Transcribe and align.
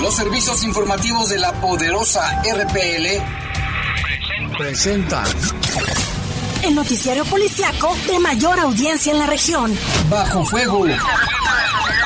Los 0.00 0.16
servicios 0.16 0.64
informativos 0.64 1.28
de 1.28 1.38
la 1.38 1.52
poderosa 1.60 2.42
RPL 2.42 3.06
presentan 4.58 5.24
el 6.64 6.74
noticiario 6.74 7.24
policiaco 7.24 7.96
de 8.06 8.18
mayor 8.18 8.58
audiencia 8.60 9.12
en 9.12 9.18
la 9.18 9.26
región. 9.26 9.76
Bajo 10.08 10.44
fuego. 10.44 10.84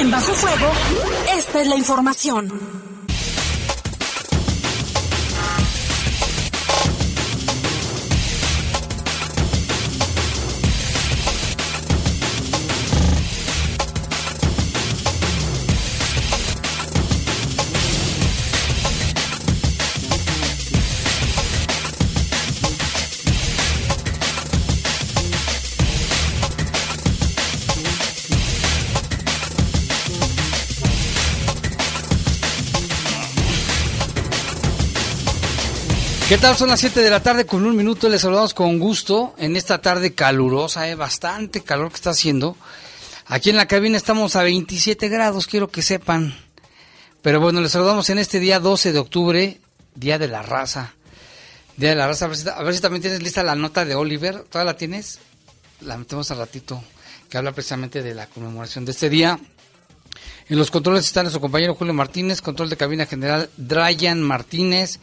En 0.00 0.10
Bajo 0.10 0.32
Fuego, 0.32 0.72
esta 1.36 1.60
es 1.60 1.66
la 1.68 1.76
información. 1.76 2.89
Tal? 36.40 36.56
Son 36.56 36.70
las 36.70 36.80
7 36.80 37.00
de 37.00 37.10
la 37.10 37.20
tarde 37.20 37.44
con 37.44 37.66
un 37.66 37.76
minuto. 37.76 38.08
Les 38.08 38.22
saludamos 38.22 38.54
con 38.54 38.78
gusto 38.78 39.34
en 39.36 39.56
esta 39.56 39.82
tarde 39.82 40.14
calurosa, 40.14 40.88
eh, 40.88 40.94
bastante 40.94 41.62
calor 41.62 41.90
que 41.90 41.96
está 41.96 42.10
haciendo. 42.10 42.56
Aquí 43.26 43.50
en 43.50 43.56
la 43.56 43.66
cabina 43.66 43.98
estamos 43.98 44.36
a 44.36 44.42
27 44.42 45.08
grados, 45.10 45.46
quiero 45.46 45.68
que 45.68 45.82
sepan. 45.82 46.34
Pero 47.20 47.40
bueno, 47.40 47.60
les 47.60 47.72
saludamos 47.72 48.08
en 48.08 48.18
este 48.18 48.40
día 48.40 48.58
12 48.58 48.92
de 48.92 48.98
octubre, 48.98 49.60
Día 49.94 50.18
de 50.18 50.28
la 50.28 50.40
Raza. 50.40 50.94
Día 51.76 51.90
de 51.90 51.96
la 51.96 52.06
Raza, 52.06 52.24
a 52.24 52.62
ver 52.62 52.74
si, 52.74 52.80
también 52.80 53.02
tienes 53.02 53.22
lista 53.22 53.42
la 53.42 53.54
nota 53.54 53.84
de 53.84 53.94
Oliver. 53.94 54.44
¿Toda 54.44 54.64
la 54.64 54.78
tienes? 54.78 55.18
La 55.82 55.98
metemos 55.98 56.30
al 56.30 56.38
ratito, 56.38 56.82
que 57.28 57.36
habla 57.36 57.52
precisamente 57.52 58.02
de 58.02 58.14
la 58.14 58.26
conmemoración 58.26 58.86
de 58.86 58.92
este 58.92 59.10
día. 59.10 59.38
En 60.48 60.56
los 60.56 60.70
controles 60.70 61.04
están 61.04 61.24
nuestro 61.24 61.42
compañero 61.42 61.74
Julio 61.74 61.92
Martínez, 61.92 62.40
control 62.40 62.70
de 62.70 62.78
cabina 62.78 63.04
general 63.04 63.50
Dryan 63.58 64.22
Martínez. 64.22 65.00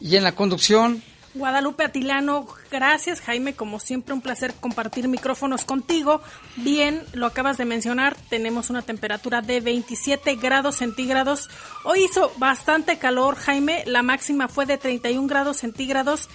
Y 0.00 0.16
en 0.16 0.24
la 0.24 0.32
conducción. 0.32 1.02
Guadalupe 1.34 1.84
Atilano, 1.84 2.46
gracias 2.70 3.20
Jaime, 3.20 3.54
como 3.54 3.78
siempre 3.80 4.14
un 4.14 4.22
placer 4.22 4.54
compartir 4.54 5.06
micrófonos 5.08 5.64
contigo. 5.64 6.20
Bien, 6.56 7.02
lo 7.12 7.26
acabas 7.26 7.58
de 7.58 7.64
mencionar, 7.64 8.16
tenemos 8.28 8.70
una 8.70 8.82
temperatura 8.82 9.42
de 9.42 9.60
27 9.60 10.36
grados 10.36 10.76
centígrados. 10.76 11.48
Hoy 11.84 12.04
hizo 12.04 12.32
bastante 12.38 12.98
calor 12.98 13.36
Jaime, 13.36 13.84
la 13.86 14.02
máxima 14.02 14.48
fue 14.48 14.66
de 14.66 14.78
31 14.78 15.28
grados 15.28 15.58
centígrados 15.58 16.28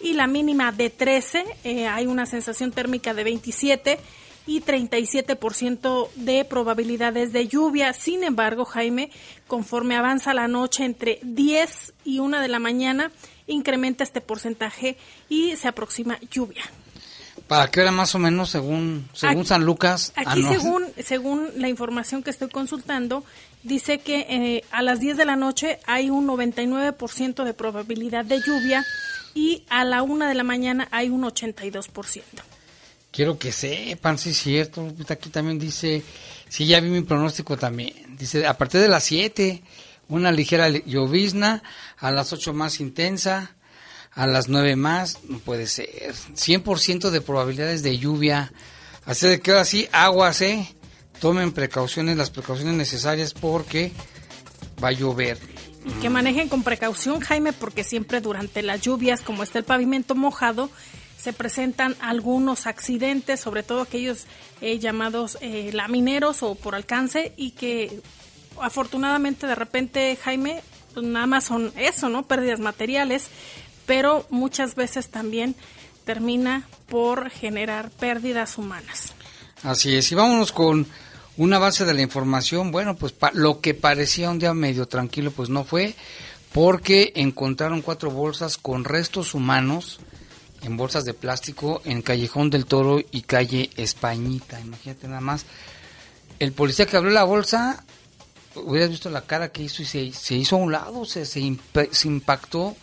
y 0.00 0.14
la 0.14 0.26
mínima 0.26 0.72
de 0.72 0.90
13. 0.90 1.44
Eh, 1.64 1.86
hay 1.86 2.06
una 2.06 2.24
sensación 2.24 2.70
térmica 2.70 3.14
de 3.14 3.24
27 3.24 3.98
y 4.46 4.60
37% 4.60 6.08
de 6.14 6.44
probabilidades 6.44 7.32
de 7.32 7.48
lluvia. 7.48 7.92
Sin 7.92 8.24
embargo, 8.24 8.64
Jaime, 8.64 9.10
conforme 9.46 9.96
avanza 9.96 10.34
la 10.34 10.48
noche 10.48 10.84
entre 10.84 11.18
10 11.22 11.94
y 12.04 12.20
1 12.20 12.40
de 12.40 12.48
la 12.48 12.58
mañana, 12.58 13.10
incrementa 13.46 14.04
este 14.04 14.20
porcentaje 14.20 14.96
y 15.28 15.56
se 15.56 15.68
aproxima 15.68 16.18
lluvia. 16.30 16.64
¿Para 17.48 17.70
qué 17.70 17.80
hora 17.80 17.92
más 17.92 18.14
o 18.14 18.18
menos 18.18 18.50
según, 18.50 19.08
según 19.12 19.46
San 19.46 19.64
Lucas? 19.64 20.12
Aquí 20.16 20.42
según, 20.42 20.84
según 21.00 21.50
la 21.56 21.68
información 21.68 22.22
que 22.24 22.30
estoy 22.30 22.48
consultando, 22.48 23.24
dice 23.62 23.98
que 23.98 24.26
eh, 24.28 24.64
a 24.72 24.82
las 24.82 24.98
10 24.98 25.16
de 25.16 25.24
la 25.26 25.36
noche 25.36 25.78
hay 25.86 26.10
un 26.10 26.26
99% 26.26 27.44
de 27.44 27.54
probabilidad 27.54 28.24
de 28.24 28.40
lluvia 28.40 28.84
y 29.34 29.64
a 29.68 29.84
la 29.84 30.02
1 30.02 30.26
de 30.26 30.34
la 30.34 30.42
mañana 30.42 30.88
hay 30.90 31.08
un 31.08 31.22
82%. 31.22 32.22
Quiero 33.16 33.38
que 33.38 33.50
sepan, 33.50 34.18
sí 34.18 34.28
es 34.28 34.36
cierto. 34.36 34.92
Aquí 35.08 35.30
también 35.30 35.58
dice, 35.58 36.02
sí, 36.50 36.66
ya 36.66 36.80
vi 36.80 36.90
mi 36.90 37.00
pronóstico 37.00 37.56
también. 37.56 37.94
Dice, 38.18 38.46
a 38.46 38.58
partir 38.58 38.78
de 38.82 38.88
las 38.88 39.04
7, 39.04 39.62
una 40.08 40.30
ligera 40.30 40.68
llovizna, 40.68 41.62
a 41.96 42.10
las 42.10 42.34
8 42.34 42.52
más 42.52 42.78
intensa, 42.78 43.56
a 44.12 44.26
las 44.26 44.50
9 44.50 44.76
más, 44.76 45.20
no 45.30 45.38
puede 45.38 45.66
ser. 45.66 46.12
100% 46.34 47.08
de 47.08 47.22
probabilidades 47.22 47.82
de 47.82 47.96
lluvia. 47.96 48.52
Así 49.06 49.26
de 49.26 49.40
que 49.40 49.52
así, 49.52 49.88
aguas, 49.92 50.42
¿eh? 50.42 50.68
Tomen 51.18 51.52
precauciones, 51.52 52.18
las 52.18 52.28
precauciones 52.28 52.74
necesarias 52.74 53.32
porque 53.32 53.92
va 54.84 54.88
a 54.88 54.92
llover. 54.92 55.38
que 56.02 56.10
manejen 56.10 56.50
con 56.50 56.62
precaución, 56.62 57.20
Jaime, 57.20 57.54
porque 57.54 57.82
siempre 57.82 58.20
durante 58.20 58.60
las 58.62 58.82
lluvias, 58.82 59.22
como 59.22 59.42
está 59.42 59.58
el 59.58 59.64
pavimento 59.64 60.14
mojado, 60.14 60.68
se 61.18 61.32
presentan 61.32 61.96
algunos 62.00 62.66
accidentes, 62.66 63.40
sobre 63.40 63.62
todo 63.62 63.82
aquellos 63.82 64.26
eh, 64.60 64.78
llamados 64.78 65.38
eh, 65.40 65.70
lamineros 65.72 66.42
o 66.42 66.54
por 66.54 66.74
alcance 66.74 67.32
y 67.36 67.52
que 67.52 68.00
afortunadamente 68.60 69.46
de 69.46 69.54
repente, 69.54 70.16
Jaime, 70.22 70.62
pues 70.94 71.06
nada 71.06 71.26
más 71.26 71.44
son 71.44 71.72
eso, 71.76 72.08
¿no? 72.08 72.24
Pérdidas 72.24 72.60
materiales, 72.60 73.28
pero 73.86 74.26
muchas 74.30 74.74
veces 74.74 75.10
también 75.10 75.54
termina 76.04 76.66
por 76.88 77.30
generar 77.30 77.90
pérdidas 77.90 78.58
humanas. 78.58 79.12
Así 79.62 79.96
es, 79.96 80.12
y 80.12 80.14
vámonos 80.14 80.52
con 80.52 80.86
una 81.36 81.58
base 81.58 81.84
de 81.84 81.94
la 81.94 82.02
información. 82.02 82.70
Bueno, 82.70 82.96
pues 82.96 83.14
lo 83.32 83.60
que 83.60 83.74
parecía 83.74 84.30
un 84.30 84.38
día 84.38 84.54
medio 84.54 84.86
tranquilo, 84.86 85.30
pues 85.30 85.48
no 85.48 85.64
fue, 85.64 85.94
porque 86.52 87.12
encontraron 87.16 87.82
cuatro 87.82 88.10
bolsas 88.10 88.56
con 88.56 88.84
restos 88.84 89.34
humanos 89.34 89.98
en 90.66 90.76
bolsas 90.76 91.04
de 91.04 91.14
plástico 91.14 91.80
en 91.84 92.02
Callejón 92.02 92.50
del 92.50 92.66
Toro 92.66 93.00
y 93.10 93.22
calle 93.22 93.70
Españita. 93.76 94.60
Imagínate 94.60 95.06
nada 95.06 95.20
más. 95.20 95.46
El 96.38 96.52
policía 96.52 96.86
que 96.86 96.96
abrió 96.96 97.12
la 97.12 97.24
bolsa, 97.24 97.84
hubieras 98.56 98.90
visto 98.90 99.08
la 99.08 99.22
cara 99.22 99.50
que 99.50 99.62
hizo 99.62 99.82
y 99.82 99.86
se, 99.86 100.34
hizo 100.34 100.56
a 100.56 100.58
un 100.58 100.72
lado, 100.72 101.04
se, 101.04 101.24
se, 101.24 101.40
impactó 101.40 102.76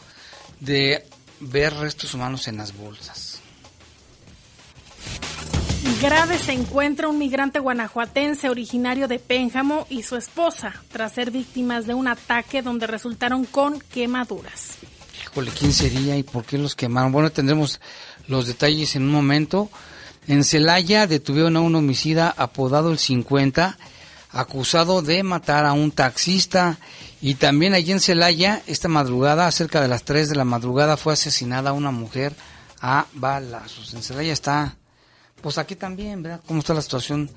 de 0.59 1.05
ver 1.39 1.73
restos 1.75 2.13
humanos 2.13 2.47
en 2.47 2.57
las 2.57 2.75
bolsas. 2.75 3.39
Grave 6.01 6.37
se 6.37 6.53
encuentra 6.53 7.09
un 7.09 7.17
migrante 7.17 7.59
guanajuatense 7.59 8.49
originario 8.49 9.07
de 9.07 9.19
Pénjamo 9.19 9.85
y 9.89 10.03
su 10.03 10.15
esposa 10.15 10.73
tras 10.91 11.13
ser 11.13 11.31
víctimas 11.31 11.85
de 11.85 11.93
un 11.93 12.07
ataque 12.07 12.61
donde 12.61 12.87
resultaron 12.87 13.45
con 13.45 13.79
quemaduras. 13.79 14.77
¿Quién 15.57 15.73
sería 15.73 16.17
y 16.17 16.23
por 16.23 16.45
qué 16.45 16.57
los 16.57 16.75
quemaron? 16.75 17.11
Bueno, 17.11 17.31
tendremos 17.31 17.79
los 18.27 18.47
detalles 18.47 18.95
en 18.95 19.03
un 19.03 19.11
momento. 19.11 19.69
En 20.27 20.43
Celaya 20.43 21.07
detuvieron 21.07 21.57
a 21.57 21.61
un 21.61 21.75
homicida 21.75 22.33
apodado 22.37 22.91
el 22.91 22.99
50, 22.99 23.77
acusado 24.31 25.01
de 25.01 25.23
matar 25.23 25.65
a 25.65 25.73
un 25.73 25.91
taxista. 25.91 26.77
Y 27.21 27.35
también 27.35 27.73
allí 27.73 27.91
en 27.91 27.99
Celaya, 27.99 28.61
esta 28.67 28.87
madrugada, 28.87 29.51
cerca 29.51 29.81
de 29.81 29.87
las 29.87 30.03
3 30.03 30.29
de 30.29 30.35
la 30.35 30.45
madrugada, 30.45 30.97
fue 30.97 31.13
asesinada 31.13 31.73
una 31.73 31.91
mujer 31.91 32.33
a 32.81 33.05
balazos. 33.13 33.93
En 33.93 34.03
Celaya 34.03 34.33
está, 34.33 34.75
pues 35.41 35.57
aquí 35.57 35.75
también, 35.75 36.21
¿verdad? 36.21 36.41
¿Cómo 36.45 36.59
está 36.59 36.73
la 36.73 36.81
situación? 36.81 37.29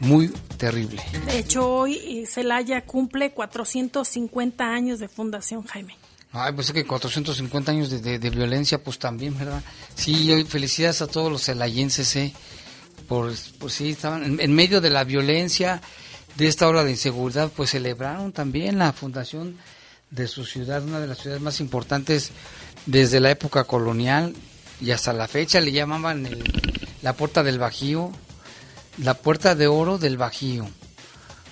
Muy 0.00 0.28
terrible. 0.56 1.02
De 1.26 1.38
hecho, 1.38 1.68
hoy 1.68 1.96
eh, 1.96 2.26
Celaya 2.26 2.86
cumple 2.86 3.32
450 3.32 4.64
años 4.64 4.98
de 4.98 5.08
fundación, 5.08 5.64
Jaime. 5.64 5.99
Ay, 6.32 6.52
pues 6.52 6.68
es 6.68 6.72
que 6.72 6.86
450 6.86 7.72
años 7.72 7.90
de, 7.90 8.30
violencia, 8.30 8.82
pues 8.82 8.98
también, 8.98 9.36
¿verdad? 9.36 9.62
Sí, 9.96 10.44
felicidades 10.48 11.02
a 11.02 11.08
todos 11.08 11.30
los 11.30 11.44
celayenses, 11.44 12.14
¿eh? 12.16 12.32
Por, 13.08 13.32
pues 13.58 13.74
sí, 13.74 13.90
estaban 13.90 14.38
en, 14.38 14.54
medio 14.54 14.80
de 14.80 14.90
la 14.90 15.02
violencia, 15.02 15.82
de 16.36 16.46
esta 16.46 16.68
hora 16.68 16.84
de 16.84 16.92
inseguridad, 16.92 17.50
pues 17.54 17.70
celebraron 17.70 18.30
también 18.30 18.78
la 18.78 18.92
fundación 18.92 19.56
de 20.10 20.28
su 20.28 20.44
ciudad, 20.44 20.84
una 20.84 21.00
de 21.00 21.08
las 21.08 21.18
ciudades 21.18 21.42
más 21.42 21.58
importantes 21.60 22.30
desde 22.86 23.18
la 23.18 23.32
época 23.32 23.64
colonial 23.64 24.34
y 24.80 24.92
hasta 24.92 25.12
la 25.12 25.26
fecha 25.26 25.60
le 25.60 25.72
llamaban 25.72 26.28
la 27.02 27.14
puerta 27.14 27.42
del 27.42 27.58
Bajío, 27.58 28.12
la 28.98 29.14
puerta 29.14 29.56
de 29.56 29.66
oro 29.66 29.98
del 29.98 30.16
Bajío 30.16 30.68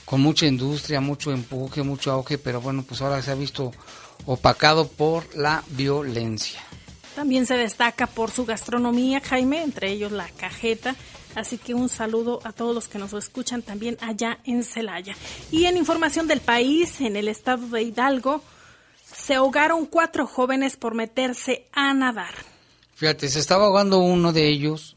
con 0.09 0.23
mucha 0.23 0.47
industria, 0.47 1.03
mucho 1.03 1.33
empuje, 1.33 1.83
mucho 1.83 2.11
auge, 2.13 2.39
pero 2.39 2.63
bueno, 2.63 2.83
pues 2.83 3.03
ahora 3.03 3.21
se 3.21 3.31
ha 3.31 3.35
visto 3.35 3.73
opacado 4.29 4.87
por 4.87 5.35
la 5.35 5.65
violencia. 5.71 6.61
También 7.15 7.47
se 7.47 7.57
destaca 7.57 8.07
por 8.07 8.31
su 8.31 8.45
gastronomía, 8.45 9.21
Jaime, 9.21 9.63
entre 9.63 9.91
ellos 9.91 10.13
la 10.13 10.29
cajeta. 10.29 10.95
Así 11.35 11.57
que 11.57 11.73
un 11.73 11.89
saludo 11.89 12.41
a 12.45 12.53
todos 12.53 12.75
los 12.75 12.89
que 12.89 12.99
nos 12.99 13.15
escuchan 13.15 13.63
también 13.63 13.97
allá 14.03 14.39
en 14.45 14.65
Celaya. 14.65 15.17
Y 15.51 15.65
en 15.65 15.79
información 15.79 16.29
del 16.29 16.41
país, 16.41 17.01
en 17.01 17.17
el 17.17 17.27
estado 17.27 17.67
de 17.69 17.83
Hidalgo, 17.83 18.43
se 19.03 19.35
ahogaron 19.35 19.87
cuatro 19.87 20.27
jóvenes 20.27 20.77
por 20.77 20.95
meterse 20.95 21.65
a 21.73 21.95
nadar. 21.95 22.35
Fíjate, 22.97 23.29
se 23.31 23.39
estaba 23.39 23.65
ahogando 23.65 23.99
uno 23.99 24.35
de 24.35 24.47
ellos 24.47 24.95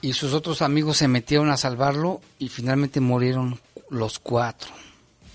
y 0.00 0.12
sus 0.12 0.32
otros 0.32 0.62
amigos 0.62 0.98
se 0.98 1.08
metieron 1.08 1.50
a 1.50 1.56
salvarlo 1.56 2.20
y 2.38 2.50
finalmente 2.50 3.00
murieron 3.00 3.60
los 3.90 4.20
cuatro. 4.20 4.70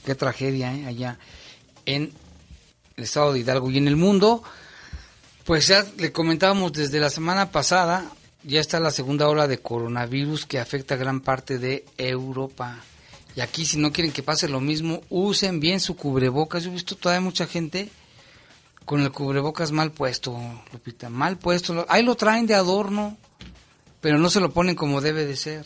Qué 0.06 0.16
tragedia, 0.16 0.74
¿eh? 0.74 0.86
Allá 0.86 1.20
en 1.86 2.14
el 2.98 3.04
estado 3.04 3.32
de 3.32 3.40
Hidalgo 3.40 3.70
y 3.70 3.78
en 3.78 3.88
el 3.88 3.96
mundo. 3.96 4.42
Pues 5.46 5.68
ya 5.68 5.86
le 5.98 6.12
comentábamos 6.12 6.74
desde 6.74 7.00
la 7.00 7.12
semana 7.12 7.52
pasada, 7.52 8.12
ya 8.44 8.60
está 8.60 8.80
la 8.80 8.90
segunda 8.90 9.30
ola 9.30 9.48
de 9.48 9.60
coronavirus 9.60 10.48
que 10.48 10.60
afecta 10.60 10.96
a 10.96 10.98
gran 10.98 11.22
parte 11.22 11.60
de 11.60 11.86
Europa. 11.96 12.80
Y 13.36 13.42
aquí 13.42 13.66
si 13.68 13.78
no 13.78 13.92
quieren 13.92 14.12
que 14.12 14.24
pase 14.24 14.50
lo 14.50 14.60
mismo, 14.60 15.02
usen 15.10 15.60
bien 15.60 15.80
su 15.80 15.96
cubrebocas. 15.96 16.64
Yo 16.64 16.72
he 16.72 16.74
visto 16.74 16.96
todavía 16.96 17.22
mucha 17.22 17.46
gente 17.46 17.92
con 18.84 19.02
el 19.02 19.12
cubrebocas 19.12 19.72
mal 19.72 19.92
puesto, 19.92 20.36
Lupita, 20.74 21.08
mal 21.10 21.38
puesto. 21.38 21.86
Ahí 21.90 22.02
lo 22.02 22.16
traen 22.16 22.48
de 22.48 22.56
adorno, 22.56 23.16
pero 24.02 24.18
no 24.18 24.32
se 24.32 24.40
lo 24.40 24.52
ponen 24.52 24.76
como 24.76 25.02
debe 25.02 25.26
de 25.26 25.36
ser 25.36 25.66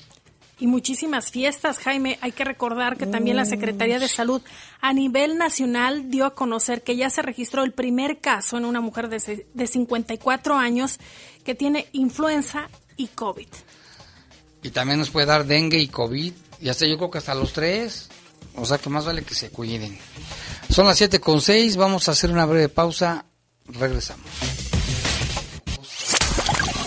y 0.61 0.67
muchísimas 0.67 1.31
fiestas, 1.31 1.79
Jaime. 1.79 2.19
Hay 2.21 2.31
que 2.31 2.45
recordar 2.45 2.95
que 2.95 3.07
también 3.07 3.35
la 3.35 3.45
Secretaría 3.45 3.99
de 3.99 4.07
Salud 4.07 4.41
a 4.79 4.93
nivel 4.93 5.37
nacional 5.37 6.11
dio 6.11 6.25
a 6.25 6.35
conocer 6.35 6.83
que 6.83 6.95
ya 6.95 7.09
se 7.09 7.23
registró 7.23 7.63
el 7.63 7.73
primer 7.73 8.19
caso 8.19 8.57
en 8.57 8.65
una 8.65 8.79
mujer 8.79 9.09
de, 9.09 9.47
de 9.51 9.67
54 9.67 10.55
años 10.55 10.99
que 11.43 11.55
tiene 11.55 11.87
influenza 11.93 12.69
y 12.95 13.07
COVID. 13.07 13.47
Y 14.61 14.69
también 14.69 14.99
nos 14.99 15.09
puede 15.09 15.25
dar 15.25 15.45
dengue 15.45 15.79
y 15.79 15.87
COVID, 15.87 16.33
y 16.61 16.69
hasta 16.69 16.85
yo 16.85 16.97
creo 16.97 17.09
que 17.09 17.17
hasta 17.17 17.33
los 17.33 17.53
tres. 17.53 18.09
O 18.55 18.65
sea 18.65 18.77
que 18.77 18.89
más 18.89 19.05
vale 19.05 19.23
que 19.23 19.33
se 19.33 19.49
cuiden. 19.49 19.97
Son 20.69 20.85
las 20.85 20.97
7 20.97 21.19
con 21.19 21.41
6, 21.41 21.75
vamos 21.77 22.07
a 22.07 22.11
hacer 22.11 22.31
una 22.31 22.45
breve 22.45 22.69
pausa, 22.69 23.25
regresamos. 23.65 24.27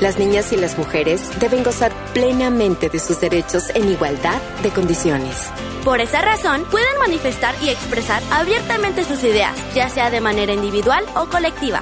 Las 0.00 0.18
niñas 0.18 0.50
y 0.52 0.56
las 0.56 0.78
mujeres 0.78 1.20
deben 1.40 1.62
gozar 1.62 1.92
plenamente 2.14 2.88
de 2.88 2.98
sus 2.98 3.20
derechos 3.20 3.68
en 3.74 3.90
igualdad 3.90 4.40
de 4.62 4.70
condiciones. 4.70 5.50
Por 5.84 6.00
esa 6.00 6.22
razón, 6.22 6.64
pueden 6.70 6.98
manifestar 6.98 7.54
y 7.62 7.68
expresar 7.68 8.22
abiertamente 8.30 9.04
sus 9.04 9.22
ideas, 9.24 9.54
ya 9.74 9.90
sea 9.90 10.10
de 10.10 10.22
manera 10.22 10.54
individual 10.54 11.04
o 11.14 11.26
colectiva. 11.26 11.80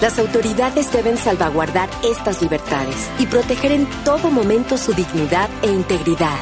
Las 0.00 0.18
autoridades 0.18 0.90
deben 0.90 1.18
salvaguardar 1.18 1.90
estas 2.02 2.40
libertades 2.40 2.96
y 3.18 3.26
proteger 3.26 3.72
en 3.72 3.86
todo 4.04 4.30
momento 4.30 4.78
su 4.78 4.94
dignidad 4.94 5.50
e 5.60 5.66
integridad. 5.66 6.38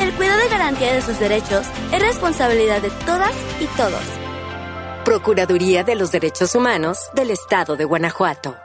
El 0.00 0.12
cuidado 0.14 0.40
y 0.44 0.50
garantía 0.50 0.94
de 0.94 1.02
sus 1.02 1.20
derechos 1.20 1.66
es 1.92 2.02
responsabilidad 2.02 2.82
de 2.82 2.90
todas 3.06 3.34
y 3.60 3.66
todos. 3.76 4.02
Procuraduría 5.04 5.84
de 5.84 5.94
los 5.94 6.10
Derechos 6.10 6.56
Humanos 6.56 6.98
del 7.14 7.30
Estado 7.30 7.76
de 7.76 7.84
Guanajuato. 7.84 8.56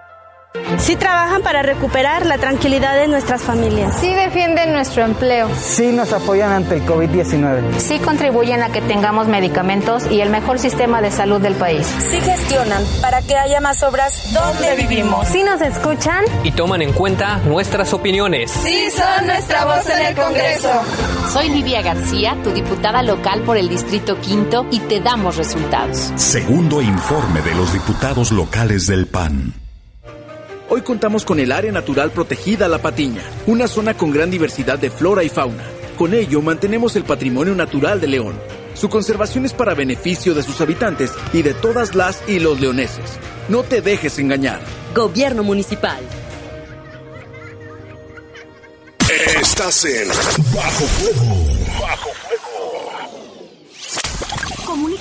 Sí 0.77 0.95
trabajan 0.95 1.41
para 1.41 1.63
recuperar 1.63 2.25
la 2.25 2.37
tranquilidad 2.37 2.95
de 2.95 3.07
nuestras 3.07 3.41
familias. 3.41 3.95
Sí 3.99 4.13
defienden 4.13 4.73
nuestro 4.73 5.03
empleo. 5.03 5.49
Sí 5.55 5.91
nos 5.91 6.13
apoyan 6.13 6.51
ante 6.51 6.75
el 6.75 6.85
COVID-19. 6.85 7.77
Sí 7.79 7.99
contribuyen 7.99 8.61
a 8.61 8.69
que 8.69 8.81
tengamos 8.81 9.27
medicamentos 9.27 10.05
y 10.11 10.21
el 10.21 10.29
mejor 10.29 10.59
sistema 10.59 11.01
de 11.01 11.09
salud 11.09 11.41
del 11.41 11.55
país. 11.55 11.87
Sí 12.11 12.19
gestionan 12.21 12.83
para 13.01 13.21
que 13.21 13.35
haya 13.35 13.61
más 13.61 13.81
obras 13.81 14.33
donde 14.33 14.75
vivimos. 14.75 15.27
Sí 15.27 15.43
nos 15.43 15.61
escuchan. 15.61 16.23
Y 16.43 16.51
toman 16.51 16.81
en 16.81 16.93
cuenta 16.93 17.37
nuestras 17.45 17.93
opiniones. 17.93 18.51
Sí 18.51 18.89
son 18.91 19.25
nuestra 19.25 19.65
voz 19.65 19.89
en 19.89 20.05
el 20.05 20.15
Congreso. 20.15 20.69
Soy 21.31 21.49
Livia 21.49 21.81
García, 21.81 22.37
tu 22.43 22.51
diputada 22.51 23.01
local 23.01 23.41
por 23.41 23.57
el 23.57 23.69
Distrito 23.69 24.19
Quinto 24.19 24.67
y 24.69 24.79
te 24.81 24.99
damos 24.99 25.37
resultados. 25.37 26.11
Segundo 26.15 26.81
informe 26.81 27.41
de 27.41 27.55
los 27.55 27.73
diputados 27.73 28.31
locales 28.31 28.85
del 28.85 29.07
PAN. 29.07 29.62
Hoy 30.75 30.81
contamos 30.81 31.23
con 31.23 31.39
el 31.39 31.51
Área 31.51 31.71
Natural 31.71 32.09
Protegida 32.09 32.67
La 32.67 32.79
Patiña, 32.79 33.21
una 33.45 33.67
zona 33.67 33.95
con 33.95 34.09
gran 34.09 34.31
diversidad 34.31 34.79
de 34.79 34.89
flora 34.89 35.23
y 35.23 35.29
fauna. 35.29 35.63
Con 35.99 36.15
ello 36.15 36.41
mantenemos 36.41 36.95
el 36.95 37.03
patrimonio 37.03 37.53
natural 37.53 38.01
de 38.01 38.07
León. 38.07 38.33
Su 38.73 38.89
conservación 38.89 39.45
es 39.45 39.53
para 39.53 39.75
beneficio 39.75 40.33
de 40.33 40.41
sus 40.41 40.59
habitantes 40.61 41.11
y 41.31 41.43
de 41.43 41.53
todas 41.53 41.93
las 41.93 42.23
y 42.27 42.39
los 42.39 42.59
leoneses. 42.59 43.19
No 43.49 43.61
te 43.61 43.83
dejes 43.83 44.17
engañar. 44.17 44.61
Gobierno 44.95 45.43
Municipal. 45.43 46.01
Estás 49.39 49.85
en 49.85 50.07
Bajo 50.55 50.85
Fuego. 50.85 51.35
Bajo 51.79 52.22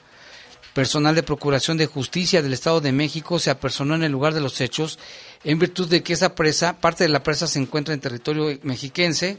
Personal 0.73 1.15
de 1.15 1.23
Procuración 1.23 1.77
de 1.77 1.87
Justicia 1.87 2.43
del 2.43 2.55
Estado 2.55 2.81
de 2.81 2.91
México 2.91 3.39
se 3.39 3.51
apersonó 3.51 3.95
en 3.95 4.03
el 4.03 4.11
lugar 4.11 4.35
de 4.35 4.41
los 4.41 4.61
hechos 4.61 4.99
en 5.45 5.61
virtud 5.61 5.89
de 5.89 6.03
que 6.03 6.15
esa 6.15 6.35
presa, 6.35 6.81
parte 6.81 7.05
de 7.05 7.11
la 7.11 7.23
presa 7.23 7.47
se 7.47 7.61
encuentra 7.61 7.95
en 7.95 8.01
territorio 8.01 8.59
mexiquense, 8.65 9.39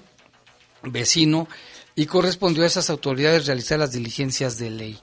vecino, 0.84 1.50
y 1.96 2.06
correspondió 2.08 2.64
a 2.64 2.68
esas 2.68 2.90
autoridades 2.90 3.48
realizar 3.48 3.80
las 3.80 3.94
diligencias 3.94 4.58
de 4.58 4.70
ley. 4.70 5.00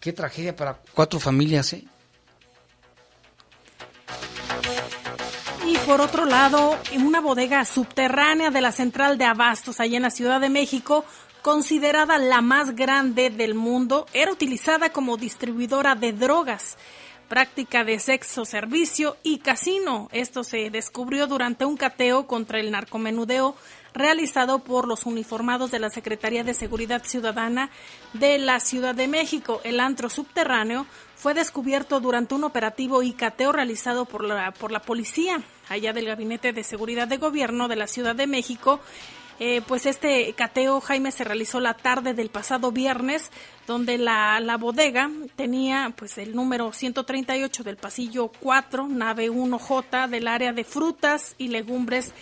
Qué 0.00 0.12
tragedia 0.12 0.56
para 0.56 0.80
cuatro 0.94 1.20
familias, 1.20 1.74
¿eh? 1.74 1.84
Y 5.66 5.76
por 5.78 6.00
otro 6.00 6.24
lado, 6.24 6.78
en 6.92 7.06
una 7.06 7.20
bodega 7.20 7.64
subterránea 7.64 8.50
de 8.50 8.60
la 8.60 8.72
central 8.72 9.18
de 9.18 9.24
abastos 9.24 9.80
allá 9.80 9.96
en 9.96 10.02
la 10.02 10.10
Ciudad 10.10 10.40
de 10.40 10.50
México, 10.50 11.04
considerada 11.42 12.18
la 12.18 12.40
más 12.40 12.74
grande 12.74 13.30
del 13.30 13.54
mundo, 13.54 14.06
era 14.12 14.32
utilizada 14.32 14.90
como 14.90 15.16
distribuidora 15.16 15.94
de 15.94 16.12
drogas, 16.12 16.76
práctica 17.28 17.84
de 17.84 17.98
sexo, 17.98 18.44
servicio 18.44 19.16
y 19.22 19.38
casino. 19.38 20.08
Esto 20.12 20.44
se 20.44 20.70
descubrió 20.70 21.26
durante 21.26 21.64
un 21.64 21.76
cateo 21.76 22.26
contra 22.26 22.60
el 22.60 22.70
narcomenudeo 22.70 23.56
realizado 23.94 24.58
por 24.58 24.86
los 24.86 25.06
uniformados 25.06 25.70
de 25.70 25.78
la 25.78 25.88
Secretaría 25.88 26.44
de 26.44 26.52
Seguridad 26.52 27.02
Ciudadana 27.04 27.70
de 28.12 28.38
la 28.38 28.60
Ciudad 28.60 28.94
de 28.94 29.08
México. 29.08 29.60
El 29.64 29.80
antro 29.80 30.10
subterráneo 30.10 30.86
fue 31.16 31.32
descubierto 31.32 32.00
durante 32.00 32.34
un 32.34 32.44
operativo 32.44 33.02
y 33.02 33.12
cateo 33.12 33.52
realizado 33.52 34.04
por 34.04 34.24
la, 34.24 34.50
por 34.52 34.72
la 34.72 34.82
policía 34.82 35.40
allá 35.68 35.92
del 35.92 36.06
Gabinete 36.06 36.52
de 36.52 36.64
Seguridad 36.64 37.08
de 37.08 37.16
Gobierno 37.16 37.68
de 37.68 37.76
la 37.76 37.86
Ciudad 37.86 38.14
de 38.14 38.26
México 38.26 38.80
eh, 39.40 39.62
pues 39.66 39.84
este 39.86 40.32
cateo, 40.34 40.80
Jaime, 40.80 41.10
se 41.10 41.24
realizó 41.24 41.58
la 41.58 41.74
tarde 41.74 42.14
del 42.14 42.30
pasado 42.30 42.70
viernes, 42.70 43.30
donde 43.66 43.98
la, 43.98 44.38
la 44.38 44.56
bodega 44.56 45.10
tenía 45.34 45.92
pues 45.96 46.18
el 46.18 46.36
número 46.36 46.72
138 46.72 47.64
del 47.64 47.76
pasillo 47.76 48.30
4, 48.40 48.86
nave 48.86 49.30
1J 49.30 50.08
del 50.08 50.28
área 50.28 50.52
de 50.52 50.62
frutas 50.62 51.34
y 51.36 51.48
legumbres 51.48 52.12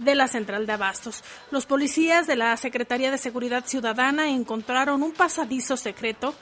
de 0.00 0.14
la 0.14 0.28
central 0.28 0.66
de 0.66 0.72
abastos. 0.72 1.22
Los 1.50 1.66
policías 1.66 2.26
de 2.26 2.34
la 2.34 2.56
Secretaría 2.56 3.10
de 3.10 3.18
Seguridad 3.18 3.66
Ciudadana 3.66 4.30
encontraron 4.30 5.02
un 5.02 5.12
pasadizo 5.12 5.76
secreto 5.76 6.34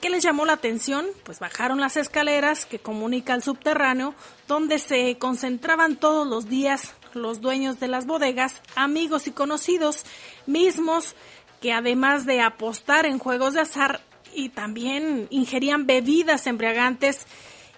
que 0.00 0.10
les 0.10 0.22
llamó 0.22 0.44
la 0.44 0.54
atención, 0.54 1.06
pues 1.24 1.38
bajaron 1.38 1.80
las 1.80 1.96
escaleras 1.96 2.66
que 2.66 2.80
comunica 2.80 3.32
al 3.32 3.42
subterráneo, 3.42 4.14
donde 4.46 4.78
se 4.78 5.16
concentraban 5.18 5.96
todos 5.96 6.26
los 6.26 6.48
días 6.48 6.94
los 7.14 7.40
dueños 7.40 7.80
de 7.80 7.88
las 7.88 8.06
bodegas, 8.06 8.60
amigos 8.74 9.26
y 9.26 9.30
conocidos, 9.30 10.04
mismos 10.46 11.14
que 11.62 11.72
además 11.72 12.26
de 12.26 12.42
apostar 12.42 13.06
en 13.06 13.18
juegos 13.18 13.54
de 13.54 13.60
azar 13.60 14.00
y 14.34 14.50
también 14.50 15.28
ingerían 15.30 15.86
bebidas 15.86 16.46
embriagantes 16.46 17.26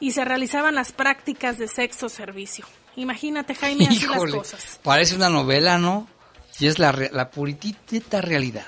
y 0.01 0.13
se 0.13 0.25
realizaban 0.25 0.75
las 0.75 0.93
prácticas 0.93 1.59
de 1.59 1.69
sexo 1.69 2.09
servicio. 2.09 2.67
Imagínate, 2.99 3.55
Jaime, 3.55 3.87
así 3.87 4.07
las 4.07 4.25
cosas. 4.25 4.81
Parece 4.83 5.15
una 5.15 5.29
novela, 5.29 5.79
¿no? 5.79 6.09
Y 6.59 6.67
es 6.67 6.79
la, 6.81 6.93
la 7.13 7.31
puritita 7.31 8.21
realidad. 8.21 8.67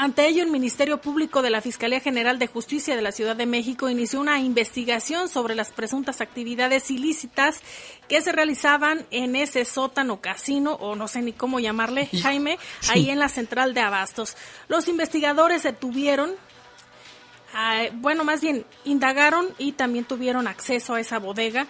Ante 0.00 0.26
ello, 0.28 0.42
el 0.42 0.50
Ministerio 0.50 1.00
Público 1.00 1.42
de 1.42 1.50
la 1.50 1.60
Fiscalía 1.60 2.00
General 2.00 2.38
de 2.38 2.48
Justicia 2.48 2.94
de 2.94 3.02
la 3.02 3.12
Ciudad 3.12 3.36
de 3.36 3.46
México 3.46 3.88
inició 3.88 4.20
una 4.20 4.40
investigación 4.40 5.28
sobre 5.28 5.54
las 5.54 5.70
presuntas 5.70 6.20
actividades 6.20 6.90
ilícitas 6.90 7.60
que 8.08 8.20
se 8.20 8.32
realizaban 8.32 9.06
en 9.10 9.36
ese 9.36 9.64
sótano 9.64 10.20
casino, 10.20 10.74
o 10.74 10.96
no 10.96 11.08
sé 11.08 11.22
ni 11.22 11.32
cómo 11.32 11.58
llamarle, 11.60 12.08
Jaime, 12.22 12.58
ahí 12.88 13.10
en 13.10 13.18
la 13.18 13.28
central 13.28 13.74
de 13.74 13.80
Abastos. 13.80 14.36
Los 14.68 14.88
investigadores 14.88 15.64
detuvieron 15.64 16.30
ah, 17.54 17.86
bueno, 17.94 18.24
más 18.24 18.40
bien 18.40 18.64
indagaron 18.84 19.48
y 19.58 19.72
también 19.72 20.04
tuvieron 20.04 20.46
acceso 20.46 20.94
a 20.94 21.00
esa 21.00 21.18
bodega 21.18 21.66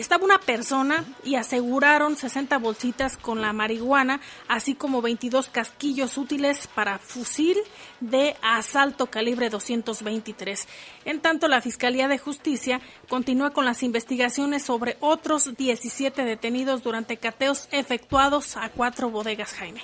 estaba 0.00 0.24
una 0.24 0.38
persona 0.38 1.04
y 1.24 1.34
aseguraron 1.34 2.16
60 2.16 2.58
bolsitas 2.58 3.16
con 3.16 3.40
la 3.40 3.52
marihuana, 3.52 4.20
así 4.48 4.74
como 4.74 5.02
22 5.02 5.48
casquillos 5.48 6.18
útiles 6.18 6.68
para 6.74 6.98
fusil 6.98 7.56
de 8.00 8.36
asalto 8.42 9.06
calibre 9.06 9.50
223. 9.50 10.66
En 11.04 11.20
tanto, 11.20 11.48
la 11.48 11.60
Fiscalía 11.60 12.08
de 12.08 12.18
Justicia 12.18 12.80
continúa 13.08 13.50
con 13.50 13.64
las 13.64 13.82
investigaciones 13.82 14.62
sobre 14.62 14.96
otros 15.00 15.56
17 15.56 16.24
detenidos 16.24 16.82
durante 16.82 17.16
cateos 17.16 17.68
efectuados 17.72 18.56
a 18.56 18.68
cuatro 18.68 19.10
bodegas, 19.10 19.52
Jaime. 19.54 19.82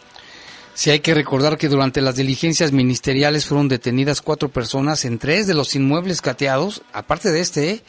Sí, 0.74 0.90
hay 0.90 1.00
que 1.00 1.14
recordar 1.14 1.56
que 1.56 1.68
durante 1.68 2.00
las 2.00 2.16
diligencias 2.16 2.72
ministeriales 2.72 3.46
fueron 3.46 3.68
detenidas 3.68 4.20
cuatro 4.20 4.48
personas 4.48 5.04
en 5.04 5.18
tres 5.18 5.46
de 5.46 5.54
los 5.54 5.76
inmuebles 5.76 6.20
cateados, 6.20 6.82
aparte 6.92 7.30
de 7.30 7.40
este, 7.40 7.70
¿eh? 7.70 7.82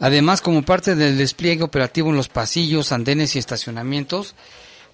Además, 0.00 0.40
como 0.40 0.62
parte 0.62 0.94
del 0.94 1.18
despliegue 1.18 1.64
operativo 1.64 2.10
en 2.10 2.16
los 2.16 2.28
pasillos, 2.28 2.92
andenes 2.92 3.34
y 3.34 3.38
estacionamientos, 3.38 4.34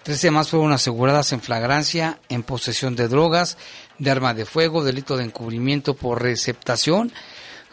13 0.02 0.30
más 0.30 0.48
fueron 0.50 0.72
aseguradas 0.72 1.32
en 1.32 1.40
flagrancia, 1.40 2.18
en 2.28 2.42
posesión 2.42 2.94
de 2.94 3.08
drogas, 3.08 3.56
de 3.98 4.10
arma 4.10 4.34
de 4.34 4.44
fuego, 4.44 4.84
delito 4.84 5.16
de 5.16 5.24
encubrimiento 5.24 5.94
por 5.94 6.22
receptación. 6.22 7.12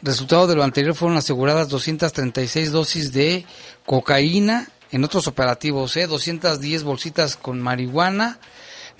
Resultado 0.02 0.48
de 0.48 0.56
lo 0.56 0.64
anterior 0.64 0.96
fueron 0.96 1.18
aseguradas 1.18 1.70
236 1.70 2.72
dosis 2.72 3.12
de 3.12 3.46
cocaína, 3.86 4.70
en 4.92 5.04
otros 5.04 5.28
operativos, 5.28 5.96
¿eh? 5.96 6.08
210 6.08 6.84
bolsitas 6.84 7.38
con 7.38 7.62
marihuana, 7.62 8.40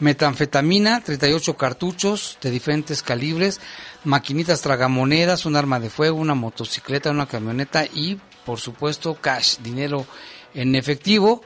metanfetamina, 0.02 1.02
38 1.02 1.56
cartuchos 1.56 2.38
de 2.42 2.52
diferentes 2.52 3.04
calibres, 3.04 3.62
maquinitas 4.04 4.62
tragamonedas, 4.62 5.46
un 5.46 5.56
arma 5.56 5.80
de 5.80 5.90
fuego, 5.90 6.18
una 6.18 6.34
motocicleta, 6.34 7.12
una 7.12 7.28
camioneta 7.28 7.86
y, 7.86 8.20
por 8.46 8.60
supuesto, 8.60 9.16
cash, 9.22 9.58
dinero 9.60 10.06
en 10.54 10.76
efectivo. 10.76 11.44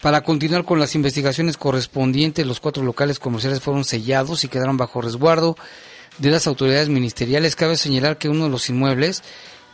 Para 0.00 0.22
continuar 0.22 0.64
con 0.64 0.78
las 0.78 0.94
investigaciones 0.94 1.58
correspondientes, 1.58 2.46
los 2.46 2.60
cuatro 2.60 2.82
locales 2.84 3.18
comerciales 3.18 3.60
fueron 3.60 3.84
sellados 3.84 4.44
y 4.44 4.48
quedaron 4.48 4.78
bajo 4.78 5.02
resguardo 5.02 5.56
de 6.18 6.30
las 6.30 6.46
autoridades 6.46 6.88
ministeriales. 6.88 7.56
Cabe 7.56 7.76
señalar 7.76 8.18
que 8.18 8.28
uno 8.28 8.44
de 8.44 8.50
los 8.50 8.70
inmuebles 8.70 9.22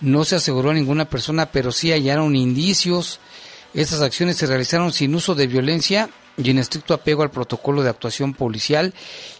no 0.00 0.24
se 0.24 0.36
aseguró 0.36 0.70
a 0.70 0.74
ninguna 0.74 1.04
persona, 1.04 1.52
pero 1.52 1.70
sí 1.70 1.92
hallaron 1.92 2.34
indicios. 2.34 3.20
Estas 3.74 4.00
acciones 4.00 4.36
se 4.38 4.46
realizaron 4.46 4.90
sin 4.90 5.14
uso 5.14 5.34
de 5.34 5.46
violencia 5.46 6.08
y 6.36 6.50
en 6.50 6.58
estricto 6.58 6.94
apego 6.94 7.22
al 7.22 7.30
protocolo 7.30 7.82
de 7.82 7.90
actuación 7.90 8.34
policial 8.34 8.92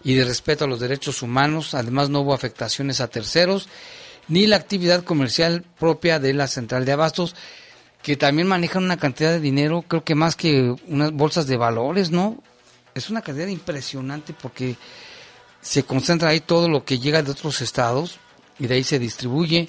y 0.03 0.15
de 0.15 0.25
respeto 0.25 0.65
a 0.65 0.69
los 0.69 0.81
derechos 0.81 1.23
humanos. 1.23 1.75
Además, 1.75 2.09
no 2.09 2.21
hubo 2.21 2.35
afectaciones 2.35 3.01
a 3.01 3.09
terceros 3.09 3.69
ni 4.29 4.47
la 4.47 4.57
actividad 4.57 5.05
comercial 5.05 5.65
propia 5.79 6.19
de 6.19 6.35
la 6.35 6.49
central 6.49 6.85
de 6.85 6.93
abastos, 6.93 7.35
que 8.03 8.17
también 8.17 8.49
manejan 8.49 8.85
una 8.85 8.97
cantidad 8.97 9.31
de 9.31 9.41
dinero, 9.41 9.85
creo 9.87 10.05
que 10.05 10.15
más 10.15 10.37
que 10.37 10.75
unas 10.89 11.13
bolsas 11.13 11.47
de 11.47 11.57
valores, 11.57 12.11
¿no? 12.11 12.43
Es 12.95 13.11
una 13.11 13.23
cantidad 13.23 13.49
impresionante 13.49 14.33
porque 14.33 14.77
se 15.61 15.85
concentra 15.85 16.31
ahí 16.31 16.41
todo 16.41 16.69
lo 16.69 16.85
que 16.85 16.99
llega 16.99 17.23
de 17.23 17.31
otros 17.31 17.61
estados 17.61 18.19
y 18.59 18.67
de 18.67 18.75
ahí 18.75 18.85
se 18.85 18.99
distribuye. 18.99 19.69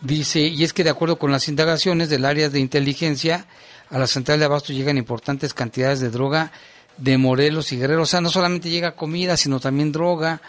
Dice, 0.00 0.40
y 0.40 0.62
es 0.62 0.72
que 0.72 0.84
de 0.84 0.90
acuerdo 0.90 1.18
con 1.18 1.32
las 1.32 1.48
indagaciones 1.48 2.08
del 2.08 2.24
área 2.24 2.48
de 2.48 2.60
inteligencia, 2.60 3.46
a 3.90 3.98
la 3.98 4.06
central 4.06 4.38
de 4.38 4.44
abasto 4.44 4.72
llegan 4.72 4.98
importantes 4.98 5.54
cantidades 5.54 6.00
de 6.00 6.10
droga 6.10 6.52
de 6.98 7.18
Morelos 7.18 7.72
y 7.72 7.78
Guerrero. 7.78 8.02
O 8.02 8.06
sea, 8.06 8.20
no 8.20 8.30
solamente 8.30 8.70
llega 8.70 8.94
comida, 8.94 9.36
sino 9.36 9.60
también 9.60 9.92
droga. 9.92 10.40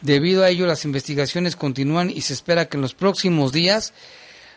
Debido 0.00 0.42
a 0.42 0.48
ello, 0.48 0.66
las 0.66 0.84
investigaciones 0.84 1.56
continúan 1.56 2.10
y 2.10 2.22
se 2.22 2.32
espera 2.32 2.66
que 2.66 2.78
en 2.78 2.82
los 2.82 2.94
próximos 2.94 3.52
días 3.52 3.92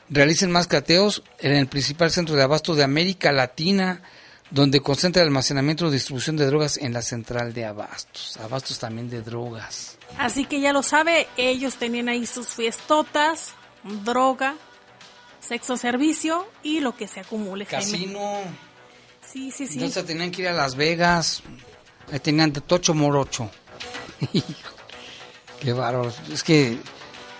realicen 0.09 0.51
más 0.51 0.67
cateos 0.67 1.23
en 1.39 1.53
el 1.53 1.67
principal 1.67 2.11
centro 2.11 2.35
de 2.35 2.43
abasto 2.43 2.75
de 2.75 2.83
América 2.83 3.31
Latina, 3.31 4.01
donde 4.51 4.81
concentra 4.81 5.21
el 5.21 5.29
almacenamiento 5.29 5.87
y 5.87 5.91
distribución 5.91 6.37
de 6.37 6.45
drogas 6.45 6.77
en 6.77 6.93
la 6.93 7.01
central 7.01 7.53
de 7.53 7.65
abastos. 7.65 8.37
Abastos 8.37 8.79
también 8.79 9.09
de 9.09 9.21
drogas. 9.21 9.97
Así 10.17 10.45
que 10.45 10.61
ya 10.61 10.71
lo 10.71 10.83
sabe, 10.83 11.27
ellos 11.37 11.75
tenían 11.75 12.07
ahí 12.07 12.25
sus 12.25 12.49
fiestotas, 12.49 13.55
droga, 13.83 14.55
sexo 15.39 15.77
servicio 15.77 16.47
y 16.63 16.79
lo 16.79 16.95
que 16.95 17.07
se 17.07 17.19
acumule. 17.19 17.65
Casino. 17.65 18.37
Sí, 19.21 19.51
sí, 19.51 19.67
sí. 19.67 19.73
Entonces 19.73 20.05
tenían 20.05 20.31
que 20.31 20.43
ir 20.43 20.47
a 20.47 20.53
Las 20.53 20.75
Vegas. 20.75 21.43
Ahí 22.11 22.19
tenían 22.19 22.51
de 22.51 22.61
Tocho 22.61 22.93
Morocho. 22.93 23.49
Qué 25.61 25.73
bárbaro. 25.73 26.11
Es 26.31 26.43
que, 26.43 26.77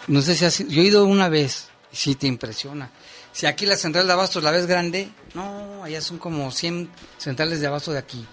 no 0.08 0.22
sé 0.22 0.36
si 0.36 0.46
has, 0.46 0.60
yo 0.60 0.82
he 0.82 0.86
ido 0.86 1.06
una 1.06 1.30
vez. 1.30 1.70
Y 1.92 1.96
sí 1.96 2.16
te 2.16 2.28
impresiona. 2.28 2.90
Si 3.32 3.46
aquí 3.46 3.66
la 3.66 3.76
central 3.76 4.08
de 4.08 4.14
abasto 4.14 4.42
la 4.42 4.52
ves 4.52 4.66
grande, 4.66 5.10
no, 5.34 5.84
allá 5.84 6.02
son 6.02 6.18
como 6.18 6.52
100 6.52 6.90
centrales 7.18 7.60
de 7.60 7.68
abasto 7.68 7.92
de 7.92 8.00
aquí. 8.00 8.26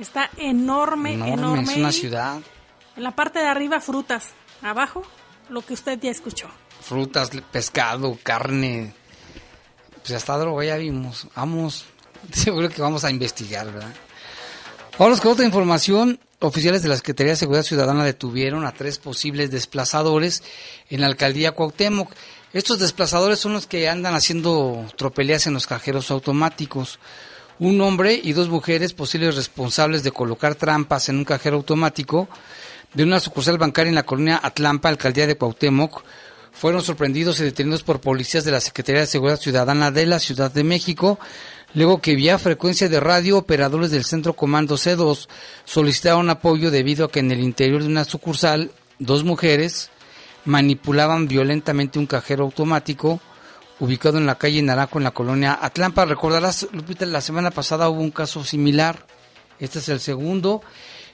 Está 0.00 0.30
enorme, 0.36 1.14
enorme. 1.14 1.32
enorme. 1.34 1.62
Es 1.62 1.76
una 1.76 1.92
ciudad. 1.92 2.40
En 2.96 3.02
la 3.02 3.14
parte 3.14 3.38
de 3.38 3.46
arriba 3.46 3.80
frutas, 3.80 4.30
abajo 4.62 5.02
lo 5.48 5.62
que 5.62 5.74
usted 5.74 5.98
ya 6.00 6.10
escuchó 6.10 6.48
frutas, 6.86 7.30
pescado, 7.50 8.16
carne. 8.22 8.92
Pues 10.02 10.12
hasta 10.12 10.38
droga 10.38 10.64
ya 10.64 10.76
vimos. 10.76 11.26
Vamos, 11.34 11.86
seguro 12.32 12.68
que 12.68 12.80
vamos 12.80 13.04
a 13.04 13.10
investigar, 13.10 13.72
¿verdad? 13.72 13.92
Vamos 14.98 15.20
con 15.20 15.32
otra 15.32 15.44
información. 15.44 16.20
Oficiales 16.38 16.82
de 16.82 16.90
la 16.90 16.96
Secretaría 16.96 17.32
de 17.32 17.36
Seguridad 17.36 17.62
Ciudadana 17.62 18.04
detuvieron 18.04 18.66
a 18.66 18.72
tres 18.72 18.98
posibles 18.98 19.50
desplazadores 19.50 20.42
en 20.90 21.00
la 21.00 21.06
alcaldía 21.06 21.52
Cuauhtémoc. 21.52 22.12
Estos 22.52 22.78
desplazadores 22.78 23.38
son 23.38 23.54
los 23.54 23.66
que 23.66 23.88
andan 23.88 24.14
haciendo 24.14 24.86
tropeleas 24.96 25.46
en 25.46 25.54
los 25.54 25.66
cajeros 25.66 26.10
automáticos. 26.10 26.98
Un 27.58 27.80
hombre 27.80 28.20
y 28.22 28.32
dos 28.32 28.48
mujeres 28.48 28.92
posibles 28.92 29.34
responsables 29.34 30.02
de 30.02 30.12
colocar 30.12 30.54
trampas 30.54 31.08
en 31.08 31.16
un 31.16 31.24
cajero 31.24 31.56
automático 31.56 32.28
de 32.92 33.02
una 33.02 33.18
sucursal 33.20 33.58
bancaria 33.58 33.88
en 33.88 33.94
la 33.94 34.06
colonia 34.06 34.40
Atlampa, 34.42 34.88
alcaldía 34.88 35.26
de 35.26 35.36
Cuauhtémoc, 35.36 36.02
fueron 36.56 36.82
sorprendidos 36.82 37.38
y 37.38 37.44
detenidos 37.44 37.82
por 37.82 38.00
policías 38.00 38.44
de 38.44 38.50
la 38.50 38.60
Secretaría 38.60 39.02
de 39.02 39.06
Seguridad 39.06 39.38
Ciudadana 39.38 39.90
de 39.90 40.06
la 40.06 40.18
Ciudad 40.18 40.50
de 40.50 40.64
México, 40.64 41.18
luego 41.74 42.00
que 42.00 42.14
vía 42.14 42.38
frecuencia 42.38 42.88
de 42.88 42.98
radio 42.98 43.36
operadores 43.36 43.90
del 43.90 44.04
Centro 44.04 44.32
Comando 44.32 44.76
C2 44.76 45.28
solicitaron 45.66 46.30
apoyo 46.30 46.70
debido 46.70 47.04
a 47.04 47.10
que 47.10 47.20
en 47.20 47.30
el 47.30 47.40
interior 47.40 47.82
de 47.82 47.88
una 47.88 48.04
sucursal 48.04 48.70
dos 48.98 49.22
mujeres 49.22 49.90
manipulaban 50.46 51.28
violentamente 51.28 51.98
un 51.98 52.06
cajero 52.06 52.44
automático 52.44 53.20
ubicado 53.78 54.16
en 54.16 54.24
la 54.24 54.36
calle 54.36 54.62
Naranjo 54.62 54.96
en 54.96 55.04
la 55.04 55.10
colonia 55.10 55.58
Atlampa. 55.60 56.06
Recordarás, 56.06 56.68
Lupita, 56.72 57.04
la 57.04 57.20
semana 57.20 57.50
pasada 57.50 57.90
hubo 57.90 58.00
un 58.00 58.10
caso 58.10 58.42
similar. 58.44 59.06
Este 59.58 59.80
es 59.80 59.90
el 59.90 60.00
segundo. 60.00 60.62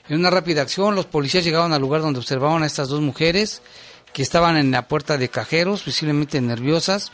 En 0.07 0.19
una 0.19 0.29
rápida 0.29 0.61
acción, 0.61 0.95
los 0.95 1.05
policías 1.05 1.43
llegaron 1.43 1.73
al 1.73 1.81
lugar 1.81 2.01
donde 2.01 2.19
observaban 2.19 2.63
a 2.63 2.65
estas 2.65 2.87
dos 2.87 3.01
mujeres 3.01 3.61
que 4.13 4.21
estaban 4.21 4.57
en 4.57 4.71
la 4.71 4.87
puerta 4.87 5.17
de 5.17 5.29
cajeros, 5.29 5.85
visiblemente 5.85 6.39
nerviosas, 6.39 7.11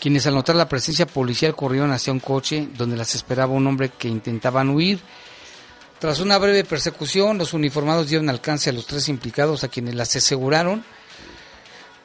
quienes 0.00 0.26
al 0.26 0.34
notar 0.34 0.56
la 0.56 0.68
presencia 0.68 1.06
policial 1.06 1.56
corrieron 1.56 1.90
hacia 1.90 2.12
un 2.12 2.20
coche 2.20 2.68
donde 2.76 2.96
las 2.96 3.14
esperaba 3.14 3.52
un 3.52 3.66
hombre 3.66 3.90
que 3.90 4.08
intentaban 4.08 4.70
huir. 4.70 5.00
Tras 5.98 6.20
una 6.20 6.38
breve 6.38 6.64
persecución, 6.64 7.38
los 7.38 7.52
uniformados 7.52 8.08
dieron 8.08 8.28
alcance 8.28 8.70
a 8.70 8.72
los 8.72 8.86
tres 8.86 9.08
implicados 9.08 9.64
a 9.64 9.68
quienes 9.68 9.94
las 9.94 10.14
aseguraron 10.14 10.84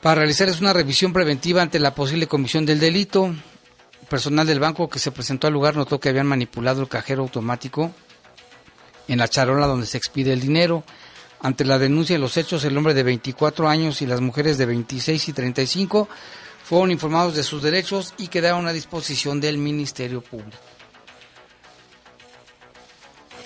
para 0.02 0.16
realizarles 0.16 0.62
una 0.62 0.74
revisión 0.74 1.12
preventiva 1.12 1.62
ante 1.62 1.80
la 1.80 1.94
posible 1.94 2.28
comisión 2.28 2.66
del 2.66 2.80
delito. 2.80 3.34
Personal 4.10 4.48
del 4.48 4.60
banco 4.60 4.90
que 4.90 4.98
se 4.98 5.12
presentó 5.12 5.48
al 5.48 5.54
lugar 5.54 5.76
notó 5.76 6.00
que 6.00 6.10
habían 6.10 6.26
manipulado 6.26 6.82
el 6.82 6.88
cajero 6.88 7.24
automático 7.24 7.92
en 9.08 9.20
la 9.20 9.28
charola 9.28 9.68
donde 9.68 9.86
se 9.86 9.98
expide 9.98 10.34
el 10.34 10.40
dinero. 10.40 10.84
Ante 11.42 11.64
la 11.64 11.80
denuncia 11.80 12.16
de 12.16 12.20
los 12.20 12.36
hechos, 12.36 12.64
el 12.66 12.78
hombre 12.78 12.94
de 12.94 13.04
24 13.04 13.70
años 13.70 14.02
y 14.02 14.06
las 14.06 14.20
mujeres 14.20 14.58
de 14.58 14.66
26 14.66 15.30
y 15.30 15.34
35 15.34 16.10
fueron 16.64 16.92
informados 16.92 17.36
de 17.36 17.44
sus 17.44 17.64
derechos 17.64 18.14
y 18.18 18.28
quedaron 18.28 18.68
a 18.68 18.74
disposición 18.74 19.40
del 19.40 19.58
Ministerio 19.58 20.22
Público. 20.22 20.58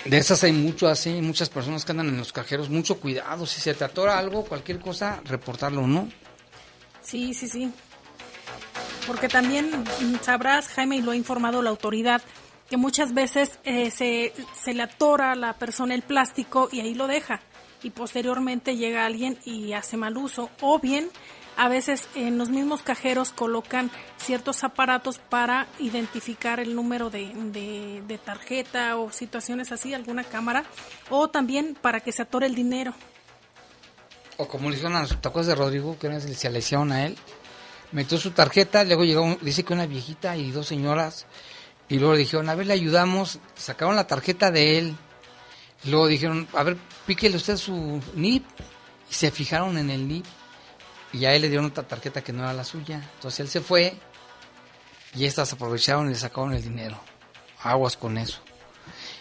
De 0.05 0.17
esas 0.17 0.43
hay 0.43 0.51
mucho 0.51 0.89
así, 0.89 1.21
muchas 1.21 1.49
personas 1.49 1.85
que 1.85 1.91
andan 1.91 2.09
en 2.09 2.17
los 2.17 2.33
cajeros, 2.33 2.69
mucho 2.69 2.99
cuidado, 2.99 3.45
si 3.45 3.61
se 3.61 3.73
te 3.73 3.85
atora 3.85 4.17
algo, 4.17 4.43
cualquier 4.43 4.79
cosa, 4.79 5.21
reportarlo, 5.23 5.87
¿no? 5.87 6.09
Sí, 7.01 7.33
sí, 7.33 7.47
sí. 7.47 7.71
Porque 9.07 9.29
también 9.29 9.85
sabrás, 10.21 10.67
Jaime, 10.67 10.97
y 10.97 11.01
lo 11.01 11.11
ha 11.11 11.15
informado 11.15 11.61
la 11.61 11.69
autoridad, 11.69 12.21
que 12.69 12.75
muchas 12.75 13.13
veces 13.13 13.59
eh, 13.63 13.91
se, 13.91 14.33
se 14.61 14.73
le 14.73 14.83
atora 14.83 15.31
a 15.31 15.35
la 15.35 15.53
persona 15.53 15.95
el 15.95 16.01
plástico 16.01 16.67
y 16.71 16.81
ahí 16.81 16.95
lo 16.95 17.07
deja. 17.07 17.39
Y 17.83 17.89
posteriormente 17.91 18.75
llega 18.77 19.05
alguien 19.05 19.37
y 19.45 19.73
hace 19.73 19.97
mal 19.97 20.17
uso. 20.17 20.49
O 20.61 20.79
bien 20.79 21.09
a 21.57 21.69
veces 21.69 22.07
en 22.15 22.37
los 22.37 22.49
mismos 22.49 22.83
cajeros 22.83 23.31
colocan 23.31 23.91
ciertos 24.17 24.63
aparatos 24.63 25.19
para 25.19 25.67
identificar 25.79 26.59
el 26.59 26.75
número 26.75 27.09
de, 27.09 28.01
de, 28.07 28.17
tarjeta 28.17 28.97
o 28.97 29.11
situaciones 29.11 29.71
así, 29.71 29.93
alguna 29.93 30.23
cámara, 30.23 30.63
o 31.09 31.29
también 31.29 31.77
para 31.79 31.99
que 31.99 32.11
se 32.11 32.23
atore 32.23 32.47
el 32.47 32.55
dinero. 32.55 32.93
O 34.37 34.47
como 34.47 34.69
le 34.69 34.75
hicieron 34.75 34.95
a 34.95 35.01
los 35.01 35.21
tacos 35.21 35.45
de 35.45 35.55
Rodrigo, 35.55 35.97
que 35.99 36.19
se 36.19 36.49
le 36.49 36.93
a 36.93 37.05
él, 37.05 37.17
metió 37.91 38.17
su 38.17 38.31
tarjeta, 38.31 38.83
luego 38.83 39.03
llegó, 39.03 39.37
dice 39.41 39.63
que 39.63 39.73
una 39.73 39.85
viejita 39.85 40.35
y 40.35 40.51
dos 40.51 40.67
señoras, 40.67 41.27
y 41.87 41.99
luego 41.99 42.13
le 42.13 42.19
dijeron, 42.19 42.49
a 42.49 42.55
ver, 42.55 42.65
le 42.65 42.73
ayudamos, 42.73 43.39
sacaron 43.55 43.95
la 43.95 44.07
tarjeta 44.07 44.49
de 44.49 44.79
él, 44.79 44.95
luego 45.85 46.07
dijeron, 46.07 46.47
a 46.53 46.63
ver, 46.63 46.77
píquele 47.05 47.37
usted 47.37 47.57
su 47.57 48.01
NIP, 48.15 48.45
y 49.09 49.13
se 49.13 49.31
fijaron 49.31 49.77
en 49.77 49.89
el 49.89 50.07
NIP 50.07 50.25
y 51.13 51.25
a 51.25 51.35
él 51.35 51.43
le 51.43 51.49
dieron 51.49 51.67
otra 51.67 51.87
tarjeta 51.87 52.23
que 52.23 52.33
no 52.33 52.43
era 52.43 52.53
la 52.53 52.63
suya. 52.63 53.07
Entonces 53.15 53.39
él 53.41 53.47
se 53.47 53.61
fue 53.61 53.93
y 55.15 55.25
estas 55.25 55.53
aprovecharon 55.53 56.07
y 56.07 56.09
le 56.09 56.15
sacaron 56.15 56.53
el 56.53 56.63
dinero. 56.63 56.99
Aguas 57.61 57.95
con 57.95 58.17
eso. 58.17 58.39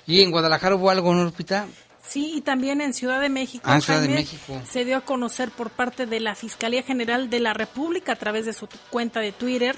¿Y 0.07 0.23
en 0.23 0.31
Guadalajara 0.31 0.75
hubo 0.75 0.91
algo, 0.91 1.15
no, 1.15 1.25
Lupita? 1.25 1.67
Sí, 2.07 2.33
y 2.35 2.41
también 2.41 2.81
en 2.81 2.93
Ciudad 2.93 3.21
de 3.21 3.29
México. 3.29 3.65
Ah, 3.67 3.81
Ciudad 3.81 4.01
de 4.01 4.09
México. 4.09 4.61
Se 4.69 4.85
dio 4.85 4.97
a 4.97 5.01
conocer 5.03 5.51
por 5.51 5.71
parte 5.71 6.07
de 6.07 6.19
la 6.19 6.35
Fiscalía 6.35 6.83
General 6.83 7.31
de 7.31 7.41
la 7.41 7.55
República 7.55 8.13
a 8.13 8.17
través 8.17 8.45
de 8.45 8.53
su 8.53 8.69
cuenta 8.91 9.21
de 9.21 9.33
Twitter 9.33 9.77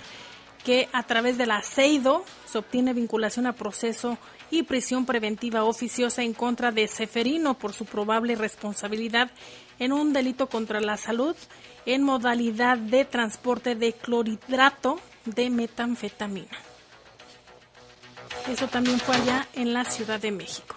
que 0.64 0.88
a 0.92 1.02
través 1.02 1.36
de 1.38 1.46
la 1.46 1.62
se 1.62 2.58
obtiene 2.58 2.94
vinculación 2.94 3.46
a 3.46 3.52
proceso 3.52 4.18
y 4.50 4.62
prisión 4.62 5.04
preventiva 5.04 5.64
oficiosa 5.64 6.22
en 6.22 6.32
contra 6.32 6.72
de 6.72 6.88
Seferino 6.88 7.54
por 7.58 7.72
su 7.72 7.84
probable 7.84 8.34
responsabilidad 8.34 9.30
en 9.78 9.92
un 9.92 10.12
delito 10.12 10.48
contra 10.48 10.80
la 10.80 10.96
salud 10.96 11.36
en 11.86 12.02
modalidad 12.02 12.78
de 12.78 13.04
transporte 13.04 13.74
de 13.74 13.92
clorhidrato 13.92 14.98
de 15.24 15.50
metanfetamina. 15.50 16.56
Eso 18.50 18.68
también 18.68 18.98
fue 19.00 19.16
allá 19.16 19.48
en 19.54 19.72
la 19.72 19.84
Ciudad 19.84 20.20
de 20.20 20.30
México. 20.30 20.76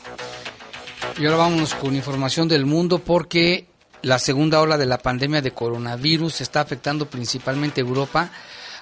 Y 1.19 1.25
ahora 1.25 1.37
vámonos 1.37 1.73
con 1.75 1.95
información 1.95 2.47
del 2.47 2.65
mundo 2.65 2.99
porque 2.99 3.67
la 4.01 4.19
segunda 4.19 4.61
ola 4.61 4.77
de 4.77 4.85
la 4.85 4.97
pandemia 4.97 5.41
de 5.41 5.51
coronavirus 5.51 6.41
está 6.41 6.61
afectando 6.61 7.09
principalmente 7.09 7.81
Europa. 7.81 8.29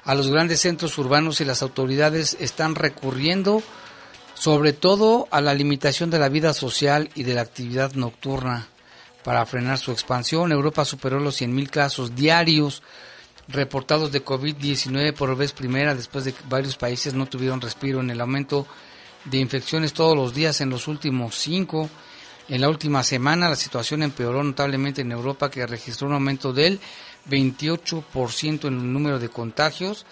A 0.06 0.14
los 0.14 0.30
grandes 0.30 0.62
centros 0.62 0.98
urbanos 1.00 1.42
y 1.42 1.46
las 1.46 1.64
autoridades 1.64 2.38
están 2.40 2.76
recurriendo 2.76 3.64
sobre 4.36 4.72
todo 4.74 5.28
a 5.32 5.42
la 5.42 5.56
limitación 5.56 6.12
de 6.12 6.20
la 6.20 6.30
vida 6.30 6.54
social 6.54 7.10
y 7.16 7.24
de 7.24 7.34
la 7.34 7.42
actividad 7.42 7.94
nocturna 7.94 8.68
para 9.24 9.46
frenar 9.48 9.80
su 9.80 9.92
expansión. 9.92 10.52
Europa 10.52 10.86
superó 10.86 11.20
los 11.20 11.42
100.000 11.42 11.70
casos 11.72 12.16
diarios 12.16 12.84
reportados 13.48 14.12
de 14.12 14.24
COVID-19 14.24 15.14
por 15.14 15.36
vez 15.36 15.54
primera 15.54 15.96
después 15.96 16.26
de 16.26 16.34
que 16.34 16.44
varios 16.48 16.78
países 16.78 17.16
no 17.16 17.26
tuvieron 17.26 17.60
respiro 17.60 18.02
en 18.02 18.12
el 18.12 18.22
aumento 18.22 18.68
de 19.26 19.40
infecciones 19.40 19.94
todos 19.94 20.16
los 20.16 20.36
días 20.36 20.62
en 20.62 20.70
los 20.70 20.88
últimos 20.88 21.36
cinco. 21.36 21.90
En 22.48 22.62
la 22.62 22.70
última 22.70 23.02
semana 23.02 23.50
la 23.50 23.56
situación 23.56 24.04
empeoró 24.04 24.44
notablemente 24.44 25.02
en 25.02 25.12
Europa 25.12 25.50
que 25.50 25.66
registró 25.66 26.08
un 26.08 26.14
aumento 26.14 26.54
del 26.54 26.80
28% 27.30 28.68
en 28.68 28.74
el 28.74 28.94
número 28.94 29.20
de 29.20 29.30
contagios 29.30 30.06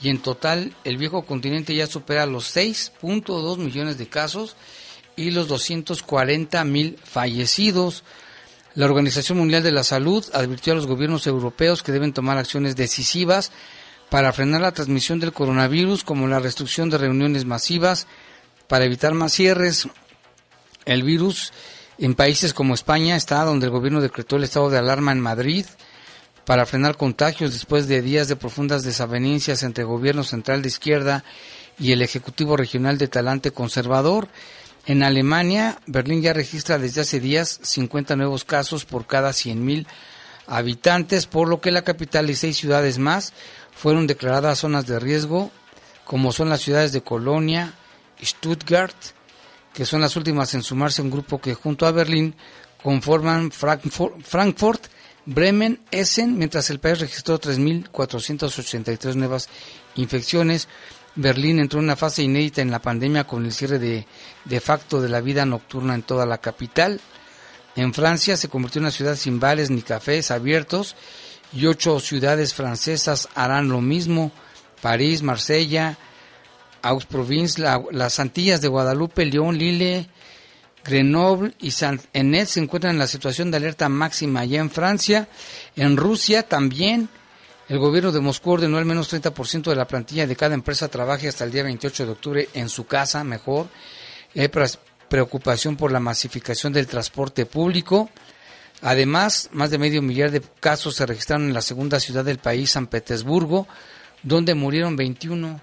y 0.00 0.10
en 0.10 0.18
total 0.18 0.74
el 0.84 0.96
viejo 0.98 1.24
continente 1.24 1.74
ya 1.74 1.86
supera 1.86 2.26
los 2.26 2.54
6.2 2.54 3.58
millones 3.58 3.98
de 3.98 4.08
casos 4.08 4.56
y 5.16 5.30
los 5.30 5.48
240 5.48 6.62
mil 6.64 6.98
fallecidos. 7.02 8.04
La 8.74 8.84
Organización 8.84 9.38
Mundial 9.38 9.62
de 9.62 9.72
la 9.72 9.84
Salud 9.84 10.24
advirtió 10.34 10.74
a 10.74 10.76
los 10.76 10.86
gobiernos 10.86 11.26
europeos 11.26 11.82
que 11.82 11.92
deben 11.92 12.12
tomar 12.12 12.36
acciones 12.36 12.76
decisivas 12.76 13.50
para 14.10 14.32
frenar 14.32 14.60
la 14.60 14.72
transmisión 14.72 15.18
del 15.18 15.32
coronavirus, 15.32 16.04
como 16.04 16.28
la 16.28 16.38
restricción 16.38 16.90
de 16.90 16.98
reuniones 16.98 17.46
masivas, 17.46 18.06
para 18.68 18.84
evitar 18.84 19.14
más 19.14 19.32
cierres. 19.32 19.88
El 20.84 21.02
virus 21.02 21.52
en 21.98 22.14
países 22.14 22.52
como 22.52 22.74
España 22.74 23.16
está 23.16 23.42
donde 23.44 23.66
el 23.66 23.72
gobierno 23.72 24.02
decretó 24.02 24.36
el 24.36 24.44
estado 24.44 24.68
de 24.68 24.78
alarma 24.78 25.12
en 25.12 25.20
Madrid 25.20 25.64
para 26.46 26.64
frenar 26.64 26.96
contagios 26.96 27.52
después 27.52 27.88
de 27.88 28.00
días 28.00 28.28
de 28.28 28.36
profundas 28.36 28.84
desavenencias 28.84 29.64
entre 29.64 29.82
el 29.82 29.88
gobierno 29.88 30.22
central 30.22 30.62
de 30.62 30.68
izquierda 30.68 31.24
y 31.76 31.90
el 31.90 32.02
Ejecutivo 32.02 32.56
Regional 32.56 32.98
de 32.98 33.08
Talante 33.08 33.50
Conservador. 33.50 34.28
En 34.86 35.02
Alemania, 35.02 35.80
Berlín 35.86 36.22
ya 36.22 36.32
registra 36.32 36.78
desde 36.78 37.00
hace 37.00 37.18
días 37.18 37.58
50 37.62 38.14
nuevos 38.14 38.44
casos 38.44 38.84
por 38.84 39.08
cada 39.08 39.30
100.000 39.30 39.86
habitantes, 40.46 41.26
por 41.26 41.48
lo 41.48 41.60
que 41.60 41.72
la 41.72 41.82
capital 41.82 42.30
y 42.30 42.36
seis 42.36 42.56
ciudades 42.56 42.98
más 42.98 43.32
fueron 43.74 44.06
declaradas 44.06 44.60
zonas 44.60 44.86
de 44.86 45.00
riesgo, 45.00 45.50
como 46.04 46.30
son 46.30 46.48
las 46.48 46.60
ciudades 46.60 46.92
de 46.92 47.02
Colonia, 47.02 47.74
Stuttgart, 48.22 48.94
que 49.74 49.84
son 49.84 50.00
las 50.00 50.14
últimas 50.14 50.54
en 50.54 50.62
sumarse 50.62 51.02
a 51.02 51.04
un 51.04 51.10
grupo 51.10 51.40
que 51.40 51.54
junto 51.54 51.86
a 51.86 51.90
Berlín 51.90 52.36
conforman 52.80 53.50
Frankfurt, 53.50 54.86
Essen, 55.90 56.38
mientras 56.38 56.70
el 56.70 56.78
país 56.78 57.00
registró 57.00 57.40
3.483 57.40 59.14
nuevas 59.14 59.48
infecciones, 59.96 60.68
Berlín 61.16 61.58
entró 61.58 61.80
en 61.80 61.86
una 61.86 61.96
fase 61.96 62.22
inédita 62.22 62.62
en 62.62 62.70
la 62.70 62.80
pandemia 62.80 63.24
con 63.24 63.44
el 63.44 63.52
cierre 63.52 63.78
de, 63.78 64.06
de 64.44 64.60
facto 64.60 65.00
de 65.00 65.08
la 65.08 65.20
vida 65.20 65.46
nocturna 65.46 65.94
en 65.94 66.02
toda 66.02 66.26
la 66.26 66.38
capital. 66.38 67.00
En 67.74 67.92
Francia 67.92 68.36
se 68.36 68.48
convirtió 68.48 68.78
en 68.78 68.84
una 68.84 68.90
ciudad 68.90 69.16
sin 69.16 69.40
bares 69.40 69.70
ni 69.70 69.82
cafés 69.82 70.30
abiertos 70.30 70.94
y 71.52 71.66
ocho 71.66 71.98
ciudades 72.00 72.54
francesas 72.54 73.28
harán 73.34 73.68
lo 73.68 73.80
mismo. 73.80 74.30
París, 74.82 75.22
Marsella, 75.22 75.98
Aux-Provence, 76.82 77.60
las 77.90 78.20
Antillas 78.20 78.60
de 78.60 78.68
Guadalupe, 78.68 79.24
León, 79.24 79.58
Lille, 79.58 80.08
Grenoble 80.86 81.54
y 81.58 81.72
Saint-Enet 81.72 82.46
se 82.46 82.60
encuentran 82.60 82.94
en 82.94 82.98
la 82.98 83.06
situación 83.06 83.50
de 83.50 83.56
alerta 83.56 83.88
máxima 83.88 84.40
allá 84.40 84.60
en 84.60 84.70
Francia. 84.70 85.28
En 85.74 85.96
Rusia 85.96 86.42
también 86.42 87.08
el 87.68 87.80
gobierno 87.80 88.12
de 88.12 88.20
Moscú 88.20 88.52
ordenó 88.52 88.78
al 88.78 88.84
menos 88.84 89.12
30% 89.12 89.70
de 89.70 89.74
la 89.74 89.88
plantilla 89.88 90.26
de 90.26 90.36
cada 90.36 90.54
empresa 90.54 90.86
trabaje 90.86 91.26
hasta 91.26 91.42
el 91.42 91.50
día 91.50 91.64
28 91.64 92.06
de 92.06 92.12
octubre 92.12 92.48
en 92.54 92.68
su 92.68 92.86
casa, 92.86 93.24
mejor. 93.24 93.66
Hay 94.36 94.48
preocupación 95.08 95.76
por 95.76 95.90
la 95.90 95.98
masificación 95.98 96.72
del 96.72 96.86
transporte 96.86 97.44
público. 97.44 98.08
Además, 98.82 99.50
más 99.52 99.70
de 99.70 99.78
medio 99.78 100.00
millar 100.00 100.30
de 100.30 100.42
casos 100.60 100.94
se 100.94 101.06
registraron 101.06 101.48
en 101.48 101.54
la 101.54 101.62
segunda 101.62 101.98
ciudad 101.98 102.24
del 102.24 102.38
país, 102.38 102.70
San 102.70 102.86
Petersburgo, 102.86 103.66
donde 104.22 104.54
murieron 104.54 104.94
21. 104.94 105.60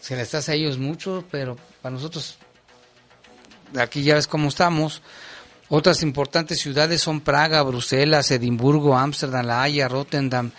Se 0.00 0.16
les 0.16 0.34
hace 0.34 0.50
a 0.50 0.54
ellos 0.56 0.78
mucho, 0.78 1.24
pero 1.30 1.56
para 1.80 1.94
nosotros, 1.94 2.38
aquí 3.78 4.02
ya 4.02 4.14
ves 4.14 4.26
cómo 4.26 4.48
estamos. 4.48 5.02
Otras 5.68 6.02
importantes 6.02 6.58
ciudades 6.58 7.00
son 7.00 7.20
Praga, 7.20 7.62
Bruselas, 7.62 8.30
Edimburgo, 8.30 8.96
Ámsterdam, 8.96 9.46
La 9.46 9.62
Haya, 9.62 9.86
Rotterdam, 9.86 10.50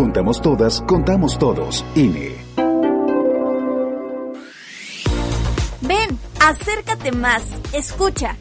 Contamos 0.00 0.40
todas, 0.40 0.80
contamos 0.86 1.38
todos. 1.38 1.84
INE. 1.94 2.34
Ven, 5.82 6.18
acércate 6.40 7.12
más, 7.12 7.42
escucha. 7.74 8.34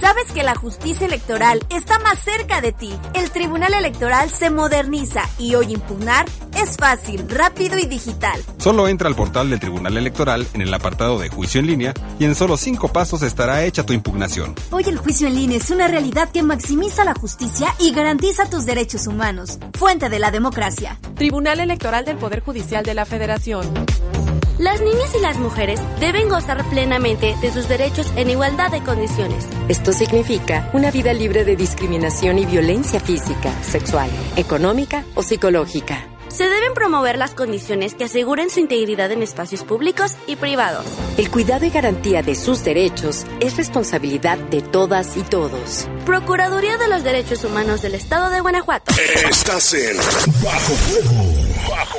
¿Sabes 0.00 0.32
que 0.32 0.42
la 0.42 0.54
justicia 0.54 1.06
electoral 1.06 1.60
está 1.68 1.98
más 1.98 2.18
cerca 2.18 2.62
de 2.62 2.72
ti? 2.72 2.94
El 3.12 3.30
Tribunal 3.30 3.74
Electoral 3.74 4.30
se 4.30 4.48
moderniza 4.48 5.20
y 5.38 5.54
hoy 5.54 5.74
impugnar 5.74 6.24
es 6.56 6.76
fácil, 6.76 7.28
rápido 7.28 7.78
y 7.78 7.86
digital. 7.86 8.40
Solo 8.58 8.88
entra 8.88 9.08
al 9.08 9.14
portal 9.14 9.50
del 9.50 9.60
Tribunal 9.60 9.96
Electoral 9.96 10.46
en 10.54 10.60
el 10.60 10.72
apartado 10.72 11.18
de 11.18 11.28
juicio 11.28 11.60
en 11.60 11.66
línea 11.66 11.94
y 12.18 12.24
en 12.24 12.34
solo 12.34 12.56
cinco 12.56 12.88
pasos 12.88 13.22
estará 13.22 13.64
hecha 13.64 13.84
tu 13.84 13.92
impugnación. 13.92 14.54
Hoy 14.70 14.84
el 14.86 14.98
juicio 14.98 15.26
en 15.26 15.34
línea 15.34 15.58
es 15.58 15.70
una 15.70 15.88
realidad 15.88 16.30
que 16.30 16.42
maximiza 16.42 17.04
la 17.04 17.14
justicia 17.14 17.74
y 17.78 17.92
garantiza 17.92 18.48
tus 18.48 18.66
derechos 18.66 19.06
humanos. 19.06 19.58
Fuente 19.78 20.08
de 20.08 20.18
la 20.18 20.30
democracia. 20.30 20.98
Tribunal 21.14 21.60
Electoral 21.60 22.04
del 22.04 22.16
Poder 22.16 22.40
Judicial 22.40 22.84
de 22.84 22.94
la 22.94 23.04
Federación. 23.04 23.66
Las 24.58 24.80
niñas 24.80 25.12
y 25.18 25.20
las 25.20 25.38
mujeres 25.38 25.80
deben 25.98 26.28
gozar 26.28 26.62
plenamente 26.70 27.34
de 27.40 27.52
sus 27.52 27.68
derechos 27.68 28.12
en 28.16 28.30
igualdad 28.30 28.70
de 28.70 28.80
condiciones. 28.82 29.48
Esto 29.68 29.92
significa 29.92 30.70
una 30.72 30.90
vida 30.90 31.12
libre 31.12 31.44
de 31.44 31.56
discriminación 31.56 32.38
y 32.38 32.46
violencia 32.46 33.00
física, 33.00 33.52
sexual, 33.62 34.08
económica 34.36 35.04
o 35.14 35.22
psicológica. 35.22 36.11
Se 36.32 36.48
deben 36.48 36.72
promover 36.72 37.18
las 37.18 37.34
condiciones 37.34 37.94
que 37.94 38.04
aseguren 38.04 38.48
su 38.48 38.58
integridad 38.58 39.12
en 39.12 39.22
espacios 39.22 39.64
públicos 39.64 40.16
y 40.26 40.36
privados. 40.36 40.86
El 41.18 41.30
cuidado 41.30 41.66
y 41.66 41.70
garantía 41.70 42.22
de 42.22 42.34
sus 42.34 42.64
derechos 42.64 43.26
es 43.40 43.58
responsabilidad 43.58 44.38
de 44.38 44.62
todas 44.62 45.18
y 45.18 45.24
todos. 45.24 45.88
Procuraduría 46.06 46.78
de 46.78 46.88
los 46.88 47.04
Derechos 47.04 47.44
Humanos 47.44 47.82
del 47.82 47.94
Estado 47.94 48.30
de 48.30 48.40
Guanajuato. 48.40 48.94
Estás 49.28 49.74
en 49.74 49.96
Bajo 50.42 50.72
Fuego. 50.72 51.70
Bajo 51.70 51.98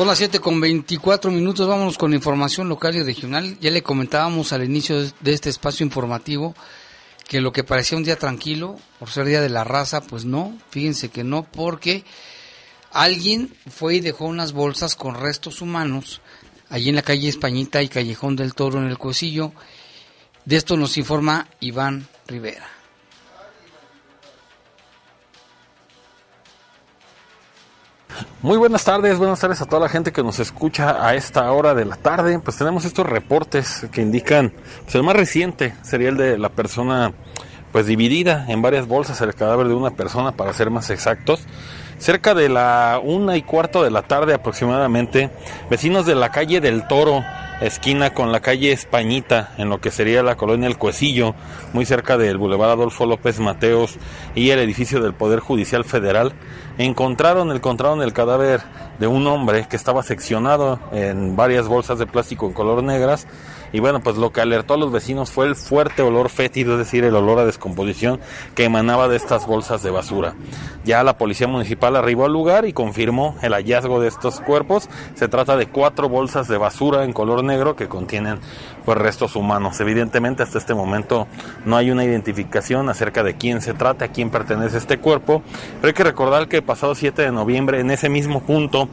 Son 0.00 0.06
las 0.06 0.16
7 0.16 0.40
con 0.40 0.58
24 0.58 1.30
minutos, 1.30 1.68
vámonos 1.68 1.98
con 1.98 2.14
información 2.14 2.70
local 2.70 2.96
y 2.96 3.02
regional. 3.02 3.58
Ya 3.60 3.70
le 3.70 3.82
comentábamos 3.82 4.50
al 4.54 4.64
inicio 4.64 4.98
de 4.98 5.32
este 5.34 5.50
espacio 5.50 5.84
informativo 5.84 6.54
que 7.28 7.42
lo 7.42 7.52
que 7.52 7.64
parecía 7.64 7.98
un 7.98 8.04
día 8.04 8.16
tranquilo, 8.16 8.78
por 8.98 9.10
ser 9.10 9.26
día 9.26 9.42
de 9.42 9.50
la 9.50 9.62
raza, 9.62 10.00
pues 10.00 10.24
no, 10.24 10.56
fíjense 10.70 11.10
que 11.10 11.22
no, 11.22 11.42
porque 11.42 12.06
alguien 12.92 13.52
fue 13.68 13.96
y 13.96 14.00
dejó 14.00 14.24
unas 14.24 14.52
bolsas 14.52 14.96
con 14.96 15.16
restos 15.16 15.60
humanos 15.60 16.22
allí 16.70 16.88
en 16.88 16.96
la 16.96 17.02
calle 17.02 17.28
Españita 17.28 17.82
y 17.82 17.88
Callejón 17.90 18.36
del 18.36 18.54
Toro 18.54 18.78
en 18.78 18.86
el 18.86 18.96
Cuecillo. 18.96 19.52
De 20.46 20.56
esto 20.56 20.78
nos 20.78 20.96
informa 20.96 21.46
Iván 21.60 22.08
Rivera. 22.26 22.79
Muy 28.42 28.58
buenas 28.58 28.84
tardes, 28.84 29.18
buenas 29.18 29.40
tardes 29.40 29.60
a 29.60 29.66
toda 29.66 29.80
la 29.80 29.88
gente 29.88 30.12
que 30.12 30.22
nos 30.22 30.38
escucha 30.38 31.06
a 31.06 31.14
esta 31.14 31.50
hora 31.52 31.74
de 31.74 31.84
la 31.84 31.96
tarde. 31.96 32.38
Pues 32.38 32.56
tenemos 32.56 32.84
estos 32.84 33.06
reportes 33.06 33.86
que 33.92 34.02
indican, 34.02 34.52
pues 34.84 34.94
el 34.94 35.02
más 35.02 35.16
reciente 35.16 35.74
sería 35.82 36.08
el 36.08 36.16
de 36.16 36.38
la 36.38 36.48
persona 36.48 37.12
pues 37.72 37.86
dividida 37.86 38.46
en 38.48 38.62
varias 38.62 38.86
bolsas, 38.86 39.20
el 39.20 39.34
cadáver 39.34 39.68
de 39.68 39.74
una 39.74 39.90
persona 39.90 40.32
para 40.32 40.52
ser 40.52 40.70
más 40.70 40.90
exactos. 40.90 41.40
Cerca 42.00 42.32
de 42.32 42.48
la 42.48 42.98
una 43.04 43.36
y 43.36 43.42
cuarto 43.42 43.84
de 43.84 43.90
la 43.90 44.00
tarde 44.00 44.32
aproximadamente, 44.32 45.28
vecinos 45.68 46.06
de 46.06 46.14
la 46.14 46.30
calle 46.30 46.62
del 46.62 46.88
Toro, 46.88 47.22
esquina 47.60 48.14
con 48.14 48.32
la 48.32 48.40
calle 48.40 48.72
Españita, 48.72 49.52
en 49.58 49.68
lo 49.68 49.82
que 49.82 49.90
sería 49.90 50.22
la 50.22 50.38
colonia 50.38 50.66
El 50.66 50.78
Cuecillo, 50.78 51.34
muy 51.74 51.84
cerca 51.84 52.16
del 52.16 52.38
Boulevard 52.38 52.70
Adolfo 52.70 53.04
López 53.04 53.38
Mateos 53.38 53.98
y 54.34 54.48
el 54.48 54.60
edificio 54.60 55.02
del 55.02 55.12
Poder 55.12 55.40
Judicial 55.40 55.84
Federal, 55.84 56.32
encontraron, 56.78 57.52
encontraron 57.52 58.00
el 58.00 58.14
cadáver 58.14 58.62
de 58.98 59.06
un 59.06 59.26
hombre 59.26 59.66
que 59.68 59.76
estaba 59.76 60.02
seccionado 60.02 60.80
en 60.92 61.36
varias 61.36 61.68
bolsas 61.68 61.98
de 61.98 62.06
plástico 62.06 62.46
en 62.46 62.54
color 62.54 62.82
negras 62.82 63.26
y 63.72 63.80
bueno, 63.80 64.00
pues 64.00 64.16
lo 64.16 64.32
que 64.32 64.40
alertó 64.40 64.74
a 64.74 64.76
los 64.76 64.92
vecinos 64.92 65.30
fue 65.30 65.46
el 65.46 65.56
fuerte 65.56 66.02
olor 66.02 66.28
fétido, 66.28 66.72
es 66.72 66.78
decir, 66.78 67.04
el 67.04 67.14
olor 67.14 67.38
a 67.38 67.44
descomposición 67.44 68.20
que 68.54 68.64
emanaba 68.64 69.08
de 69.08 69.16
estas 69.16 69.46
bolsas 69.46 69.82
de 69.82 69.90
basura. 69.90 70.34
Ya 70.84 71.02
la 71.04 71.18
policía 71.18 71.46
municipal 71.46 71.96
arribó 71.96 72.24
al 72.24 72.32
lugar 72.32 72.64
y 72.66 72.72
confirmó 72.72 73.36
el 73.42 73.52
hallazgo 73.52 74.00
de 74.00 74.08
estos 74.08 74.40
cuerpos. 74.40 74.88
Se 75.14 75.28
trata 75.28 75.56
de 75.56 75.66
cuatro 75.66 76.08
bolsas 76.08 76.48
de 76.48 76.56
basura 76.56 77.04
en 77.04 77.12
color 77.12 77.44
negro 77.44 77.76
que 77.76 77.88
contienen 77.88 78.40
pues 78.84 78.98
restos 78.98 79.36
humanos. 79.36 79.80
Evidentemente 79.80 80.42
hasta 80.42 80.58
este 80.58 80.74
momento 80.74 81.26
no 81.64 81.76
hay 81.76 81.90
una 81.90 82.04
identificación 82.04 82.88
acerca 82.88 83.22
de 83.22 83.34
quién 83.34 83.60
se 83.60 83.74
trata, 83.74 84.06
a 84.06 84.08
quién 84.08 84.30
pertenece 84.30 84.78
este 84.78 84.98
cuerpo, 84.98 85.42
pero 85.80 85.88
hay 85.88 85.94
que 85.94 86.04
recordar 86.04 86.48
que 86.48 86.56
el 86.56 86.62
pasado 86.62 86.94
7 86.94 87.22
de 87.22 87.32
noviembre 87.32 87.80
en 87.80 87.90
ese 87.90 88.08
mismo 88.08 88.40
punto 88.40 88.88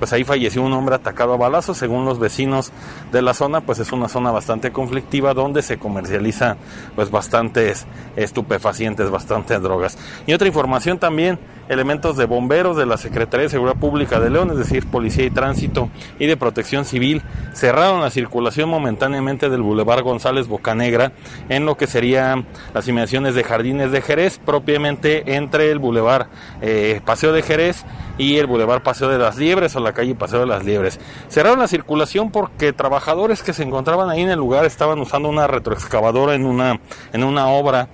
pues 0.00 0.14
ahí 0.14 0.24
falleció 0.24 0.62
un 0.62 0.72
hombre 0.72 0.94
atacado 0.94 1.34
a 1.34 1.36
balazos, 1.36 1.76
según 1.76 2.06
los 2.06 2.18
vecinos 2.18 2.72
de 3.12 3.20
la 3.20 3.34
zona, 3.34 3.60
pues 3.60 3.78
es 3.80 3.92
una 3.92 4.08
zona 4.08 4.30
bastante 4.30 4.72
conflictiva 4.72 5.34
donde 5.34 5.60
se 5.60 5.78
comercializa 5.78 6.56
pues 6.96 7.10
bastantes 7.10 7.86
estupefacientes, 8.16 9.10
bastantes 9.10 9.60
drogas. 9.60 9.98
Y 10.26 10.32
otra 10.32 10.48
información 10.48 10.98
también, 10.98 11.38
elementos 11.68 12.16
de 12.16 12.24
bomberos 12.24 12.78
de 12.78 12.86
la 12.86 12.96
Secretaría 12.96 13.44
de 13.44 13.50
Seguridad 13.50 13.76
Pública 13.76 14.20
de 14.20 14.30
León, 14.30 14.50
es 14.50 14.56
decir, 14.56 14.86
Policía 14.86 15.26
y 15.26 15.30
Tránsito 15.30 15.90
y 16.18 16.26
de 16.26 16.36
Protección 16.38 16.86
Civil, 16.86 17.22
cerraron 17.52 18.00
la 18.00 18.08
circulación 18.08 18.70
momentáneamente 18.70 19.39
del 19.48 19.62
Boulevard 19.62 20.02
González 20.02 20.48
Bocanegra 20.48 21.12
en 21.48 21.64
lo 21.64 21.76
que 21.76 21.86
serían 21.86 22.46
las 22.74 22.86
inmediaciones 22.88 23.34
de 23.34 23.44
Jardines 23.44 23.92
de 23.92 24.02
Jerez, 24.02 24.38
propiamente 24.44 25.36
entre 25.36 25.70
el 25.70 25.78
Boulevard 25.78 26.26
eh, 26.60 27.00
Paseo 27.04 27.32
de 27.32 27.42
Jerez 27.42 27.84
y 28.18 28.36
el 28.36 28.46
Boulevard 28.46 28.82
Paseo 28.82 29.08
de 29.08 29.18
las 29.18 29.38
Liebres 29.38 29.74
o 29.76 29.80
la 29.80 29.94
calle 29.94 30.14
Paseo 30.14 30.40
de 30.40 30.46
las 30.46 30.64
Liebres. 30.64 31.00
Cerraron 31.28 31.60
la 31.60 31.68
circulación 31.68 32.30
porque 32.30 32.72
trabajadores 32.72 33.42
que 33.42 33.52
se 33.52 33.62
encontraban 33.62 34.10
ahí 34.10 34.22
en 34.22 34.30
el 34.30 34.38
lugar 34.38 34.64
estaban 34.64 34.98
usando 35.00 35.28
una 35.28 35.46
retroexcavadora 35.46 36.34
en 36.34 36.44
una, 36.44 36.80
en 37.12 37.24
una 37.24 37.46
obra, 37.48 37.88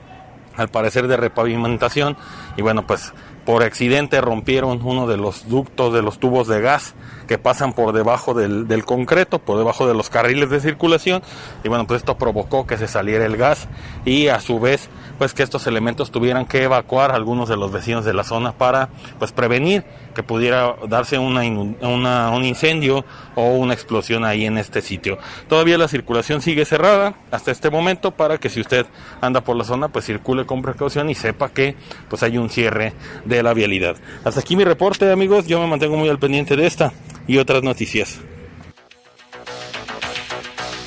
al 0.57 0.69
parecer 0.69 1.07
de 1.07 1.17
repavimentación, 1.17 2.17
y 2.57 2.63
bueno, 2.63 2.87
pues 2.87 3.13
por 3.45 3.63
accidente 3.63 4.21
rompieron 4.21 4.81
uno 4.83 5.07
de 5.07 5.17
los 5.17 5.49
ductos 5.49 5.93
de 5.93 6.03
los 6.03 6.19
tubos 6.19 6.49
de 6.49 6.61
gas 6.61 6.95
que 7.27 7.39
pasan 7.39 7.73
por 7.73 7.93
debajo 7.93 8.35
del, 8.35 8.85
concreto, 8.85 9.39
por 9.39 9.59
debajo 9.59 9.87
de 9.87 9.95
los 9.95 10.11
carriles 10.11 10.51
de 10.51 10.61
circulación 10.61 11.23
y 11.65 11.69
bueno, 11.69 11.87
pues 11.87 12.03
esto 12.03 12.17
provocó 12.17 12.67
que 12.67 12.77
se 12.77 12.89
saliera 12.89 13.25
el 13.25 13.37
gas 13.37 13.69
y 14.05 14.29
a 14.29 14.41
su 14.41 14.61
vez 14.61 14.89
pues 15.19 15.35
que 15.35 15.43
estos 15.43 15.67
elementos 15.67 16.11
tuvieran 16.11 16.47
que 16.47 16.63
evacuar 16.63 17.11
a 17.11 17.15
algunos 17.15 17.49
de 17.49 17.57
los 17.57 17.73
vecinos 17.73 18.05
de 18.05 18.15
la 18.15 18.25
zona 18.25 18.53
para 18.53 18.89
pues 19.19 19.33
prevenir 19.33 19.85
que 20.15 20.23
pudiera 20.23 20.77
darse 20.89 21.19
un 21.19 22.45
incendio 22.45 23.05
o 23.35 23.51
una 23.51 23.75
explosión 23.75 24.25
ahí 24.25 24.47
en 24.47 24.57
este 24.57 24.81
sitio. 24.81 25.19
Todavía 25.49 25.77
la 25.79 25.89
circulación 25.89 26.41
sigue 26.41 26.65
cerrada 26.65 27.15
hasta 27.31 27.51
este 27.51 27.71
momento 27.71 28.13
para 28.13 28.39
que 28.39 28.49
si 28.49 28.61
usted 28.61 28.87
anda 29.21 29.43
por 29.43 29.57
la 29.57 29.65
zona 29.65 29.89
pues 29.89 30.07
circule 30.07 30.47
con 30.47 30.63
precaución 30.63 31.11
y 31.11 31.15
sepa 31.15 31.51
que 31.51 31.77
pues 32.09 32.23
hay 32.23 32.39
un 32.39 32.49
cierre 32.49 32.93
de 33.25 33.43
la 33.43 33.53
vialidad. 33.53 33.97
Hasta 34.25 34.41
aquí 34.41 34.57
mi 34.57 34.65
reporte 34.65 35.11
amigos, 35.11 35.47
yo 35.47 35.61
me 35.61 35.67
mantengo 35.67 35.97
muy 35.97 36.09
al 36.09 36.19
pendiente 36.19 36.57
de 36.57 36.67
esta 36.67 36.93
y 37.27 37.39
otras 37.39 37.63
noticias. 37.63 38.21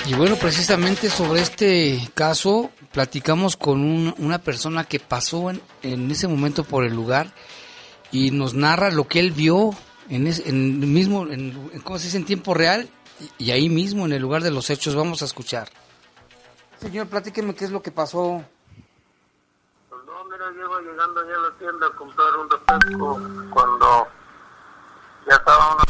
Y 0.06 0.16
bueno, 0.16 0.38
precisamente 0.38 1.10
sobre 1.10 1.42
este 1.42 2.00
caso 2.16 2.72
platicamos 2.92 3.56
con 3.56 3.82
un, 3.82 4.16
una 4.18 4.40
persona 4.40 4.84
que 4.84 5.00
pasó 5.00 5.52
en, 5.52 5.62
en, 5.84 6.10
ese 6.10 6.28
momento 6.28 6.64
por 6.64 6.84
el 6.84 6.96
lugar 6.96 7.32
y 8.12 8.32
nos 8.32 8.56
narra 8.56 8.90
lo 8.90 9.08
que 9.08 9.20
él 9.20 9.32
vio 9.32 9.70
en, 10.10 10.26
ese, 10.26 10.50
en 10.50 10.92
mismo, 10.92 11.28
en, 11.28 11.80
¿cómo 11.84 12.00
se 12.00 12.06
dice? 12.06 12.18
En 12.18 12.26
tiempo 12.26 12.56
real 12.56 12.90
y, 13.38 13.46
y, 13.46 13.52
ahí 13.52 13.70
mismo 13.70 14.06
en 14.06 14.14
el 14.14 14.22
lugar 14.22 14.42
de 14.42 14.50
los 14.50 14.72
hechos. 14.72 14.96
Vamos 14.96 15.22
a 15.22 15.26
escuchar. 15.26 15.70
Señor, 16.80 17.08
platíqueme 17.08 17.54
qué 17.54 17.66
es 17.66 17.72
lo 17.72 17.84
que 17.84 17.92
pasó. 17.92 18.44
Pues 19.90 20.02
no, 20.08 20.26
mira, 20.26 20.50
llego 20.50 20.80
llegando 20.80 21.22
ya 21.28 21.36
a 21.36 21.50
la 21.50 21.58
tienda 21.60 21.86
a 21.86 21.96
comprar 21.96 22.36
un 22.36 22.50
refresco 22.50 23.22
cuando 23.54 24.08
ya 25.30 25.36
estaba 25.36 25.76
una 25.76 25.84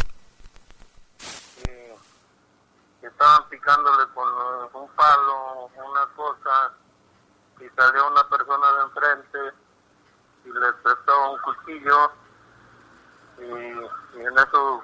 estaban 3.20 3.50
picándole 3.50 4.06
con 4.14 4.30
un 4.74 4.90
palo, 4.92 5.70
una 5.76 6.06
cosa, 6.16 6.72
y 7.60 7.68
salió 7.76 8.08
una 8.08 8.24
persona 8.30 8.72
de 8.72 8.82
enfrente 8.84 9.40
y 10.46 10.54
le 10.54 10.74
prestó 10.82 11.32
un 11.32 11.42
cuchillo 11.42 12.12
y, 13.40 13.44
y, 13.44 14.26
en 14.26 14.38
eso 14.38 14.82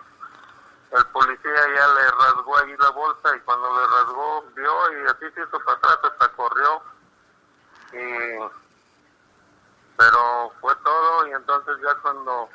el 0.92 1.06
policía 1.08 1.76
ya 1.76 1.88
le 1.88 2.12
rasgó 2.12 2.58
ahí 2.58 2.76
la 2.78 2.90
bolsa 2.90 3.38
y 3.38 3.40
cuando 3.40 3.74
le 3.80 3.88
rasgó 3.88 4.44
vio 4.54 4.92
y 4.92 5.08
así 5.08 5.32
se 5.34 5.42
hizo 5.42 5.60
para 5.62 5.78
atrás 5.78 6.00
hasta 6.04 6.28
corrió 6.34 6.82
y 7.94 8.38
pero 9.98 10.52
fue 10.60 10.76
todo 10.84 11.28
y 11.28 11.32
entonces 11.32 11.78
ya 11.82 11.96
cuando 12.02 12.50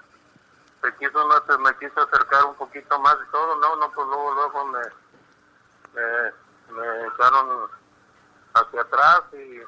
se 0.83 0.95
quiso 0.97 1.27
no 1.27 1.43
se 1.47 1.59
me 1.59 1.75
quiso 1.79 2.03
acercar 2.03 2.45
un 2.45 2.55
poquito 2.57 2.99
más 3.01 3.17
y 3.27 3.31
todo 3.33 3.57
no 3.57 3.77
no 3.77 3.91
pues 3.93 4.07
luego 4.07 4.35
luego 4.35 4.65
me 4.67 5.10
me, 5.95 6.75
me 6.75 7.07
echaron 7.07 7.69
hacia 8.55 8.81
atrás 8.81 9.23
y 9.33 9.63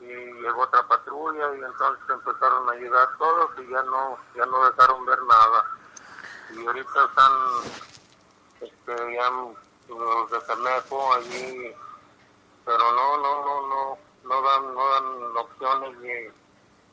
y 0.00 0.06
llegó 0.06 0.62
otra 0.62 0.86
patrulla 0.86 1.54
y 1.56 1.62
entonces 1.64 2.04
empezaron 2.08 2.68
a 2.68 2.74
llegar 2.74 3.08
todos 3.18 3.50
y 3.58 3.68
ya 3.68 3.82
no 3.82 4.18
ya 4.34 4.46
no 4.46 4.64
dejaron 4.70 5.04
ver 5.04 5.18
nada. 5.22 5.64
Y 6.50 6.66
ahorita 6.66 7.04
están 7.04 7.32
este 8.60 9.14
ya 9.14 9.30
los 9.88 10.30
de 10.30 10.40
Canejo 10.46 11.14
allí 11.14 11.74
pero 12.64 12.92
no 12.92 13.18
no 13.18 13.44
no 13.44 13.68
no 13.68 13.98
no 14.24 14.42
dan 14.42 14.74
no 14.74 14.88
dan 14.88 15.36
opciones 15.36 15.98
ni, 15.98 16.12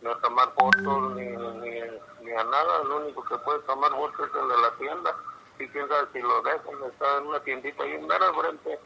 ni 0.02 0.10
a 0.10 0.16
tomar 0.22 0.52
fotos 0.54 1.16
ni, 1.16 1.26
ni, 1.26 1.82
ni 2.22 2.32
a 2.32 2.44
nada. 2.44 2.84
Lo 2.86 2.98
único 2.98 3.24
que 3.26 3.38
puede 3.40 3.60
tomar 3.60 3.92
fotos 3.92 4.28
es 4.30 4.36
el 4.36 4.48
de 4.48 4.58
la 4.58 4.72
tienda 4.78 5.16
quién 5.58 5.88
sabe 5.88 6.08
si 6.14 6.20
lo 6.20 6.42
dejan 6.42 6.92
está 6.92 7.18
en 7.18 7.28
una 7.28 7.40
tiendita 7.42 7.84
ahí 7.84 7.92
en 7.94 8.12
al 8.12 8.36
frente 8.36 8.80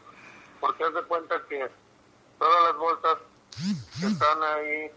porque 0.60 0.84
haz 0.84 0.93
de 0.93 1.03
cuenta 1.03 1.36
que 1.47 1.69
todas 2.38 2.63
las 2.63 2.77
bolsas 2.77 3.17
que 3.99 4.08
están 4.08 4.43
ahí. 4.43 4.91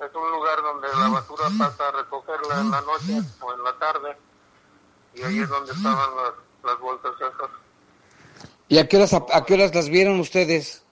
Es 0.00 0.14
un 0.14 0.30
lugar 0.30 0.62
donde 0.62 0.88
la 0.88 1.08
basura 1.08 1.44
pasa 1.58 1.88
a 1.88 1.92
recogerla 1.92 2.60
en 2.60 2.70
la 2.70 2.80
noche 2.80 3.20
o 3.42 3.52
en 3.52 3.64
la 3.64 3.78
tarde. 3.78 4.16
Y 5.14 5.22
ahí 5.22 5.40
es 5.40 5.48
donde 5.48 5.72
estaban 5.72 6.16
las, 6.16 6.32
las 6.64 6.80
bolsas 6.80 7.12
esas. 7.16 7.50
¿Y 8.68 8.78
a 8.78 8.88
qué, 8.88 8.96
horas, 8.96 9.12
a, 9.12 9.26
a 9.32 9.44
qué 9.44 9.54
horas 9.54 9.74
las 9.74 9.90
vieron 9.90 10.18
ustedes? 10.20 10.82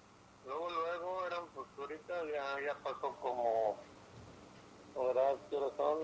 Luego, 0.45 0.69
luego 0.69 1.25
eran, 1.27 1.41
pues 1.55 1.67
ahorita 1.79 2.15
ya, 2.27 2.67
ya 2.67 2.75
pasó 2.83 3.17
como, 3.23 3.79
horas, 4.95 5.37
¿qué 5.49 5.57
horas 5.57 5.73
son? 5.79 5.99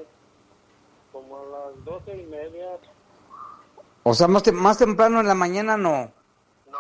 Como 1.13 1.39
a 1.39 1.45
las 1.45 1.85
doce 1.85 2.17
y 2.17 2.25
media. 2.27 2.79
O 4.05 4.13
sea, 4.13 4.29
más, 4.29 4.43
te, 4.43 4.53
más 4.53 4.77
temprano 4.77 5.21
en 5.21 5.27
la 5.27 5.35
mañana 5.35 5.79
no. 5.79 6.13
No. 6.71 6.79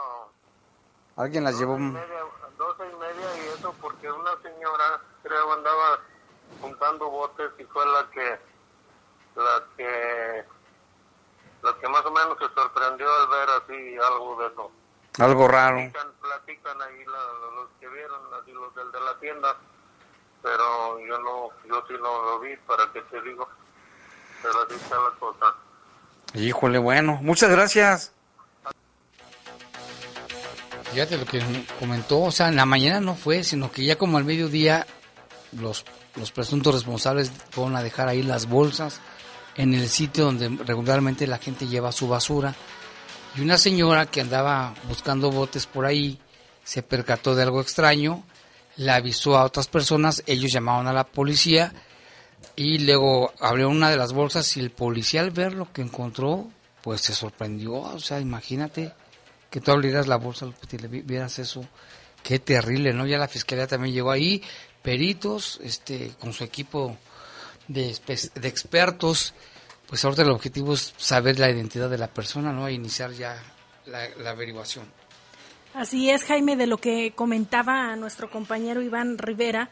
Alguien 1.16 1.42
las 1.42 1.58
llevó. 1.58 1.76
Doce 1.76 2.84
y 2.84 2.96
media 2.96 3.36
y 3.36 3.58
eso 3.58 3.74
porque 3.80 4.10
una 4.12 4.30
señora 4.42 5.00
creo 5.22 5.52
andaba 5.54 6.00
juntando 6.60 7.10
botes 7.10 7.50
y 7.58 7.64
fue 7.64 7.84
la 7.86 8.08
que 8.10 8.38
la 9.34 9.64
que 9.76 10.44
la 11.62 11.74
que 11.78 11.88
más 11.88 12.04
o 12.04 12.10
menos 12.10 12.38
se 12.38 12.48
sorprendió 12.54 13.06
al 13.12 13.28
ver 13.28 13.48
así 13.50 13.96
algo 13.96 14.36
de 14.36 14.46
eso. 14.46 14.70
Algo 15.18 15.48
raro. 15.48 15.76
Platican, 15.76 16.12
platican 16.20 16.82
ahí 16.82 17.04
la, 17.06 17.52
los 17.56 17.70
que 17.80 17.88
vieron, 17.88 18.20
así 18.34 18.52
los 18.52 18.74
del 18.74 18.92
de 18.92 19.00
la 19.00 19.18
tienda, 19.18 19.56
pero 20.42 20.98
yo 21.00 21.18
no, 21.20 21.48
yo 21.64 21.84
sí 21.88 21.94
no 21.94 22.22
lo 22.24 22.40
vi, 22.40 22.54
para 22.58 22.92
qué 22.92 23.00
te 23.02 23.20
digo, 23.22 23.48
pero 24.42 24.62
así 24.62 24.74
está 24.74 25.00
la 25.00 25.10
cosa. 25.18 25.54
Híjole, 26.34 26.78
bueno, 26.78 27.20
muchas 27.22 27.50
gracias. 27.50 28.12
Fíjate 30.92 31.16
lo 31.16 31.26
que 31.26 31.40
comentó, 31.78 32.22
o 32.22 32.30
sea, 32.30 32.48
en 32.48 32.56
la 32.56 32.66
mañana 32.66 33.00
no 33.00 33.14
fue, 33.14 33.44
sino 33.44 33.70
que 33.70 33.84
ya 33.84 33.96
como 33.96 34.18
al 34.18 34.24
mediodía 34.24 34.86
los, 35.52 35.84
los 36.16 36.32
presuntos 36.32 36.74
responsables 36.74 37.32
fueron 37.50 37.76
a 37.76 37.82
dejar 37.82 38.08
ahí 38.08 38.22
las 38.22 38.46
bolsas 38.46 39.00
en 39.56 39.74
el 39.74 39.88
sitio 39.88 40.24
donde 40.24 40.48
regularmente 40.64 41.26
la 41.26 41.38
gente 41.38 41.66
lleva 41.66 41.92
su 41.92 42.08
basura. 42.08 42.54
Y 43.36 43.40
una 43.40 43.58
señora 43.58 44.06
que 44.06 44.20
andaba 44.20 44.74
buscando 44.88 45.30
botes 45.30 45.66
por 45.66 45.86
ahí 45.86 46.18
se 46.64 46.82
percató 46.82 47.34
de 47.34 47.42
algo 47.42 47.60
extraño, 47.60 48.24
le 48.76 48.90
avisó 48.90 49.36
a 49.36 49.44
otras 49.44 49.68
personas, 49.68 50.22
ellos 50.26 50.52
llamaron 50.52 50.88
a 50.88 50.92
la 50.92 51.04
policía 51.04 51.72
y 52.56 52.78
luego 52.78 53.32
abrió 53.40 53.68
una 53.68 53.90
de 53.90 53.96
las 53.96 54.12
bolsas 54.12 54.56
y 54.56 54.60
el 54.60 54.70
policía 54.70 55.20
al 55.20 55.30
ver 55.30 55.54
lo 55.54 55.72
que 55.72 55.82
encontró, 55.82 56.48
pues 56.82 57.00
se 57.00 57.14
sorprendió, 57.14 57.74
o 57.74 57.98
sea, 57.98 58.20
imagínate 58.20 58.92
que 59.50 59.60
tú 59.60 59.70
abrieras 59.70 60.06
la 60.06 60.16
bolsa 60.16 60.46
y 60.70 60.78
le 60.78 60.88
vieras 60.88 61.38
eso, 61.38 61.66
qué 62.22 62.38
terrible, 62.38 62.92
¿no? 62.92 63.06
Ya 63.06 63.18
la 63.18 63.28
fiscalía 63.28 63.66
también 63.66 63.94
llegó 63.94 64.10
ahí, 64.10 64.42
peritos, 64.82 65.60
este, 65.62 66.12
con 66.20 66.32
su 66.32 66.44
equipo 66.44 66.96
de, 67.68 67.96
de 68.34 68.48
expertos, 68.48 69.34
pues 69.86 70.04
ahorita 70.04 70.22
el 70.22 70.30
objetivo 70.30 70.74
es 70.74 70.94
saber 70.96 71.38
la 71.38 71.50
identidad 71.50 71.88
de 71.88 71.98
la 71.98 72.08
persona, 72.08 72.52
¿no? 72.52 72.66
E 72.66 72.72
iniciar 72.72 73.12
ya 73.12 73.40
la, 73.86 74.08
la 74.18 74.30
averiguación. 74.30 74.86
Así 75.74 76.10
es, 76.10 76.24
Jaime, 76.24 76.56
de 76.56 76.66
lo 76.66 76.78
que 76.78 77.12
comentaba 77.14 77.94
nuestro 77.96 78.30
compañero 78.30 78.80
Iván 78.80 79.18
Rivera, 79.18 79.70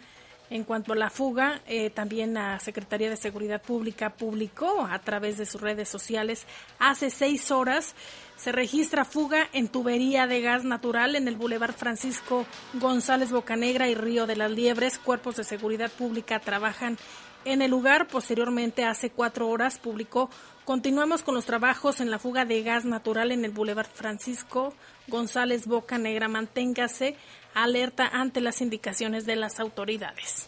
en 0.53 0.65
cuanto 0.65 0.93
a 0.93 0.97
la 0.97 1.09
fuga, 1.09 1.63
eh, 1.67 1.89
también 1.89 2.35
la 2.35 2.59
Secretaría 2.59 3.09
de 3.09 3.17
Seguridad 3.17 3.63
Pública 3.63 4.11
publicó 4.11 4.87
a 4.89 4.99
través 4.99 5.39
de 5.39 5.47
sus 5.47 5.61
redes 5.61 5.89
sociales 5.89 6.47
hace 6.79 7.11
seis 7.11 7.51
horas 7.51 7.95
se 8.37 8.53
registra 8.53 9.05
fuga 9.05 9.49
en 9.53 9.69
tubería 9.69 10.27
de 10.27 10.43
gas 10.43 10.65
natural 10.65 11.17
en 11.17 11.27
el 11.29 11.37
Boulevard 11.37 11.75
Francisco 11.75 12.45
González 12.75 13.31
Bocanegra 13.31 13.89
y 13.89 13.95
Río 13.95 14.27
de 14.27 14.37
las 14.37 14.51
Liebres. 14.51 14.99
Cuerpos 14.99 15.37
de 15.37 15.45
seguridad 15.45 15.91
pública 15.91 16.41
trabajan 16.41 16.99
en 17.45 17.63
el 17.63 17.71
lugar. 17.71 18.09
Posteriormente, 18.09 18.85
hace 18.85 19.11
cuatro 19.11 19.49
horas, 19.49 19.79
publicó 19.79 20.29
Continuamos 20.65 21.25
con 21.25 21.35
los 21.35 21.45
trabajos 21.45 22.01
en 22.01 22.13
la 22.13 22.21
fuga 22.21 22.45
de 22.45 22.63
gas 22.63 22.85
natural 22.85 23.33
en 23.33 23.45
el 23.45 23.51
Boulevard 23.51 23.91
Francisco 23.93 24.73
González 25.09 25.67
Bocanegra. 25.67 26.29
Manténgase 26.29 27.17
alerta 27.55 28.09
ante 28.09 28.41
las 28.41 28.61
indicaciones 28.61 29.27
de 29.27 29.37
las 29.37 29.61
autoridades. 29.61 30.47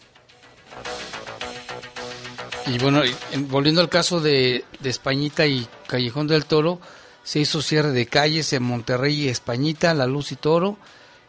Y 2.67 2.79
bueno, 2.79 3.01
volviendo 3.47 3.81
al 3.81 3.89
caso 3.89 4.19
de, 4.19 4.65
Españita 4.83 5.45
y 5.45 5.67
Callejón 5.87 6.27
del 6.27 6.45
Toro, 6.45 6.79
se 7.23 7.39
hizo 7.39 7.61
cierre 7.61 7.91
de 7.91 8.07
calles 8.07 8.53
en 8.53 8.63
Monterrey 8.63 9.23
y 9.23 9.29
Españita, 9.29 9.93
La 9.93 10.07
Luz 10.07 10.31
y 10.31 10.35
Toro. 10.35 10.77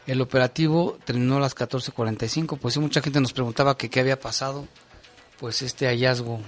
El 0.07 0.21
operativo 0.21 0.99
terminó 1.05 1.37
a 1.37 1.41
las 1.41 1.55
14.45. 1.55 2.59
Pues 2.59 2.75
sí, 2.75 2.81
mucha 2.81 3.03
gente 3.03 3.21
nos 3.21 3.33
preguntaba 3.33 3.77
qué 3.77 4.01
había 4.01 4.19
pasado. 4.19 4.67
Pues 5.39 5.61
este 5.61 5.87
hallazgo, 5.87 6.41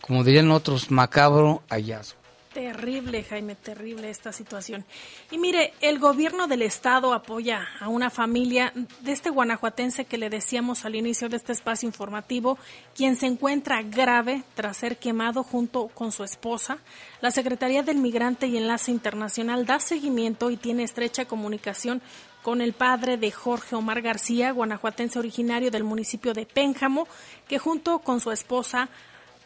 como 0.00 0.24
dirían 0.24 0.50
otros, 0.50 0.90
macabro 0.90 1.62
hallazgo. 1.68 2.19
Terrible, 2.60 3.24
Jaime, 3.24 3.54
terrible 3.54 4.10
esta 4.10 4.34
situación. 4.34 4.84
Y 5.30 5.38
mire, 5.38 5.72
el 5.80 5.98
gobierno 5.98 6.46
del 6.46 6.60
estado 6.60 7.14
apoya 7.14 7.66
a 7.80 7.88
una 7.88 8.10
familia 8.10 8.74
de 9.00 9.12
este 9.12 9.30
guanajuatense 9.30 10.04
que 10.04 10.18
le 10.18 10.28
decíamos 10.28 10.84
al 10.84 10.94
inicio 10.94 11.30
de 11.30 11.38
este 11.38 11.52
espacio 11.52 11.86
informativo, 11.86 12.58
quien 12.94 13.16
se 13.16 13.24
encuentra 13.24 13.80
grave 13.80 14.42
tras 14.54 14.76
ser 14.76 14.98
quemado 14.98 15.42
junto 15.42 15.88
con 15.88 16.12
su 16.12 16.22
esposa. 16.22 16.76
La 17.22 17.30
Secretaría 17.30 17.82
del 17.82 17.96
Migrante 17.96 18.46
y 18.46 18.58
Enlace 18.58 18.90
Internacional 18.90 19.64
da 19.64 19.80
seguimiento 19.80 20.50
y 20.50 20.58
tiene 20.58 20.82
estrecha 20.82 21.24
comunicación 21.24 22.02
con 22.42 22.60
el 22.60 22.74
padre 22.74 23.16
de 23.16 23.30
Jorge 23.30 23.74
Omar 23.74 24.02
García, 24.02 24.52
guanajuatense 24.52 25.18
originario 25.18 25.70
del 25.70 25.84
municipio 25.84 26.34
de 26.34 26.44
Pénjamo, 26.44 27.08
que 27.48 27.58
junto 27.58 28.00
con 28.00 28.20
su 28.20 28.30
esposa 28.30 28.90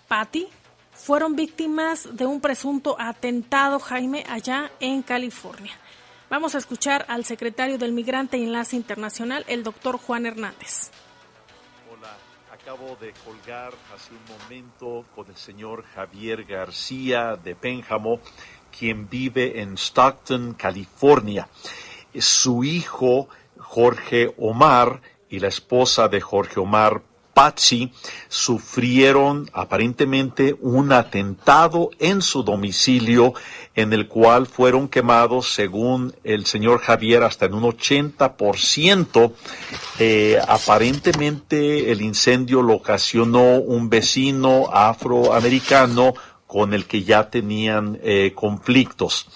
Patti 0.09 0.48
fueron 0.94 1.37
víctimas 1.37 2.09
de 2.16 2.26
un 2.26 2.40
presunto 2.40 2.96
atentado, 2.98 3.78
Jaime, 3.78 4.24
allá 4.28 4.70
en 4.80 5.02
California. 5.02 5.72
Vamos 6.30 6.54
a 6.54 6.59
escuchar 6.59 7.04
al 7.09 7.24
secretario 7.24 7.78
del 7.78 7.92
Migrante 7.92 8.38
y 8.38 8.44
Enlace 8.44 8.76
Internacional, 8.76 9.44
el 9.48 9.62
doctor 9.62 9.98
Juan 9.98 10.26
Hernández. 10.26 10.90
Hola, 11.92 12.16
acabo 12.52 12.96
de 13.00 13.12
colgar 13.24 13.72
hace 13.94 14.12
un 14.12 14.38
momento 14.38 15.04
con 15.14 15.28
el 15.28 15.37
señor 15.37 15.85
Javier 15.94 16.44
García 16.44 17.37
de 17.37 17.54
Pénjamo, 17.54 18.20
quien 18.76 19.09
vive 19.09 19.61
en 19.61 19.74
Stockton, 19.74 20.54
California. 20.54 21.48
Su 22.18 22.64
hijo, 22.64 23.28
Jorge 23.59 24.35
Omar, 24.38 25.00
y 25.28 25.40
la 25.40 25.48
esposa 25.48 26.07
de 26.07 26.20
Jorge 26.20 26.61
Omar, 26.61 27.02
Patsy 27.35 27.92
sufrieron 28.29 29.51
aparentemente 29.53 30.57
un 30.61 30.92
atentado 30.92 31.90
en 31.99 32.23
su 32.23 32.42
domicilio 32.44 33.35
en 33.75 33.92
el 33.92 34.07
cual 34.07 34.47
fueron 34.47 34.88
quemados, 34.88 35.53
según 35.53 36.14
el 36.23 36.47
señor 36.47 36.79
Javier, 36.81 37.25
hasta 37.25 37.47
en 37.47 37.55
un 37.55 37.64
80%. 37.64 39.33
Eh, 39.99 40.38
aparentemente 40.47 41.90
el 41.90 42.01
incendio 42.01 42.62
lo 42.62 42.75
ocasionó 42.75 43.59
un 43.59 43.90
vecino 43.90 44.68
afroamericano 44.73 46.14
con 46.47 46.73
el 46.73 46.87
que 46.87 47.03
ya 47.03 47.31
tenían 47.31 47.99
eh, 48.03 48.33
conflictos. 48.33 49.27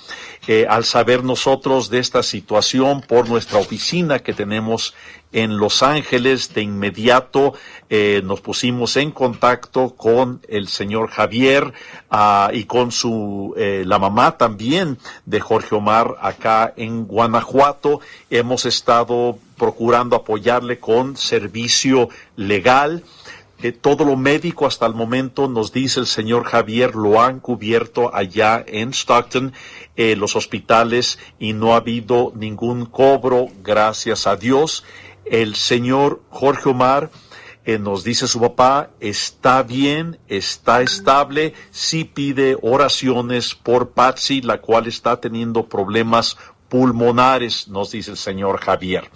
Eh, 0.47 0.67
al 0.69 0.85
saber 0.85 1.25
nosotros 1.25 1.91
de 1.91 1.99
esta 1.99 2.23
situación 2.23 3.01
por 3.01 3.29
nuestra 3.29 3.59
oficina 3.59 4.21
que 4.21 4.33
tenemos 4.33 4.95
en 5.33 5.59
Los 5.59 5.83
Ángeles, 5.83 6.55
de 6.55 6.62
inmediato 6.62 7.55
eh, 7.91 8.23
nos 8.25 8.41
pusimos 8.41 8.97
en 8.97 9.11
contacto 9.11 9.95
con 9.97 10.41
el 10.49 10.69
señor 10.69 11.11
Javier 11.11 11.73
ah, 12.11 12.51
y 12.53 12.64
con 12.64 12.93
su 12.93 13.55
eh, 13.57 13.85
la 13.87 13.99
mamá 13.99 14.37
también 14.37 14.99
de 15.27 15.41
Jorge 15.41 15.75
Omar 15.75 16.17
acá 16.21 16.73
en 16.77 17.07
Guanajuato. 17.07 18.01
Hemos 18.31 18.67
estado 18.67 19.38
procurando 19.57 20.17
apoyarle 20.17 20.79
con 20.79 21.17
servicio 21.17 22.09
legal 22.37 23.03
todo 23.81 24.05
lo 24.05 24.17
médico 24.17 24.67
hasta 24.67 24.87
el 24.87 24.95
momento, 24.95 25.49
nos 25.49 25.73
dice 25.73 25.99
el 25.99 26.07
señor 26.07 26.45
Javier, 26.45 26.95
lo 26.95 27.21
han 27.21 27.41
cubierto 27.41 28.14
allá 28.14 28.64
en 28.64 28.91
Stockton, 28.91 29.53
eh, 29.97 30.14
los 30.14 30.37
hospitales, 30.37 31.19
y 31.41 31.55
no 31.55 31.75
ha 31.75 31.79
habido 31.79 32.33
ningún 32.37 32.87
cobro, 32.87 33.49
gracias 33.64 34.29
a 34.29 34.37
Dios. 34.37 34.85
El 35.31 35.55
señor 35.55 36.23
Jorge 36.31 36.71
Omar, 36.71 37.11
eh, 37.64 37.79
nos 37.79 38.03
dice 38.03 38.27
su 38.27 38.41
papá, 38.41 38.91
está 38.99 39.62
bien, 39.62 40.19
está 40.29 40.81
estable, 40.81 41.53
sí 41.71 42.05
pide 42.05 42.57
oraciones 42.62 43.55
por 43.55 43.91
Patsy, 43.91 44.41
la 44.41 44.61
cual 44.61 44.87
está 44.87 45.21
teniendo 45.21 45.69
problemas 45.69 46.38
pulmonares, 46.69 47.69
nos 47.69 47.91
dice 47.91 48.12
el 48.12 48.17
señor 48.17 48.61
Javier. 48.61 49.11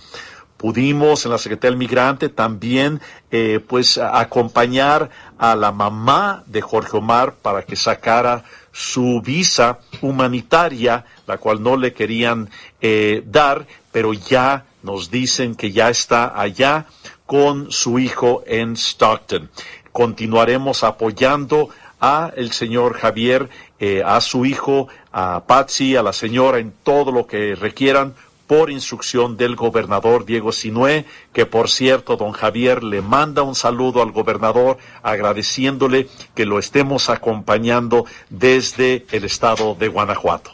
Pudimos 0.57 1.25
en 1.25 1.33
la 1.33 1.39
Secretaría 1.39 1.71
del 1.71 1.79
Migrante 1.79 2.29
también 2.29 3.01
eh, 3.31 3.59
pues 3.67 3.99
acompañar 3.99 5.11
a 5.37 5.57
la 5.57 5.73
mamá 5.73 6.45
de 6.47 6.61
Jorge 6.61 6.99
Omar 6.99 7.35
para 7.35 7.63
que 7.63 7.75
sacara 7.75 8.45
su 8.71 9.21
visa 9.23 9.81
humanitaria, 10.03 11.05
la 11.27 11.39
cual 11.39 11.63
no 11.63 11.77
le 11.77 11.93
querían 11.93 12.49
eh, 12.81 13.25
dar, 13.27 13.67
pero 13.91 14.13
ya 14.13 14.67
nos 14.83 15.11
dicen 15.11 15.55
que 15.55 15.73
ya 15.73 15.91
está 15.91 16.41
allá 16.41 16.87
con 17.27 17.71
su 17.73 17.99
hijo 17.99 18.43
en 18.47 18.77
Stockton. 18.77 19.51
Continuaremos 19.93 20.85
apoyando 20.85 21.71
a 22.01 22.33
el 22.37 22.53
señor 22.53 22.95
Javier, 22.95 23.49
eh, 23.79 24.03
a 24.05 24.21
su 24.21 24.45
hijo, 24.45 24.89
a 25.13 25.45
Patsy, 25.47 25.97
a 25.97 26.03
la 26.03 26.13
señora 26.13 26.59
en 26.59 26.73
todo 26.83 27.13
lo 27.13 27.27
que 27.27 27.55
requieran 27.55 28.15
por 28.47 28.71
instrucción 28.71 29.37
del 29.37 29.57
gobernador 29.57 30.27
Diego 30.27 30.53
Sinué, 30.53 31.07
que 31.33 31.47
por 31.47 31.71
cierto, 31.71 32.17
don 32.17 32.33
Javier 32.33 32.83
le 32.83 33.01
manda 33.01 33.43
un 33.43 33.55
saludo 33.55 34.03
al 34.03 34.13
gobernador 34.13 34.77
agradeciéndole 35.03 36.09
que 36.35 36.45
lo 36.45 36.59
estemos 36.59 37.09
acompañando 37.09 38.05
desde 38.29 39.07
el 39.11 39.25
estado 39.25 39.75
de 39.75 39.89
Guanajuato. 39.89 40.51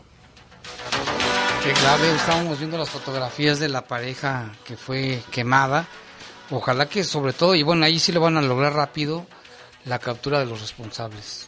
Estábamos 1.71 2.59
viendo 2.59 2.79
las 2.79 2.89
fotografías 2.89 3.61
de 3.61 3.69
la 3.69 3.83
pareja 3.87 4.53
que 4.65 4.79
fue 4.79 5.23
quemada. 5.31 5.87
Ojalá 6.51 6.89
que 6.89 7.05
sobre 7.05 7.35
todo, 7.35 7.55
y 7.55 7.63
bueno, 7.63 7.85
ahí 7.85 7.99
sí 7.99 8.11
le 8.11 8.19
van 8.19 8.39
a 8.39 8.43
lograr 8.43 8.73
rápido 8.73 9.27
la 9.85 9.99
captura 9.99 10.39
de 10.39 10.47
los 10.47 10.63
responsables. 10.63 11.47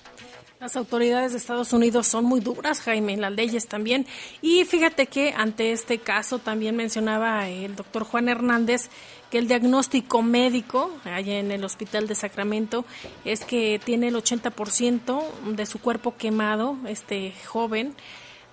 Las 0.61 0.77
autoridades 0.77 1.33
de 1.33 1.39
Estados 1.39 1.73
Unidos 1.73 2.07
son 2.07 2.27
muy 2.27 2.41
duras, 2.41 2.83
Jaime, 2.83 3.17
las 3.17 3.33
leyes 3.33 3.67
también. 3.67 4.07
Y 4.43 4.67
fíjate 4.67 5.07
que 5.07 5.33
ante 5.35 5.73
este 5.73 6.01
caso 6.01 6.39
también 6.39 6.77
mencionaba 6.77 7.49
el 7.49 7.75
doctor 7.75 8.05
Juan 8.05 8.29
Hernández 8.29 8.91
que 9.31 9.39
el 9.39 9.49
diagnóstico 9.49 10.21
médico 10.21 10.91
allá 11.05 11.39
en 11.39 11.51
el 11.51 11.65
hospital 11.65 12.07
de 12.07 12.15
Sacramento 12.15 12.85
es 13.25 13.47
que 13.47 13.81
tiene 13.83 14.09
el 14.09 14.17
80% 14.17 15.23
de 15.55 15.65
su 15.65 15.81
cuerpo 15.81 16.15
quemado, 16.19 16.77
este 16.87 17.33
joven, 17.47 17.95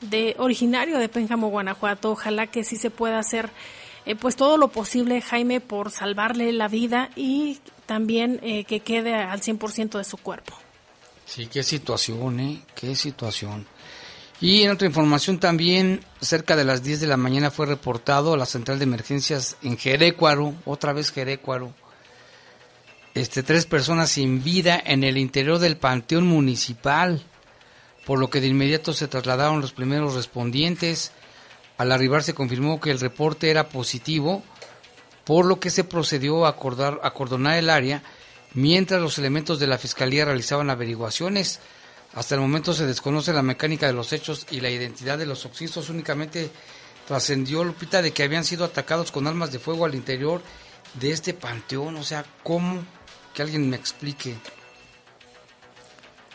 de 0.02 0.36
originario 0.38 0.98
de 0.98 1.10
Pénjamo, 1.10 1.50
Guanajuato. 1.50 2.12
Ojalá 2.12 2.48
que 2.48 2.64
sí 2.64 2.76
se 2.76 2.90
pueda 2.90 3.20
hacer 3.20 3.50
eh, 4.06 4.16
pues 4.16 4.36
todo 4.36 4.58
lo 4.58 4.70
posible, 4.70 5.22
Jaime, 5.22 5.60
por 5.60 5.92
salvarle 5.92 6.52
la 6.54 6.68
vida 6.68 7.10
y 7.16 7.60
también 7.86 8.40
eh, 8.42 8.64
que 8.64 8.80
quede 8.80 9.14
al 9.14 9.42
100% 9.42 9.98
de 9.98 10.04
su 10.04 10.18
cuerpo. 10.18 10.54
Sí, 11.26 11.48
qué 11.48 11.62
situación, 11.62 12.40
¿eh? 12.40 12.62
Qué 12.74 12.96
situación. 12.96 13.68
Y 14.40 14.64
en 14.64 14.72
otra 14.72 14.88
información 14.88 15.40
también, 15.40 16.02
cerca 16.22 16.56
de 16.56 16.64
las 16.64 16.84
10 16.84 17.02
de 17.02 17.08
la 17.08 17.18
mañana 17.18 17.52
fue 17.52 17.66
reportado 17.66 18.34
a 18.34 18.38
la 18.38 18.46
central 18.46 18.78
de 18.78 18.86
emergencias 18.86 19.58
en 19.64 19.78
Jerecuaro, 19.78 20.54
otra 20.64 20.94
vez 20.94 21.12
Jerecuaro, 21.12 21.74
este, 23.16 23.42
tres 23.42 23.66
personas 23.66 24.12
sin 24.12 24.44
vida 24.44 24.80
en 24.86 25.04
el 25.04 25.18
interior 25.18 25.58
del 25.58 25.76
panteón 25.76 26.28
municipal, 26.28 27.24
por 28.08 28.20
lo 28.20 28.30
que 28.30 28.40
de 28.40 28.48
inmediato 28.48 28.94
se 28.94 29.10
trasladaron 29.10 29.60
los 29.60 29.74
primeros 29.74 30.16
respondientes. 30.16 31.12
Al 31.78 31.92
arribar 31.92 32.24
se 32.24 32.34
confirmó 32.34 32.80
que 32.80 32.90
el 32.90 33.02
reporte 33.02 33.52
era 33.52 33.68
positivo, 33.68 34.44
por 35.26 35.46
lo 35.46 35.60
que 35.60 35.70
se 35.70 35.84
procedió 35.84 36.46
a 36.46 36.50
acordar, 36.50 37.02
acordonar 37.04 37.58
el 37.58 37.70
área 37.70 38.02
mientras 38.54 39.02
los 39.02 39.18
elementos 39.18 39.60
de 39.60 39.68
la 39.68 39.78
Fiscalía 39.78 40.24
realizaban 40.24 40.70
averiguaciones. 40.70 41.60
Hasta 42.14 42.36
el 42.36 42.42
momento 42.42 42.74
se 42.74 42.86
desconoce 42.86 43.34
la 43.34 43.42
mecánica 43.42 43.88
de 43.88 43.94
los 43.94 44.14
hechos 44.14 44.48
y 44.52 44.62
la 44.62 44.70
identidad 44.70 45.18
de 45.18 45.26
los 45.26 45.46
occisos. 45.46 45.90
Únicamente 45.90 46.50
trascendió, 47.06 47.66
Lupita, 47.66 48.02
de 48.02 48.12
que 48.12 48.24
habían 48.24 48.46
sido 48.46 48.64
atacados 48.64 49.12
con 49.12 49.28
armas 49.28 49.52
de 49.52 49.60
fuego 49.60 49.84
al 49.84 49.96
interior 49.96 50.42
de 50.94 51.12
este 51.12 51.34
panteón. 51.34 51.98
O 51.98 52.04
sea, 52.06 52.24
¿cómo? 52.42 52.86
Que 53.34 53.42
alguien 53.42 53.70
me 53.70 53.76
explique. 53.76 54.38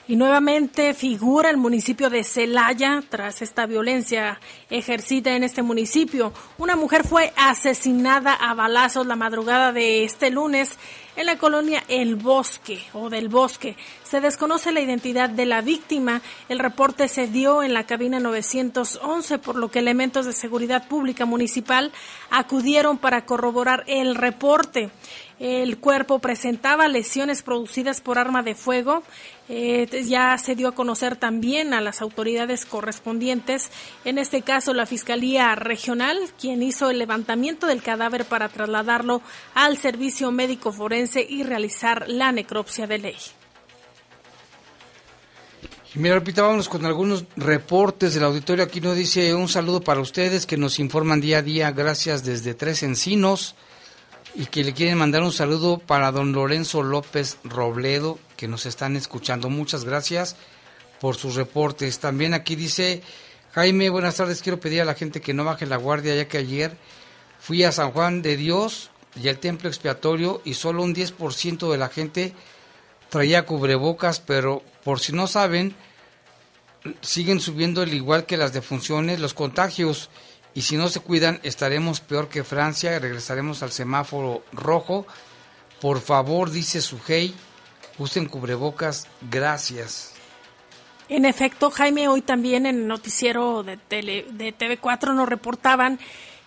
Y 0.08 0.16
nuevamente 0.16 0.94
figura 0.94 1.48
el 1.48 1.56
municipio 1.56 2.10
de 2.10 2.24
Celaya 2.24 3.04
tras 3.08 3.40
esta 3.40 3.66
violencia 3.66 4.40
ejercida 4.68 5.36
en 5.36 5.44
este 5.44 5.62
municipio. 5.62 6.32
Una 6.58 6.74
mujer 6.74 7.06
fue 7.06 7.32
asesinada 7.36 8.34
a 8.34 8.52
balazos 8.54 9.06
la 9.06 9.14
madrugada 9.14 9.70
de 9.72 10.02
este 10.02 10.30
lunes 10.30 10.76
en 11.14 11.26
la 11.26 11.38
colonia 11.38 11.84
El 11.86 12.16
Bosque 12.16 12.82
o 12.94 13.10
del 13.10 13.28
Bosque. 13.28 13.76
Se 14.02 14.20
desconoce 14.20 14.72
la 14.72 14.80
identidad 14.80 15.30
de 15.30 15.46
la 15.46 15.60
víctima. 15.60 16.20
El 16.48 16.58
reporte 16.58 17.06
se 17.06 17.28
dio 17.28 17.62
en 17.62 17.72
la 17.72 17.84
cabina 17.84 18.18
911, 18.18 19.38
por 19.38 19.56
lo 19.56 19.70
que 19.70 19.78
elementos 19.78 20.26
de 20.26 20.32
seguridad 20.32 20.88
pública 20.88 21.26
municipal 21.26 21.92
acudieron 22.30 22.98
para 22.98 23.24
corroborar 23.24 23.84
el 23.86 24.16
reporte. 24.16 24.90
El 25.42 25.78
cuerpo 25.78 26.20
presentaba 26.20 26.86
lesiones 26.86 27.42
producidas 27.42 28.00
por 28.00 28.16
arma 28.16 28.44
de 28.44 28.54
fuego. 28.54 29.02
Eh, 29.48 30.04
ya 30.06 30.38
se 30.38 30.54
dio 30.54 30.68
a 30.68 30.72
conocer 30.76 31.16
también 31.16 31.74
a 31.74 31.80
las 31.80 32.00
autoridades 32.00 32.64
correspondientes, 32.64 33.68
en 34.04 34.18
este 34.18 34.42
caso 34.42 34.72
la 34.72 34.86
Fiscalía 34.86 35.52
Regional, 35.56 36.16
quien 36.40 36.62
hizo 36.62 36.90
el 36.90 37.00
levantamiento 37.00 37.66
del 37.66 37.82
cadáver 37.82 38.24
para 38.24 38.50
trasladarlo 38.50 39.20
al 39.52 39.78
servicio 39.78 40.30
médico 40.30 40.72
forense 40.72 41.26
y 41.28 41.42
realizar 41.42 42.04
la 42.06 42.30
necropsia 42.30 42.86
de 42.86 42.98
ley. 42.98 43.16
Y 45.92 45.98
mira, 45.98 46.14
repita, 46.14 46.42
vámonos 46.42 46.68
con 46.68 46.86
algunos 46.86 47.24
reportes 47.34 48.14
del 48.14 48.22
auditorio. 48.22 48.62
Aquí 48.62 48.80
nos 48.80 48.94
dice 48.94 49.34
un 49.34 49.48
saludo 49.48 49.80
para 49.80 50.00
ustedes 50.00 50.46
que 50.46 50.56
nos 50.56 50.78
informan 50.78 51.20
día 51.20 51.38
a 51.38 51.42
día. 51.42 51.72
Gracias 51.72 52.22
desde 52.22 52.54
Tres 52.54 52.84
Encinos 52.84 53.56
y 54.34 54.46
que 54.46 54.64
le 54.64 54.72
quieren 54.72 54.98
mandar 54.98 55.22
un 55.22 55.32
saludo 55.32 55.78
para 55.78 56.10
don 56.12 56.32
Lorenzo 56.32 56.82
López 56.82 57.38
Robledo, 57.44 58.18
que 58.36 58.48
nos 58.48 58.66
están 58.66 58.96
escuchando. 58.96 59.50
Muchas 59.50 59.84
gracias 59.84 60.36
por 61.00 61.16
sus 61.16 61.34
reportes. 61.34 61.98
También 61.98 62.32
aquí 62.32 62.56
dice, 62.56 63.02
Jaime, 63.52 63.90
buenas 63.90 64.16
tardes, 64.16 64.42
quiero 64.42 64.60
pedir 64.60 64.80
a 64.80 64.86
la 64.86 64.94
gente 64.94 65.20
que 65.20 65.34
no 65.34 65.44
baje 65.44 65.66
la 65.66 65.76
guardia, 65.76 66.14
ya 66.14 66.28
que 66.28 66.38
ayer 66.38 66.76
fui 67.40 67.64
a 67.64 67.72
San 67.72 67.90
Juan 67.90 68.22
de 68.22 68.36
Dios 68.36 68.90
y 69.20 69.28
al 69.28 69.38
templo 69.38 69.68
expiatorio 69.68 70.40
y 70.44 70.54
solo 70.54 70.82
un 70.82 70.94
10% 70.94 71.70
de 71.70 71.78
la 71.78 71.88
gente 71.88 72.32
traía 73.10 73.44
cubrebocas, 73.44 74.20
pero 74.20 74.62
por 74.84 75.00
si 75.00 75.12
no 75.12 75.26
saben, 75.26 75.74
siguen 77.02 77.40
subiendo 77.40 77.82
al 77.82 77.92
igual 77.92 78.24
que 78.24 78.38
las 78.38 78.52
defunciones, 78.54 79.20
los 79.20 79.34
contagios 79.34 80.08
y 80.54 80.62
si 80.62 80.76
no 80.76 80.88
se 80.88 81.00
cuidan 81.00 81.40
estaremos 81.42 82.00
peor 82.00 82.28
que 82.28 82.44
Francia, 82.44 82.98
regresaremos 82.98 83.62
al 83.62 83.72
semáforo 83.72 84.44
rojo. 84.52 85.06
Por 85.80 86.00
favor, 86.00 86.50
dice 86.50 86.80
Sujei, 86.80 87.34
usen 87.98 88.26
cubrebocas, 88.26 89.06
gracias. 89.30 90.12
En 91.08 91.24
efecto, 91.24 91.70
Jaime, 91.70 92.08
hoy 92.08 92.22
también 92.22 92.66
en 92.66 92.76
el 92.76 92.86
noticiero 92.86 93.62
de, 93.62 93.76
tele, 93.76 94.26
de 94.30 94.56
TV4 94.56 95.14
nos 95.14 95.28
reportaban 95.28 95.98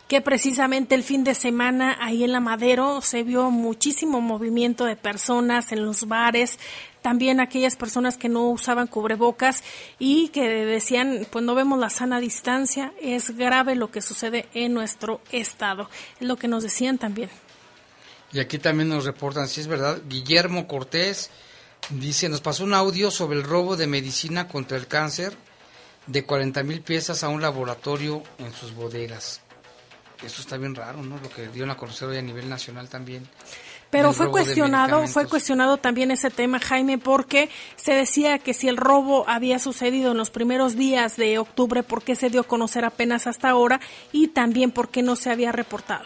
que 0.08 0.22
precisamente 0.22 0.96
el 0.96 1.04
fin 1.04 1.24
de 1.24 1.34
semana 1.34 1.98
ahí 2.00 2.24
en 2.24 2.32
la 2.32 2.40
Madero 2.40 3.02
se 3.02 3.24
vio 3.24 3.50
muchísimo 3.50 4.22
movimiento 4.22 4.86
de 4.86 4.96
personas 4.96 5.72
en 5.72 5.84
los 5.84 6.08
bares, 6.08 6.60
también 7.06 7.40
aquellas 7.40 7.76
personas 7.76 8.18
que 8.18 8.30
no 8.30 8.50
usaban 8.50 8.88
cubrebocas 8.88 9.64
y 10.00 10.30
que 10.30 10.50
decían, 10.50 11.28
pues 11.30 11.46
no 11.46 11.54
vemos 11.54 11.78
la 11.78 11.92
sana 11.92 12.20
distancia, 12.20 12.94
es 13.00 13.38
grave 13.38 13.76
lo 13.76 13.92
que 13.92 14.02
sucede 14.02 14.48
en 14.56 14.74
nuestro 14.74 15.22
estado. 15.32 15.88
Es 16.20 16.28
lo 16.28 16.36
que 16.36 16.48
nos 16.48 16.64
decían 16.64 16.98
también. 16.98 17.30
Y 18.34 18.40
aquí 18.40 18.58
también 18.58 18.90
nos 18.90 19.06
reportan, 19.06 19.48
si 19.48 19.62
es 19.62 19.68
verdad, 19.68 20.02
Guillermo 20.10 20.68
Cortés 20.68 21.30
dice, 21.92 22.28
nos 22.28 22.42
pasó 22.42 22.64
un 22.64 22.74
audio 22.74 23.12
sobre 23.12 23.38
el 23.38 23.44
robo 23.44 23.78
de 23.78 23.86
medicina 23.86 24.48
contra 24.48 24.76
el 24.76 24.88
cáncer 24.88 25.38
de 26.08 26.26
40 26.26 26.64
mil 26.64 26.82
piezas 26.82 27.24
a 27.24 27.30
un 27.30 27.40
laboratorio 27.40 28.24
en 28.40 28.52
sus 28.52 28.74
bodegas. 28.74 29.42
Eso 30.26 30.42
está 30.42 30.58
bien 30.58 30.74
raro, 30.74 31.04
¿no? 31.04 31.20
Lo 31.20 31.30
que 31.30 31.50
dio 31.50 31.72
a 31.72 31.78
conocer 31.78 32.08
hoy 32.08 32.18
a 32.18 32.24
nivel 32.24 32.50
nacional 32.50 32.90
también. 32.90 33.30
Pero 33.90 34.12
fue 34.14 34.30
cuestionado, 34.30 35.08
fue 35.08 35.28
cuestionado 35.28 35.78
también 35.78 36.12
ese 36.12 36.30
tema, 36.30 36.60
Jaime, 36.60 36.98
porque 36.98 37.50
se 37.78 37.94
decía 37.94 38.40
que 38.40 38.54
si 38.54 38.68
el 38.68 38.78
robo 38.78 39.24
había 39.28 39.58
sucedido 39.60 40.12
en 40.12 40.18
los 40.18 40.30
primeros 40.30 40.76
días 40.76 41.16
de 41.16 41.38
octubre, 41.38 41.82
¿por 41.84 42.04
qué 42.04 42.16
se 42.16 42.30
dio 42.30 42.42
a 42.42 42.44
conocer 42.44 42.84
apenas 42.84 43.28
hasta 43.28 43.50
ahora? 43.50 43.80
Y 44.12 44.30
también 44.30 44.72
por 44.72 44.90
qué 44.90 45.02
no 45.02 45.16
se 45.16 45.30
había 45.30 45.52
reportado. 45.52 46.06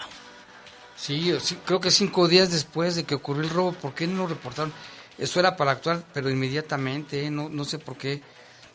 Sí, 0.96 1.34
sí, 1.40 1.58
creo 1.66 1.80
que 1.80 1.92
cinco 1.92 2.28
días 2.28 2.52
después 2.52 2.96
de 2.96 3.06
que 3.06 3.16
ocurrió 3.16 3.44
el 3.44 3.50
robo, 3.50 3.72
¿por 3.72 3.94
qué 3.96 4.06
no 4.06 4.24
lo 4.24 4.28
reportaron? 4.28 4.74
Eso 5.18 5.40
era 5.40 5.56
para 5.56 5.72
actuar, 5.72 6.04
pero 6.14 6.30
inmediatamente, 6.30 7.26
¿eh? 7.26 7.32
no, 7.32 7.50
no 7.50 7.64
sé 7.64 7.80
por 7.80 7.98
qué 7.98 8.22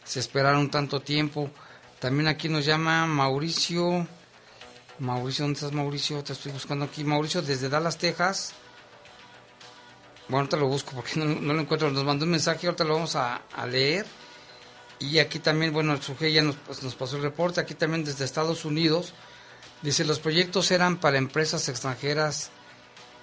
se 0.05 0.21
esperaron 0.21 0.71
tanto 0.71 1.01
tiempo. 1.01 1.51
También 1.99 2.29
aquí 2.29 2.49
nos 2.49 2.65
llama 2.65 3.07
Mauricio. 3.07 4.07
Mauricio, 4.99 5.45
¿dónde 5.45 5.57
estás 5.57 5.73
Mauricio? 5.73 6.23
Te 6.23 6.33
estoy 6.35 6.53
buscando 6.53 6.85
aquí. 6.85 7.05
Mauricio 7.05 7.43
desde 7.43 7.69
Dallas, 7.69 7.97
Texas. 7.97 8.55
Bueno, 10.29 10.39
ahorita 10.39 10.57
lo 10.57 10.67
busco 10.67 10.93
porque 10.93 11.13
no, 11.21 11.53
lo 11.53 11.61
encuentro. 11.61 11.91
Nos 11.91 12.05
mandó 12.05 12.25
un 12.25 12.31
mensaje, 12.31 12.67
ahorita 12.67 12.85
lo 12.85 12.95
vamos 12.95 13.17
a, 13.17 13.43
leer. 13.69 14.07
Y 14.99 15.19
aquí 15.19 15.39
también, 15.39 15.73
bueno, 15.73 15.93
el 15.93 16.03
sujeto 16.03 16.33
ya 16.33 16.43
nos, 16.43 16.57
pues, 16.57 16.83
nos 16.83 16.95
pasó 16.95 17.17
el 17.17 17.23
reporte. 17.23 17.61
Aquí 17.61 17.75
también 17.75 18.05
desde 18.05 18.25
Estados 18.25 18.65
Unidos. 18.65 19.13
Dice, 19.83 20.05
los 20.05 20.19
proyectos 20.19 20.71
eran 20.71 20.97
para 20.97 21.19
empresas 21.19 21.69
extranjeras, 21.69 22.51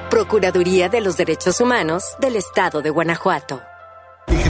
Procuraduría 0.10 0.90
de 0.90 1.02
los 1.02 1.18
Derechos 1.18 1.62
Humanos 1.62 2.16
del 2.20 2.36
Estado 2.36 2.82
de 2.82 2.90
Guanajuato. 2.90 3.62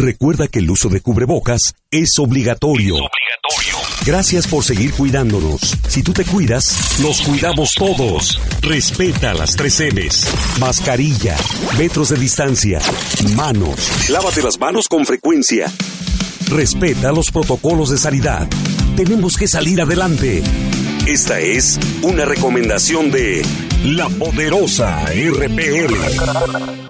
Recuerda 0.00 0.48
que 0.48 0.60
el 0.60 0.70
uso 0.70 0.88
de 0.88 1.02
cubrebocas 1.02 1.74
es 1.90 2.18
obligatorio. 2.18 2.96
Gracias 4.06 4.46
por 4.46 4.64
seguir 4.64 4.94
cuidándonos. 4.94 5.76
Si 5.88 6.02
tú 6.02 6.14
te 6.14 6.24
cuidas, 6.24 6.98
nos 7.02 7.20
cuidamos 7.20 7.74
todos. 7.74 8.40
Respeta 8.62 9.34
las 9.34 9.56
tres 9.56 9.78
M's. 9.78 10.26
Mascarilla, 10.58 11.36
metros 11.76 12.08
de 12.08 12.16
distancia, 12.16 12.80
manos. 13.36 14.08
Lávate 14.08 14.42
las 14.42 14.58
manos 14.58 14.88
con 14.88 15.04
frecuencia. 15.04 15.70
Respeta 16.48 17.12
los 17.12 17.30
protocolos 17.30 17.90
de 17.90 17.98
sanidad. 17.98 18.48
Tenemos 18.96 19.36
que 19.36 19.48
salir 19.48 19.82
adelante. 19.82 20.42
Esta 21.06 21.40
es 21.40 21.78
una 22.00 22.24
recomendación 22.24 23.10
de 23.10 23.42
la 23.84 24.08
poderosa 24.08 25.04
RPL. 25.12 26.89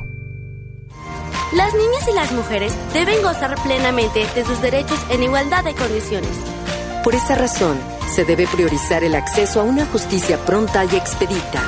Las 1.53 1.73
niñas 1.73 2.07
y 2.09 2.13
las 2.13 2.31
mujeres 2.31 2.73
deben 2.93 3.21
gozar 3.21 3.61
plenamente 3.61 4.25
de 4.35 4.45
sus 4.45 4.61
derechos 4.61 4.99
en 5.09 5.23
igualdad 5.23 5.65
de 5.65 5.75
condiciones. 5.75 6.31
Por 7.03 7.13
esa 7.13 7.35
razón, 7.35 7.77
se 8.15 8.23
debe 8.23 8.47
priorizar 8.47 9.03
el 9.03 9.15
acceso 9.15 9.59
a 9.59 9.63
una 9.63 9.85
justicia 9.85 10.37
pronta 10.45 10.85
y 10.85 10.95
expedita. 10.95 11.61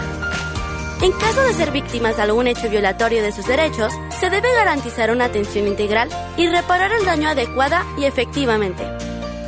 En 1.01 1.11
caso 1.11 1.41
de 1.41 1.53
ser 1.53 1.71
víctimas 1.71 2.15
de 2.15 2.21
algún 2.21 2.47
hecho 2.47 2.69
violatorio 2.69 3.21
de 3.21 3.33
sus 3.33 3.45
derechos, 3.45 3.91
se 4.21 4.29
debe 4.29 4.53
garantizar 4.53 5.11
una 5.11 5.25
atención 5.25 5.67
integral 5.67 6.07
y 6.37 6.47
reparar 6.47 6.93
el 6.93 7.05
daño 7.05 7.27
adecuada 7.27 7.85
y 7.97 8.05
efectivamente. 8.05 8.87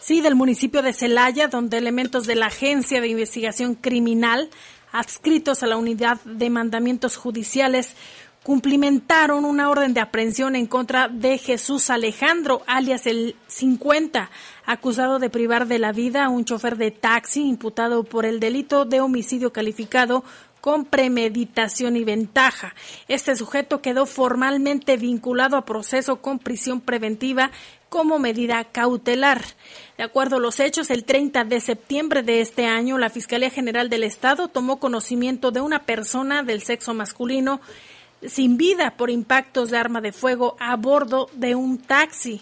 Sí, 0.00 0.20
del 0.20 0.34
municipio 0.34 0.82
de 0.82 0.92
Celaya, 0.92 1.48
donde 1.48 1.78
elementos 1.78 2.26
de 2.26 2.36
la 2.36 2.46
Agencia 2.46 3.00
de 3.00 3.08
Investigación 3.08 3.74
Criminal, 3.74 4.48
adscritos 4.92 5.62
a 5.62 5.66
la 5.66 5.76
Unidad 5.76 6.20
de 6.22 6.50
Mandamientos 6.50 7.16
Judiciales, 7.16 7.94
cumplimentaron 8.42 9.44
una 9.44 9.68
orden 9.68 9.94
de 9.94 10.00
aprehensión 10.00 10.56
en 10.56 10.66
contra 10.66 11.08
de 11.08 11.38
Jesús 11.38 11.90
Alejandro, 11.90 12.62
alias 12.66 13.06
el 13.06 13.36
50, 13.46 14.30
acusado 14.64 15.18
de 15.18 15.30
privar 15.30 15.66
de 15.66 15.78
la 15.78 15.92
vida 15.92 16.24
a 16.24 16.28
un 16.28 16.44
chofer 16.44 16.76
de 16.76 16.90
taxi 16.90 17.42
imputado 17.42 18.04
por 18.04 18.24
el 18.24 18.40
delito 18.40 18.84
de 18.84 19.00
homicidio 19.00 19.52
calificado 19.52 20.24
con 20.60 20.84
premeditación 20.84 21.96
y 21.96 22.04
ventaja. 22.04 22.74
Este 23.06 23.36
sujeto 23.36 23.80
quedó 23.80 24.06
formalmente 24.06 24.96
vinculado 24.96 25.56
a 25.56 25.64
proceso 25.64 26.20
con 26.20 26.38
prisión 26.38 26.80
preventiva 26.80 27.50
como 27.88 28.18
medida 28.18 28.64
cautelar. 28.64 29.42
De 29.96 30.04
acuerdo 30.04 30.36
a 30.36 30.40
los 30.40 30.60
hechos, 30.60 30.90
el 30.90 31.04
30 31.04 31.44
de 31.44 31.60
septiembre 31.60 32.22
de 32.22 32.40
este 32.40 32.66
año, 32.66 32.98
la 32.98 33.08
Fiscalía 33.08 33.50
General 33.50 33.88
del 33.88 34.04
Estado 34.04 34.48
tomó 34.48 34.78
conocimiento 34.78 35.50
de 35.50 35.60
una 35.60 35.84
persona 35.84 36.42
del 36.42 36.62
sexo 36.62 36.92
masculino 36.92 37.60
sin 38.26 38.56
vida 38.56 38.94
por 38.96 39.10
impactos 39.10 39.70
de 39.70 39.78
arma 39.78 40.00
de 40.00 40.12
fuego 40.12 40.56
a 40.58 40.76
bordo 40.76 41.30
de 41.34 41.54
un 41.54 41.78
taxi. 41.78 42.40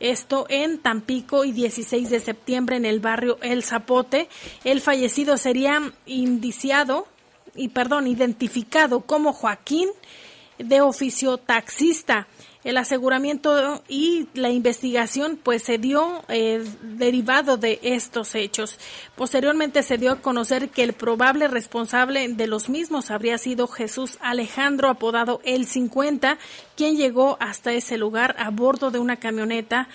Esto 0.00 0.46
en 0.48 0.78
Tampico 0.78 1.44
y 1.44 1.52
16 1.52 2.10
de 2.10 2.20
septiembre 2.20 2.76
en 2.76 2.84
el 2.84 3.00
barrio 3.00 3.38
El 3.42 3.64
Zapote. 3.64 4.28
El 4.64 4.80
fallecido 4.80 5.36
sería 5.36 5.92
indiciado 6.06 7.06
y 7.54 7.68
perdón, 7.68 8.06
identificado 8.06 9.00
como 9.00 9.32
Joaquín 9.32 9.88
de 10.58 10.80
oficio 10.80 11.38
taxista 11.38 12.26
el 12.64 12.76
aseguramiento 12.76 13.82
y 13.88 14.26
la 14.34 14.50
investigación 14.50 15.38
pues 15.42 15.62
se 15.62 15.78
dio 15.78 16.24
eh, 16.28 16.64
derivado 16.82 17.56
de 17.56 17.78
estos 17.82 18.34
hechos. 18.34 18.78
Posteriormente 19.16 19.82
se 19.82 19.98
dio 19.98 20.12
a 20.12 20.20
conocer 20.20 20.68
que 20.68 20.82
el 20.82 20.92
probable 20.92 21.48
responsable 21.48 22.28
de 22.28 22.46
los 22.46 22.68
mismos 22.68 23.10
habría 23.10 23.38
sido 23.38 23.68
Jesús 23.68 24.18
Alejandro, 24.20 24.88
apodado 24.88 25.40
El 25.44 25.66
50, 25.66 26.38
quien 26.76 26.96
llegó 26.96 27.36
hasta 27.40 27.72
ese 27.72 27.96
lugar 27.96 28.34
a 28.38 28.50
bordo 28.50 28.90
de 28.90 28.98
una 28.98 29.16
camioneta 29.16 29.88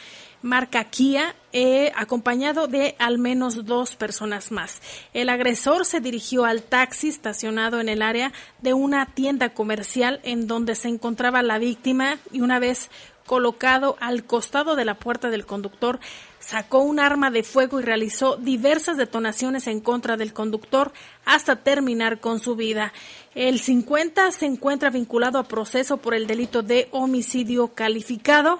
marca 0.43 0.83
Kia, 0.83 1.35
eh, 1.53 1.91
acompañado 1.95 2.67
de 2.67 2.95
al 2.99 3.17
menos 3.17 3.65
dos 3.65 3.95
personas 3.95 4.51
más. 4.51 4.81
El 5.13 5.29
agresor 5.29 5.85
se 5.85 6.01
dirigió 6.01 6.45
al 6.45 6.61
taxi 6.61 7.07
estacionado 7.07 7.79
en 7.79 7.89
el 7.89 8.03
área 8.03 8.31
de 8.61 8.73
una 8.73 9.07
tienda 9.07 9.53
comercial 9.53 10.19
en 10.23 10.45
donde 10.45 10.75
se 10.75 10.89
encontraba 10.89 11.41
la 11.41 11.57
víctima 11.57 12.17
y 12.31 12.41
una 12.41 12.59
vez 12.59 12.91
colocado 13.25 13.95
al 13.99 14.25
costado 14.25 14.75
de 14.75 14.85
la 14.85 14.95
puerta 14.95 15.29
del 15.29 15.45
conductor, 15.45 15.99
sacó 16.39 16.79
un 16.79 16.99
arma 16.99 17.31
de 17.31 17.43
fuego 17.43 17.79
y 17.79 17.83
realizó 17.83 18.35
diversas 18.35 18.97
detonaciones 18.97 19.67
en 19.67 19.79
contra 19.79 20.17
del 20.17 20.33
conductor 20.33 20.91
hasta 21.23 21.55
terminar 21.55 22.19
con 22.19 22.39
su 22.39 22.55
vida. 22.55 22.91
El 23.33 23.59
50 23.59 24.31
se 24.33 24.45
encuentra 24.45 24.89
vinculado 24.89 25.39
a 25.39 25.47
proceso 25.47 25.97
por 25.97 26.13
el 26.13 26.27
delito 26.27 26.63
de 26.63 26.89
homicidio 26.91 27.69
calificado, 27.69 28.59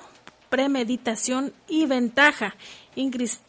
premeditación 0.53 1.51
y 1.67 1.87
ventaja. 1.87 2.55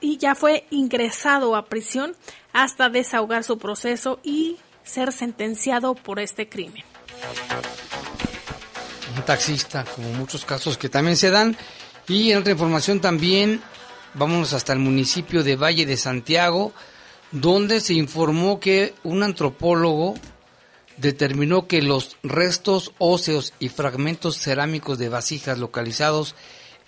y 0.00 0.16
ya 0.16 0.34
fue 0.34 0.64
ingresado 0.70 1.54
a 1.54 1.66
prisión 1.66 2.16
hasta 2.54 2.88
desahogar 2.88 3.44
su 3.44 3.58
proceso 3.58 4.20
y 4.22 4.56
ser 4.84 5.12
sentenciado 5.12 5.96
por 5.96 6.18
este 6.18 6.48
crimen. 6.48 6.82
Un 9.14 9.22
taxista, 9.26 9.84
como 9.84 10.14
muchos 10.14 10.46
casos 10.46 10.78
que 10.78 10.88
también 10.88 11.18
se 11.18 11.28
dan. 11.28 11.58
Y 12.08 12.32
en 12.32 12.38
otra 12.38 12.52
información 12.52 13.00
también, 13.00 13.60
vámonos 14.14 14.54
hasta 14.54 14.72
el 14.72 14.78
municipio 14.78 15.44
de 15.44 15.56
Valle 15.56 15.84
de 15.84 15.98
Santiago, 15.98 16.72
donde 17.32 17.82
se 17.82 17.92
informó 17.92 18.60
que 18.60 18.94
un 19.02 19.22
antropólogo 19.22 20.14
determinó 20.96 21.66
que 21.66 21.82
los 21.82 22.16
restos 22.22 22.92
óseos 22.96 23.52
y 23.58 23.68
fragmentos 23.68 24.38
cerámicos 24.38 24.96
de 24.96 25.10
vasijas 25.10 25.58
localizados 25.58 26.34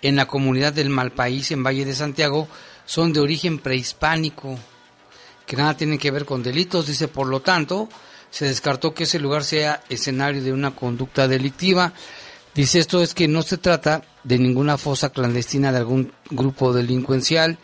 en 0.01 0.15
la 0.15 0.27
comunidad 0.27 0.73
del 0.73 0.89
Malpaís 0.89 1.51
en 1.51 1.63
Valle 1.63 1.85
de 1.85 1.95
Santiago 1.95 2.47
son 2.85 3.13
de 3.13 3.19
origen 3.19 3.59
prehispánico, 3.59 4.57
que 5.45 5.57
nada 5.57 5.75
tienen 5.75 5.97
que 5.97 6.11
ver 6.11 6.25
con 6.25 6.43
delitos, 6.43 6.87
dice, 6.87 7.07
por 7.07 7.27
lo 7.27 7.41
tanto, 7.41 7.89
se 8.29 8.45
descartó 8.45 8.93
que 8.93 9.03
ese 9.03 9.19
lugar 9.19 9.43
sea 9.43 9.83
escenario 9.89 10.43
de 10.43 10.53
una 10.53 10.71
conducta 10.71 11.27
delictiva. 11.27 11.93
Dice 12.53 12.79
esto 12.79 13.01
es 13.01 13.13
que 13.13 13.27
no 13.27 13.41
se 13.41 13.57
trata 13.57 14.03
de 14.23 14.37
ninguna 14.37 14.77
fosa 14.77 15.09
clandestina 15.09 15.71
de 15.71 15.79
algún 15.79 16.11
grupo 16.29 16.73
delincuencial, 16.73 17.57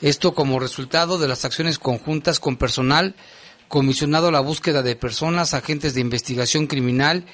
esto 0.00 0.34
como 0.34 0.58
resultado 0.58 1.18
de 1.18 1.28
las 1.28 1.44
acciones 1.44 1.78
conjuntas 1.78 2.40
con 2.40 2.56
personal 2.56 3.14
comisionado 3.68 4.28
a 4.28 4.32
la 4.32 4.40
búsqueda 4.40 4.82
de 4.82 4.96
personas, 4.96 5.54
agentes 5.54 5.94
de 5.94 6.00
investigación 6.00 6.66
criminal 6.66 7.24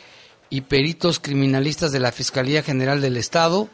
y 0.49 0.63
peritos 0.63 1.21
criminalistas 1.21 1.93
de 1.93 2.01
la 2.01 2.13
Fiscalía 2.13 2.63
General 2.63 3.01
del 3.01 3.17
Estado, 3.17 3.69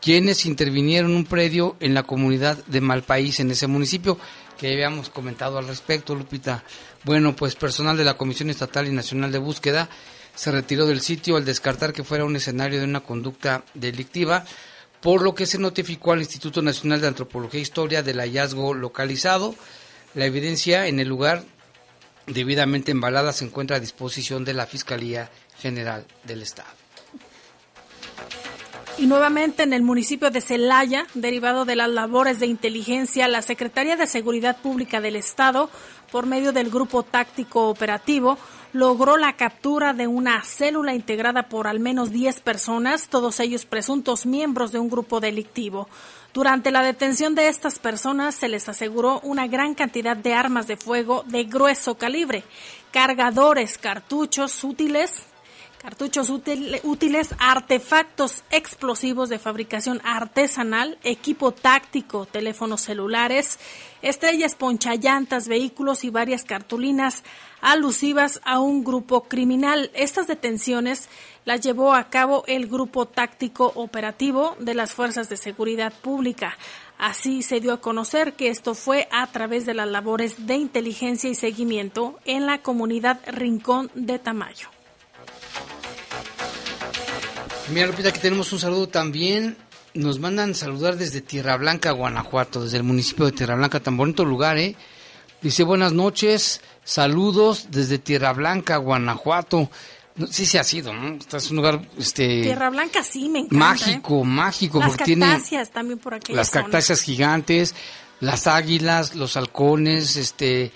quienes 0.00 0.46
intervinieron 0.46 1.14
un 1.14 1.24
predio 1.24 1.76
en 1.80 1.94
la 1.94 2.02
comunidad 2.02 2.64
de 2.66 2.80
Malpaís, 2.80 3.40
en 3.40 3.50
ese 3.50 3.66
municipio, 3.66 4.18
que 4.58 4.72
habíamos 4.72 5.10
comentado 5.10 5.58
al 5.58 5.68
respecto, 5.68 6.14
Lupita. 6.14 6.64
Bueno, 7.04 7.34
pues 7.34 7.54
personal 7.54 7.96
de 7.96 8.04
la 8.04 8.14
Comisión 8.14 8.50
Estatal 8.50 8.86
y 8.86 8.92
Nacional 8.92 9.32
de 9.32 9.38
Búsqueda 9.38 9.88
se 10.34 10.52
retiró 10.52 10.86
del 10.86 11.00
sitio 11.00 11.36
al 11.36 11.44
descartar 11.44 11.92
que 11.92 12.04
fuera 12.04 12.24
un 12.24 12.36
escenario 12.36 12.78
de 12.78 12.84
una 12.84 13.00
conducta 13.00 13.64
delictiva, 13.74 14.44
por 15.00 15.22
lo 15.22 15.34
que 15.34 15.46
se 15.46 15.58
notificó 15.58 16.12
al 16.12 16.20
Instituto 16.20 16.62
Nacional 16.62 17.00
de 17.00 17.08
Antropología 17.08 17.58
e 17.58 17.62
Historia 17.62 18.02
del 18.02 18.20
hallazgo 18.20 18.74
localizado. 18.74 19.54
La 20.14 20.26
evidencia 20.26 20.86
en 20.86 21.00
el 21.00 21.08
lugar 21.08 21.44
debidamente 22.26 22.92
embalada 22.92 23.32
se 23.32 23.44
encuentra 23.44 23.76
a 23.76 23.80
disposición 23.80 24.44
de 24.44 24.54
la 24.54 24.66
Fiscalía 24.66 25.30
General 25.60 26.04
del 26.24 26.42
Estado. 26.42 26.77
Y 28.98 29.06
nuevamente 29.06 29.62
en 29.62 29.72
el 29.72 29.82
municipio 29.84 30.32
de 30.32 30.40
Celaya, 30.40 31.06
derivado 31.14 31.64
de 31.64 31.76
las 31.76 31.88
labores 31.88 32.40
de 32.40 32.46
inteligencia, 32.46 33.28
la 33.28 33.42
Secretaría 33.42 33.94
de 33.94 34.08
Seguridad 34.08 34.56
Pública 34.60 35.00
del 35.00 35.14
Estado, 35.14 35.70
por 36.10 36.26
medio 36.26 36.52
del 36.52 36.68
Grupo 36.68 37.04
Táctico 37.04 37.68
Operativo, 37.68 38.38
logró 38.72 39.16
la 39.16 39.36
captura 39.36 39.92
de 39.92 40.08
una 40.08 40.42
célula 40.42 40.94
integrada 40.94 41.48
por 41.48 41.68
al 41.68 41.78
menos 41.78 42.10
10 42.10 42.40
personas, 42.40 43.08
todos 43.08 43.38
ellos 43.38 43.66
presuntos 43.66 44.26
miembros 44.26 44.72
de 44.72 44.80
un 44.80 44.90
grupo 44.90 45.20
delictivo. 45.20 45.88
Durante 46.34 46.72
la 46.72 46.82
detención 46.82 47.36
de 47.36 47.46
estas 47.46 47.78
personas 47.78 48.34
se 48.34 48.48
les 48.48 48.68
aseguró 48.68 49.20
una 49.20 49.46
gran 49.46 49.74
cantidad 49.76 50.16
de 50.16 50.34
armas 50.34 50.66
de 50.66 50.76
fuego 50.76 51.24
de 51.28 51.44
grueso 51.44 51.96
calibre, 51.96 52.42
cargadores, 52.90 53.78
cartuchos 53.78 54.64
útiles, 54.64 55.27
cartuchos 55.88 56.28
útiles, 56.28 57.34
artefactos 57.38 58.44
explosivos 58.50 59.30
de 59.30 59.38
fabricación 59.38 60.02
artesanal, 60.04 60.98
equipo 61.02 61.52
táctico, 61.52 62.26
teléfonos 62.26 62.82
celulares, 62.82 63.58
estrellas 64.02 64.54
ponchallantas, 64.54 65.48
vehículos 65.48 66.04
y 66.04 66.10
varias 66.10 66.44
cartulinas 66.44 67.24
alusivas 67.62 68.42
a 68.44 68.60
un 68.60 68.84
grupo 68.84 69.22
criminal. 69.22 69.90
Estas 69.94 70.26
detenciones 70.26 71.08
las 71.46 71.62
llevó 71.62 71.94
a 71.94 72.10
cabo 72.10 72.44
el 72.46 72.66
Grupo 72.66 73.06
Táctico 73.06 73.72
Operativo 73.74 74.56
de 74.58 74.74
las 74.74 74.92
Fuerzas 74.92 75.30
de 75.30 75.38
Seguridad 75.38 75.94
Pública. 76.02 76.58
Así 76.98 77.40
se 77.40 77.60
dio 77.60 77.72
a 77.72 77.80
conocer 77.80 78.34
que 78.34 78.48
esto 78.48 78.74
fue 78.74 79.08
a 79.10 79.26
través 79.28 79.64
de 79.64 79.72
las 79.72 79.88
labores 79.88 80.46
de 80.46 80.56
inteligencia 80.56 81.30
y 81.30 81.34
seguimiento 81.34 82.18
en 82.26 82.44
la 82.44 82.58
comunidad 82.58 83.20
Rincón 83.26 83.90
de 83.94 84.18
Tamayo. 84.18 84.68
Mira, 87.72 87.86
Lupita, 87.86 88.12
que 88.12 88.18
tenemos 88.18 88.52
un 88.52 88.58
saludo 88.58 88.88
también. 88.88 89.56
Nos 89.92 90.18
mandan 90.18 90.54
saludar 90.54 90.96
desde 90.96 91.20
Tierra 91.20 91.56
Blanca, 91.56 91.90
Guanajuato, 91.90 92.64
desde 92.64 92.78
el 92.78 92.82
municipio 92.82 93.26
de 93.26 93.32
Tierra 93.32 93.56
Blanca, 93.56 93.80
tan 93.80 93.96
bonito 93.96 94.24
lugar, 94.24 94.58
¿eh? 94.58 94.74
Dice 95.42 95.64
buenas 95.64 95.92
noches, 95.92 96.62
saludos 96.84 97.68
desde 97.70 97.98
Tierra 97.98 98.32
Blanca, 98.32 98.76
Guanajuato. 98.78 99.70
sí 100.30 100.46
se 100.46 100.58
ha 100.58 100.64
sido, 100.64 100.94
¿no? 100.94 101.16
Este 101.16 101.36
es 101.36 101.50
un 101.50 101.58
lugar, 101.58 101.80
este... 101.98 102.42
Tierra 102.42 102.70
Blanca 102.70 103.02
sí, 103.02 103.28
me 103.28 103.40
encanta. 103.40 103.56
Mágico, 103.56 104.20
¿eh? 104.22 104.24
mágico. 104.24 104.80
Las 104.80 104.96
cactáceas 104.96 105.70
también 105.70 105.98
por 105.98 106.14
aquí. 106.14 106.32
Las 106.32 106.50
cactáceas 106.50 107.02
gigantes, 107.02 107.74
las 108.20 108.46
águilas, 108.46 109.14
los 109.14 109.36
halcones, 109.36 110.16
este, 110.16 110.72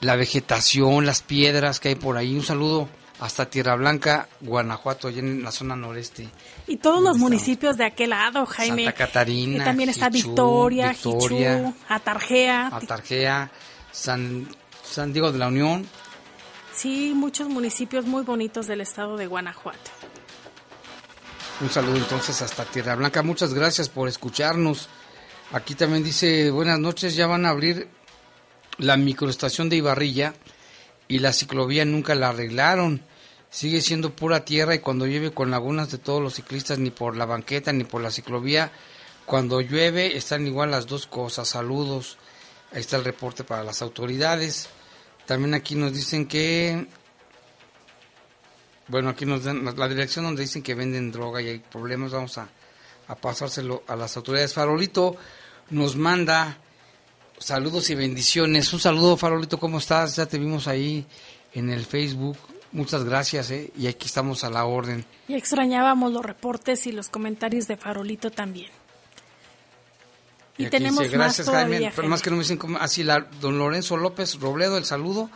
la 0.00 0.16
vegetación, 0.16 1.04
las 1.04 1.22
piedras 1.22 1.80
que 1.80 1.88
hay 1.88 1.94
por 1.96 2.16
ahí. 2.16 2.34
Un 2.34 2.44
saludo 2.44 2.88
hasta 3.22 3.48
Tierra 3.48 3.76
Blanca, 3.76 4.28
Guanajuato, 4.40 5.06
allá 5.06 5.20
en 5.20 5.44
la 5.44 5.52
zona 5.52 5.76
noreste. 5.76 6.28
Y 6.66 6.78
todos 6.78 7.00
los 7.00 7.18
municipios 7.18 7.76
de 7.76 7.84
aquel 7.84 8.10
lado, 8.10 8.44
Jaime. 8.46 8.84
Santa 8.84 8.98
Catarina. 8.98 9.58
Y 9.58 9.64
también 9.64 9.90
está 9.90 10.08
Victoria, 10.08 10.88
Victoria 10.88 11.72
Atarjea. 11.88 12.66
Atarjea, 12.72 13.48
San, 13.92 14.48
San 14.82 15.12
Diego 15.12 15.30
de 15.30 15.38
la 15.38 15.46
Unión. 15.46 15.86
Sí, 16.74 17.12
muchos 17.14 17.48
municipios 17.48 18.06
muy 18.06 18.24
bonitos 18.24 18.66
del 18.66 18.80
estado 18.80 19.16
de 19.16 19.28
Guanajuato. 19.28 19.92
Un 21.60 21.70
saludo 21.70 21.98
entonces 21.98 22.42
hasta 22.42 22.64
Tierra 22.64 22.96
Blanca. 22.96 23.22
Muchas 23.22 23.54
gracias 23.54 23.88
por 23.88 24.08
escucharnos. 24.08 24.88
Aquí 25.52 25.76
también 25.76 26.02
dice, 26.02 26.50
buenas 26.50 26.80
noches, 26.80 27.14
ya 27.14 27.28
van 27.28 27.46
a 27.46 27.50
abrir 27.50 27.88
la 28.78 28.96
microestación 28.96 29.68
de 29.68 29.76
Ibarrilla 29.76 30.34
y 31.06 31.20
la 31.20 31.32
ciclovía 31.32 31.84
nunca 31.84 32.16
la 32.16 32.30
arreglaron 32.30 33.11
sigue 33.52 33.82
siendo 33.82 34.16
pura 34.16 34.46
tierra 34.46 34.74
y 34.74 34.78
cuando 34.78 35.06
llueve 35.06 35.30
con 35.30 35.50
lagunas 35.50 35.90
de 35.90 35.98
todos 35.98 36.22
los 36.22 36.34
ciclistas, 36.34 36.78
ni 36.78 36.90
por 36.90 37.16
la 37.16 37.26
banqueta 37.26 37.72
ni 37.72 37.84
por 37.84 38.00
la 38.00 38.10
ciclovía, 38.10 38.72
cuando 39.26 39.60
llueve 39.60 40.16
están 40.16 40.46
igual 40.46 40.70
las 40.70 40.86
dos 40.86 41.06
cosas. 41.06 41.48
Saludos. 41.48 42.16
Ahí 42.72 42.80
está 42.80 42.96
el 42.96 43.04
reporte 43.04 43.44
para 43.44 43.62
las 43.62 43.82
autoridades. 43.82 44.68
También 45.26 45.52
aquí 45.52 45.74
nos 45.74 45.92
dicen 45.92 46.26
que, 46.26 46.86
bueno, 48.88 49.10
aquí 49.10 49.26
nos 49.26 49.44
dan 49.44 49.62
la 49.76 49.88
dirección 49.88 50.24
donde 50.24 50.42
dicen 50.42 50.62
que 50.62 50.74
venden 50.74 51.12
droga 51.12 51.42
y 51.42 51.48
hay 51.48 51.58
problemas. 51.58 52.12
Vamos 52.12 52.38
a, 52.38 52.48
a 53.06 53.14
pasárselo 53.14 53.82
a 53.86 53.94
las 53.96 54.16
autoridades. 54.16 54.54
Farolito 54.54 55.14
nos 55.68 55.94
manda 55.94 56.56
saludos 57.38 57.90
y 57.90 57.94
bendiciones. 57.96 58.72
Un 58.72 58.80
saludo, 58.80 59.18
Farolito, 59.18 59.58
¿cómo 59.58 59.76
estás? 59.76 60.16
Ya 60.16 60.24
te 60.24 60.38
vimos 60.38 60.66
ahí 60.68 61.06
en 61.52 61.68
el 61.68 61.84
Facebook. 61.84 62.38
Muchas 62.72 63.04
gracias, 63.04 63.50
¿eh? 63.50 63.70
y 63.76 63.86
aquí 63.86 64.06
estamos 64.06 64.44
a 64.44 64.50
la 64.50 64.64
orden. 64.64 65.04
Y 65.28 65.34
extrañábamos 65.34 66.10
los 66.10 66.24
reportes 66.24 66.86
y 66.86 66.92
los 66.92 67.08
comentarios 67.08 67.68
de 67.68 67.76
Farolito 67.76 68.30
también. 68.30 68.70
Y, 70.56 70.66
tenemos 70.66 71.10
gracias, 71.10 71.46
más 71.46 71.56
Jaime, 71.56 71.92
Pero 71.94 72.08
más 72.08 72.22
que 72.22 72.30
no 72.30 72.36
me 72.36 72.42
dicen 72.42 72.58
así, 72.78 73.02
la, 73.02 73.20
don 73.40 73.58
Lorenzo 73.58 73.96
López 73.96 74.38
Robledo, 74.38 74.78
el 74.78 74.84
saludo, 74.84 75.30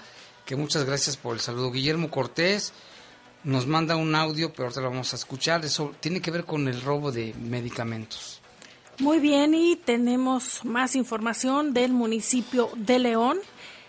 que 0.44 0.56
muchas 0.56 0.84
gracias 0.84 1.16
por 1.16 1.34
el 1.34 1.40
saludo. 1.40 1.70
Guillermo 1.72 2.10
Cortés 2.10 2.72
nos 3.44 3.66
manda 3.66 3.96
un 3.96 4.14
audio, 4.14 4.52
pero 4.52 4.64
ahorita 4.64 4.80
lo 4.80 4.90
vamos 4.90 5.12
a 5.12 5.16
escuchar. 5.16 5.64
Eso 5.64 5.94
tiene 6.00 6.20
que 6.20 6.30
ver 6.30 6.44
con 6.44 6.68
el 6.68 6.80
robo 6.82 7.12
de 7.12 7.34
medicamentos. 7.34 8.40
Muy 8.98 9.18
bien, 9.18 9.54
y 9.54 9.76
tenemos 9.76 10.64
más 10.64 10.96
información 10.96 11.74
del 11.74 11.92
municipio 11.92 12.70
de 12.76 12.98
León. 12.98 13.38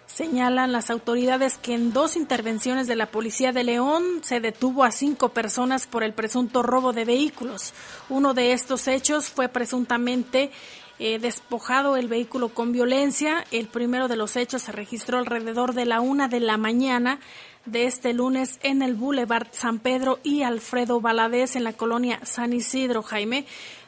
Señalan 0.08 0.72
las 0.72 0.90
autoridades 0.90 1.58
que 1.58 1.76
en 1.76 1.92
dos 1.92 2.16
intervenciones 2.16 2.88
de 2.88 2.96
la 2.96 3.08
Policía 3.08 3.52
de 3.52 3.66
León 3.66 4.04
se 4.24 4.40
detuvo 4.40 4.84
a 4.84 4.92
cinco 4.92 5.30
personas 5.30 5.86
por 5.86 6.02
el 6.02 6.14
presunto 6.14 6.64
robo 6.64 6.94
de 6.94 7.06
vehículos. 7.06 7.74
Uno 8.10 8.34
de 8.34 8.54
estos 8.54 8.88
hechos 8.88 9.28
fue 9.30 9.50
presuntamente 9.50 10.50
eh, 10.98 11.20
despojado 11.20 11.98
el 11.98 12.08
vehículo 12.08 12.50
con 12.50 12.72
violencia. 12.72 13.44
El 13.52 13.68
primero 13.68 14.08
de 14.08 14.16
los 14.16 14.38
hechos 14.38 14.64
se 14.64 14.72
registró 14.72 15.20
alrededor 15.20 15.74
de 15.74 15.86
la 15.86 16.00
una 16.00 16.30
de 16.30 16.40
la 16.40 16.58
mañana 16.58 17.20
de 17.66 17.86
este 17.86 18.14
lunes 18.14 18.60
en 18.64 18.82
el 18.82 18.96
Boulevard 18.96 19.48
San 19.52 19.80
Pedro 19.80 20.20
y 20.24 20.44
Alfredo 20.44 21.02
Valadez 21.02 21.58
en 21.58 21.66
la 21.66 21.74
colonia 21.74 22.20
San 22.24 22.54
Isidro, 22.54 23.04
Jaime 23.04 23.46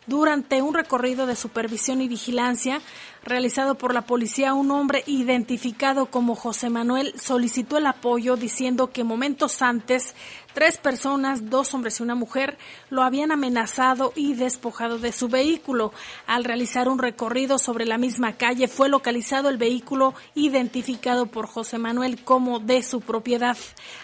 Durante 0.09 0.63
un 0.63 0.73
recorrido 0.73 1.27
de 1.27 1.35
supervisión 1.35 2.01
y 2.01 2.07
vigilancia 2.07 2.81
realizado 3.23 3.75
por 3.75 3.93
la 3.93 4.07
policía, 4.07 4.55
un 4.55 4.71
hombre 4.71 5.03
identificado 5.05 6.07
como 6.07 6.33
José 6.33 6.71
Manuel 6.71 7.13
solicitó 7.15 7.77
el 7.77 7.85
apoyo 7.85 8.35
diciendo 8.35 8.89
que 8.89 9.03
momentos 9.03 9.61
antes 9.61 10.15
tres 10.55 10.77
personas, 10.77 11.51
dos 11.51 11.75
hombres 11.75 11.99
y 11.99 12.03
una 12.03 12.15
mujer, 12.15 12.57
lo 12.89 13.03
habían 13.03 13.31
amenazado 13.31 14.11
y 14.15 14.33
despojado 14.33 14.97
de 14.97 15.11
su 15.11 15.27
vehículo. 15.27 15.93
Al 16.25 16.43
realizar 16.43 16.89
un 16.89 16.97
recorrido 16.97 17.59
sobre 17.59 17.85
la 17.85 17.99
misma 17.99 18.33
calle 18.33 18.67
fue 18.67 18.89
localizado 18.89 19.47
el 19.49 19.57
vehículo 19.57 20.15
identificado 20.33 21.27
por 21.27 21.45
José 21.45 21.77
Manuel 21.77 22.23
como 22.23 22.59
de 22.59 22.81
su 22.81 23.01
propiedad. 23.01 23.57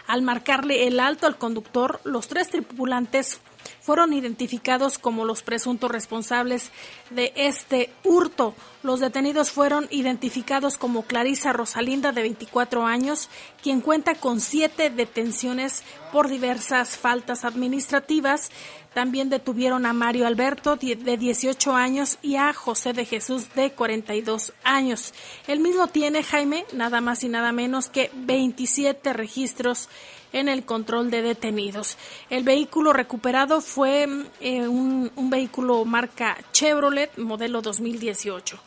Al 0.05 0.21
marcarle 0.21 0.85
el 0.85 0.99
alto 0.99 1.25
al 1.25 1.39
conductor, 1.39 1.99
los 2.03 2.27
tres 2.27 2.51
tripulantes 2.51 3.41
fueron 3.85 4.13
identificados 4.13 4.97
como 4.97 5.25
los 5.25 5.43
presuntos 5.43 5.91
responsables 5.91 6.71
de 7.11 7.31
este 7.35 7.91
hurto. 8.03 8.55
Los 8.81 8.99
detenidos 8.99 9.51
fueron 9.51 9.87
identificados 9.91 10.79
como 10.79 11.03
Clarisa 11.03 11.53
Rosalinda, 11.53 12.11
de 12.11 12.23
24 12.23 12.83
años, 12.87 13.29
quien 13.61 13.81
cuenta 13.81 14.15
con 14.15 14.41
siete 14.41 14.89
detenciones 14.89 15.83
por 16.11 16.29
diversas 16.29 16.97
faltas 16.97 17.45
administrativas. 17.45 18.49
También 18.95 19.29
detuvieron 19.29 19.85
a 19.85 19.93
Mario 19.93 20.25
Alberto, 20.25 20.77
de 20.77 21.17
18 21.17 21.75
años, 21.75 22.17
y 22.23 22.37
a 22.37 22.53
José 22.53 22.93
de 22.93 23.05
Jesús, 23.05 23.53
de 23.53 23.71
42 23.71 24.53
años. 24.63 25.13
El 25.47 25.59
mismo 25.59 25.87
tiene, 25.87 26.23
Jaime, 26.23 26.65
nada 26.73 27.01
más 27.01 27.23
y 27.23 27.29
nada 27.29 27.51
menos 27.51 27.89
que 27.89 28.09
27 28.15 29.13
registros 29.13 29.89
en 30.35 30.49
el 30.49 30.65
control 30.65 31.09
de 31.09 31.21
detenidos. 31.21 31.97
El 32.29 32.43
vehículo 32.43 32.91
recuperado 32.91 33.61
fue 33.61 34.07
eh, 34.41 34.67
un, 34.67 35.09
un 35.15 35.29
vehículo 35.29 35.85
marca 35.85 36.37
Chevrolet, 36.51 37.17
modelo 37.17 37.61
2018. 37.61 38.59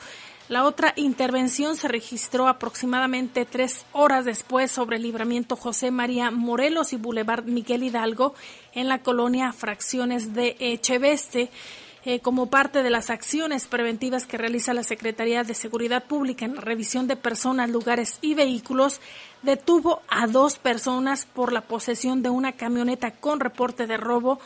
La 0.49 0.65
otra 0.65 0.95
intervención 0.97 1.77
se 1.77 1.89
registró 1.89 2.49
aproximadamente 2.49 3.45
tres 3.45 3.85
horas 3.93 4.25
después 4.25 4.71
sobre 4.71 4.97
el 4.97 5.03
libramiento 5.03 5.57
José 5.57 5.91
María 5.91 6.31
Morelos 6.31 6.95
y 6.95 6.97
Boulevard 6.97 7.45
Miguel 7.45 7.83
Hidalgo 7.83 8.35
en 8.73 8.89
la 8.89 9.03
colonia 9.03 9.53
Fracciones 9.53 10.33
de 10.33 10.57
Echeveste. 10.59 11.51
Eh, 12.05 12.21
como 12.21 12.47
parte 12.47 12.83
de 12.83 12.91
las 12.91 13.11
acciones 13.11 13.67
preventivas 13.67 14.25
que 14.25 14.39
realiza 14.39 14.73
la 14.73 14.85
Secretaría 14.85 15.43
de 15.43 15.55
Seguridad 15.55 16.05
Pública 16.05 16.45
en 16.45 16.55
la 16.55 16.61
revisión 16.61 17.09
de 17.09 17.17
personas, 17.17 17.69
lugares 17.71 18.19
y 18.23 18.35
vehículos, 18.35 19.01
detuvo 19.43 20.01
a 20.09 20.27
dos 20.29 20.59
personas 20.59 21.27
por 21.27 21.53
la 21.53 21.63
posesión 21.63 22.23
de 22.23 22.31
una 22.31 22.53
camioneta 22.53 23.11
con 23.11 23.41
reporte 23.41 23.87
de 23.87 23.97
robo 23.97 24.39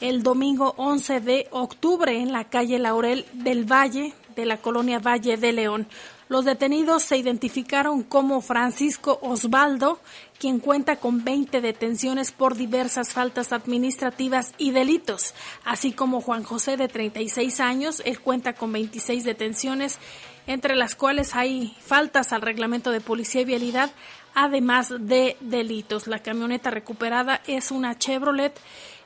el 0.00 0.22
domingo 0.22 0.74
11 0.78 1.20
de 1.20 1.48
octubre 1.50 2.16
en 2.16 2.32
la 2.32 2.44
calle 2.44 2.78
Laurel 2.78 3.26
del 3.32 3.70
Valle 3.70 4.14
de 4.34 4.46
la 4.46 4.56
colonia 4.56 4.98
Valle 4.98 5.36
de 5.36 5.52
León. 5.52 5.86
Los 6.30 6.44
detenidos 6.44 7.02
se 7.02 7.16
identificaron 7.16 8.04
como 8.04 8.40
Francisco 8.40 9.18
Osvaldo, 9.20 9.98
quien 10.38 10.60
cuenta 10.60 10.94
con 10.94 11.24
20 11.24 11.60
detenciones 11.60 12.30
por 12.30 12.54
diversas 12.54 13.12
faltas 13.12 13.52
administrativas 13.52 14.54
y 14.56 14.70
delitos, 14.70 15.34
así 15.64 15.90
como 15.90 16.20
Juan 16.20 16.44
José 16.44 16.76
de 16.76 16.86
36 16.86 17.58
años, 17.58 18.00
él 18.04 18.20
cuenta 18.20 18.52
con 18.52 18.70
26 18.70 19.24
detenciones, 19.24 19.98
entre 20.46 20.76
las 20.76 20.94
cuales 20.94 21.34
hay 21.34 21.76
faltas 21.84 22.32
al 22.32 22.42
reglamento 22.42 22.92
de 22.92 23.00
policía 23.00 23.40
y 23.40 23.46
vialidad, 23.46 23.90
además 24.32 24.94
de 25.00 25.36
delitos. 25.40 26.06
La 26.06 26.20
camioneta 26.20 26.70
recuperada 26.70 27.40
es 27.48 27.72
una 27.72 27.98
Chevrolet 27.98 28.56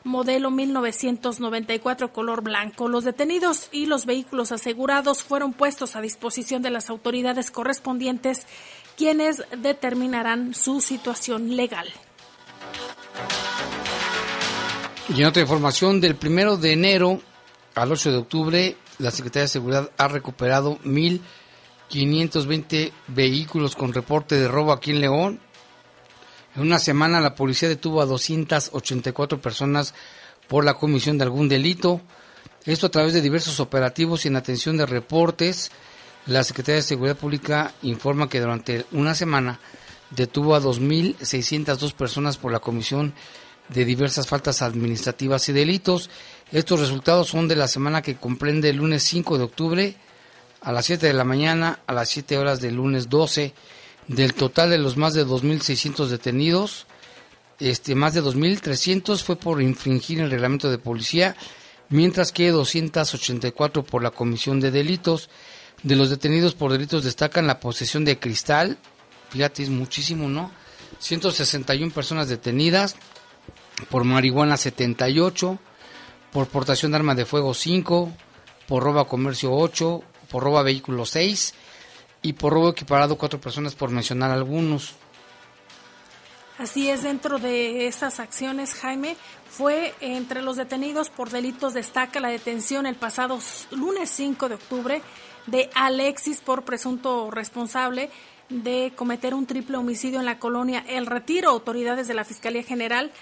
modelo 0.05 0.51
1994 0.51 2.13
color 2.13 2.43
blanco. 2.43 2.89
Los 2.89 3.05
detenidos 3.05 3.69
y 3.73 3.87
los 3.87 4.07
vehículos 4.07 4.53
asegurados 4.53 5.23
fueron 5.23 5.53
puestos 5.53 5.97
a 5.97 6.01
disposición 6.01 6.63
de 6.63 6.71
las 6.71 6.91
autoridades 6.91 7.51
correspondientes, 7.51 8.47
quienes 8.97 9.43
determinarán 9.59 10.55
su 10.55 10.81
situación 10.81 11.57
legal. 11.57 11.89
Y 15.09 15.21
en 15.21 15.27
otra 15.27 15.43
información, 15.43 16.01
del 16.01 16.17
primero 16.17 16.57
de 16.57 16.73
enero 16.73 17.21
al 17.75 17.93
8 17.93 18.13
de 18.13 18.19
octubre, 18.19 18.77
la 18.99 19.11
Secretaría 19.11 19.43
de 19.43 19.49
Seguridad 19.49 19.91
ha 19.97 20.09
recuperado 20.09 20.79
1.520 20.85 22.93
vehículos 23.09 23.77
con 23.77 23.93
reporte 23.93 24.37
de 24.37 24.49
robo 24.49 24.73
aquí 24.73 24.93
en 24.93 25.01
León 25.01 25.41
en 26.55 26.63
una 26.63 26.79
semana 26.79 27.21
la 27.21 27.35
policía 27.35 27.69
detuvo 27.69 28.01
a 28.01 28.07
284 28.07 29.41
personas 29.41 29.95
por 30.49 30.65
la 30.65 30.75
comisión 30.75 31.19
de 31.19 31.25
algún 31.25 31.49
delito. 31.49 32.01
Esto 32.65 32.87
a 32.87 32.91
través 32.91 33.13
de 33.13 33.21
diversos 33.21 33.61
operativos 33.61 34.25
y 34.25 34.29
en 34.29 34.37
atención 34.37 34.77
de 34.77 34.87
reportes. 34.87 35.71
La 36.27 36.45
Secretaría 36.45 36.77
de 36.77 36.83
Seguridad 36.83 37.17
Pública 37.17 37.75
informa 37.83 38.29
que 38.29 38.41
durante 38.41 38.87
una 38.93 39.15
semana 39.15 39.61
detuvo 40.11 40.55
a 40.55 40.61
2.602 40.61 41.93
personas 41.93 42.37
por 42.37 42.53
la 42.53 42.61
comisión 42.61 43.15
de 43.69 43.85
diversas 43.85 44.27
faltas 44.27 44.63
administrativas 44.63 45.49
y 45.49 45.53
delitos. 45.53 46.09
Estos 46.53 46.81
resultados 46.81 47.29
son 47.29 47.49
de 47.49 47.57
la 47.57 47.69
semana 47.69 48.01
que 48.01 48.17
comprende 48.17 48.71
el 48.71 48.77
lunes 48.77 49.03
5 49.03 49.39
de 49.39 49.45
octubre 49.45 49.97
a 50.61 50.73
las 50.73 50.87
7 50.87 51.07
de 51.07 51.13
la 51.13 51.25
mañana 51.25 51.81
a 51.87 51.93
las 51.93 52.09
7 52.09 52.39
horas 52.39 52.61
del 52.61 52.77
lunes 52.77 53.09
12 53.09 53.53
del 54.09 54.35
total 54.35 54.71
de 54.71 54.79
los 54.79 54.97
más 54.97 55.15
de 55.15 55.27
2.600 55.27 56.07
detenidos, 56.09 56.87
este, 57.61 57.95
más 57.95 58.15
de 58.15 58.23
2.300 58.23 59.23
fue 59.23 59.37
por 59.37 59.63
infringir 59.63 60.21
el 60.21 60.31
reglamento 60.31 60.71
de 60.71 60.79
policía, 60.79 61.37
mientras 61.89 62.33
que 62.33 62.51
284 62.51 63.85
por 63.85 64.03
la 64.03 64.11
comisión 64.11 64.61
de 64.61 64.71
delitos. 64.71 65.31
De 65.83 65.97
los 65.97 66.11
detenidos 66.11 66.55
por 66.55 66.73
delitos 66.73 67.05
destacan 67.05 67.47
la 67.47 67.61
posesión 67.61 68.05
de 68.05 68.19
cristal, 68.19 68.79
fíjate, 69.31 69.63
es 69.63 69.69
muchísimo, 69.69 70.29
¿no? 70.29 70.51
161 70.99 71.93
personas 71.93 72.29
detenidas, 72.29 72.97
por 73.91 74.05
marihuana 74.05 74.57
78, 74.57 75.59
por 76.33 76.49
portación 76.49 76.93
de 76.93 76.97
arma 76.97 77.15
de 77.15 77.27
fuego 77.27 77.53
5, 77.53 78.13
por 78.67 78.83
roba 78.83 79.07
comercio 79.07 79.53
8, 79.53 80.03
por 80.31 80.43
roba 80.43 80.63
vehículo 80.63 81.05
6 81.05 81.55
y 82.25 82.33
por 82.33 82.55
robo 82.55 82.71
equiparado 82.71 83.17
cuatro 83.17 83.39
personas 83.39 83.75
por 83.75 83.91
mencionar 83.91 84.31
algunos. 84.31 84.95
Así 86.59 86.89
es, 86.89 87.03
dentro 87.03 87.39
de 87.39 87.87
estas 87.87 88.19
acciones, 88.19 88.75
Jaime, 88.75 89.17
fue 89.51 89.93
entre 90.01 90.41
los 90.41 90.57
detenidos 90.57 91.11
por 91.11 91.31
delitos 91.31 91.75
destaca 91.75 92.21
la 92.21 92.29
detención 92.29 92.87
el 92.87 92.95
pasado 92.95 93.39
lunes 93.73 94.09
5 94.11 94.49
de 94.49 94.55
octubre 94.55 95.03
de 95.47 95.69
Alexis 95.75 96.41
por 96.41 96.65
presunto 96.65 97.31
responsable 97.31 98.09
de 98.49 98.93
cometer 98.97 99.35
un 99.35 99.47
triple 99.47 99.77
homicidio 99.77 100.19
en 100.19 100.27
la 100.27 100.39
colonia 100.39 100.83
El 100.89 101.07
Retiro. 101.07 101.51
Autoridades 101.51 102.09
de 102.09 102.15
la 102.15 102.25
Fiscalía 102.25 102.63
General 102.63 103.13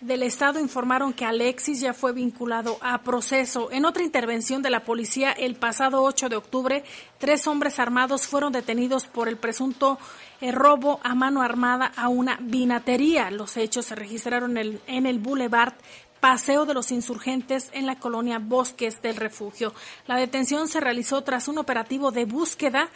del 0.00 0.22
Estado 0.22 0.60
informaron 0.60 1.14
que 1.14 1.24
Alexis 1.24 1.80
ya 1.80 1.94
fue 1.94 2.12
vinculado 2.12 2.78
a 2.82 2.98
proceso. 3.02 3.70
En 3.72 3.86
otra 3.86 4.02
intervención 4.02 4.60
de 4.60 4.70
la 4.70 4.84
policía, 4.84 5.32
el 5.32 5.54
pasado 5.54 6.02
8 6.02 6.28
de 6.28 6.36
octubre, 6.36 6.84
tres 7.18 7.46
hombres 7.46 7.78
armados 7.78 8.26
fueron 8.26 8.52
detenidos 8.52 9.06
por 9.06 9.28
el 9.28 9.38
presunto 9.38 9.98
eh, 10.40 10.52
robo 10.52 11.00
a 11.02 11.14
mano 11.14 11.40
armada 11.40 11.92
a 11.96 12.08
una 12.08 12.38
vinatería. 12.42 13.30
Los 13.30 13.56
hechos 13.56 13.86
se 13.86 13.94
registraron 13.94 14.58
en 14.58 14.80
el, 14.86 15.06
en 15.06 15.22
Boulevard 15.22 15.72
Paseo 16.20 16.66
de 16.66 16.74
los 16.74 16.92
Insurgentes 16.92 17.70
en 17.72 17.86
la 17.86 17.98
colonia 17.98 18.38
Bosques 18.38 19.00
del 19.00 19.16
Refugio. 19.16 19.72
La 20.06 20.16
detención 20.16 20.68
se 20.68 20.80
realizó 20.80 21.22
tras 21.22 21.48
un 21.48 21.56
operativo 21.56 22.10
de 22.10 22.26
búsqueda. 22.26 22.90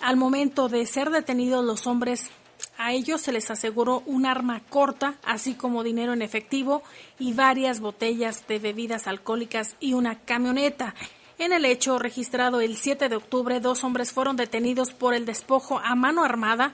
Al 0.00 0.16
momento 0.16 0.68
de 0.68 0.86
ser 0.86 1.10
detenidos 1.10 1.64
los 1.64 1.88
hombres 1.88 2.30
a 2.78 2.92
ellos 2.92 3.20
se 3.20 3.32
les 3.32 3.50
aseguró 3.50 4.02
un 4.06 4.24
arma 4.24 4.62
corta, 4.70 5.16
así 5.24 5.54
como 5.54 5.82
dinero 5.82 6.12
en 6.12 6.22
efectivo 6.22 6.82
y 7.18 7.32
varias 7.32 7.80
botellas 7.80 8.46
de 8.46 8.60
bebidas 8.60 9.08
alcohólicas 9.08 9.74
y 9.80 9.94
una 9.94 10.20
camioneta. 10.20 10.94
En 11.38 11.52
el 11.52 11.64
hecho 11.64 11.98
registrado 11.98 12.60
el 12.60 12.76
7 12.76 13.08
de 13.08 13.16
octubre, 13.16 13.60
dos 13.60 13.82
hombres 13.82 14.12
fueron 14.12 14.36
detenidos 14.36 14.92
por 14.92 15.12
el 15.12 15.26
despojo 15.26 15.80
a 15.80 15.96
mano 15.96 16.24
armada 16.24 16.72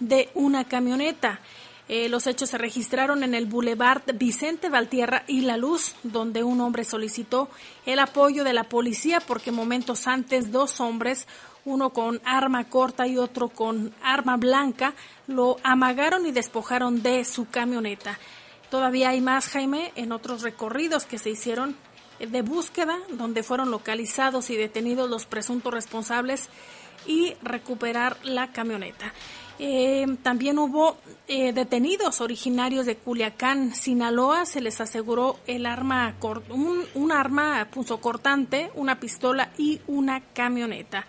de 0.00 0.28
una 0.34 0.64
camioneta. 0.64 1.40
Eh, 1.88 2.08
los 2.08 2.26
hechos 2.26 2.50
se 2.50 2.58
registraron 2.58 3.22
en 3.22 3.34
el 3.34 3.46
Boulevard 3.46 4.02
Vicente 4.14 4.70
Valtierra 4.70 5.22
y 5.26 5.42
La 5.42 5.56
Luz, 5.56 5.94
donde 6.02 6.42
un 6.42 6.60
hombre 6.62 6.84
solicitó 6.84 7.48
el 7.86 7.98
apoyo 7.98 8.42
de 8.42 8.54
la 8.54 8.64
policía 8.64 9.20
porque 9.20 9.52
momentos 9.52 10.06
antes 10.06 10.50
dos 10.50 10.80
hombres, 10.80 11.28
uno 11.64 11.90
con 11.90 12.20
arma 12.24 12.64
corta 12.64 13.06
y 13.06 13.16
otro 13.16 13.48
con 13.48 13.94
arma 14.02 14.36
blanca, 14.36 14.94
lo 15.26 15.56
amagaron 15.62 16.26
y 16.26 16.32
despojaron 16.32 17.02
de 17.02 17.24
su 17.24 17.48
camioneta. 17.48 18.18
Todavía 18.70 19.10
hay 19.10 19.20
más, 19.20 19.48
Jaime, 19.48 19.92
en 19.94 20.12
otros 20.12 20.42
recorridos 20.42 21.06
que 21.06 21.18
se 21.18 21.30
hicieron 21.30 21.76
de 22.18 22.42
búsqueda, 22.42 22.98
donde 23.10 23.42
fueron 23.42 23.70
localizados 23.70 24.50
y 24.50 24.56
detenidos 24.56 25.08
los 25.10 25.26
presuntos 25.26 25.72
responsables 25.72 26.48
y 27.06 27.34
recuperar 27.42 28.16
la 28.22 28.52
camioneta. 28.52 29.12
Eh, 29.58 30.06
también 30.22 30.58
hubo 30.58 30.96
eh, 31.28 31.52
detenidos 31.52 32.20
originarios 32.20 32.86
de 32.86 32.96
Culiacán, 32.96 33.74
Sinaloa. 33.74 34.46
Se 34.46 34.60
les 34.60 34.80
aseguró 34.80 35.38
el 35.46 35.66
arma, 35.66 36.14
un, 36.50 36.84
un 36.94 37.12
arma 37.12 37.68
punzocortante, 37.70 38.70
una 38.74 38.98
pistola 38.98 39.50
y 39.56 39.80
una 39.86 40.20
camioneta. 40.32 41.06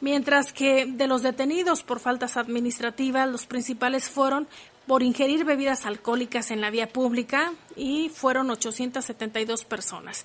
Mientras 0.00 0.52
que 0.52 0.86
de 0.86 1.06
los 1.08 1.22
detenidos 1.22 1.82
por 1.82 1.98
faltas 1.98 2.36
administrativas, 2.36 3.28
los 3.28 3.46
principales 3.46 4.08
fueron 4.08 4.46
por 4.86 5.02
ingerir 5.02 5.44
bebidas 5.44 5.86
alcohólicas 5.86 6.50
en 6.50 6.60
la 6.60 6.70
vía 6.70 6.88
pública 6.88 7.52
y 7.76 8.08
fueron 8.08 8.50
872 8.50 9.64
personas. 9.64 10.24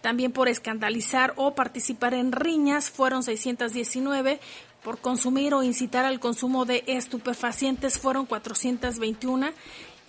También 0.00 0.32
por 0.32 0.48
escandalizar 0.48 1.34
o 1.36 1.54
participar 1.54 2.14
en 2.14 2.32
riñas 2.32 2.88
fueron 2.90 3.22
619, 3.22 4.40
por 4.82 4.98
consumir 4.98 5.52
o 5.52 5.62
incitar 5.62 6.06
al 6.06 6.20
consumo 6.20 6.64
de 6.64 6.82
estupefacientes 6.86 7.98
fueron 7.98 8.24
421, 8.24 9.50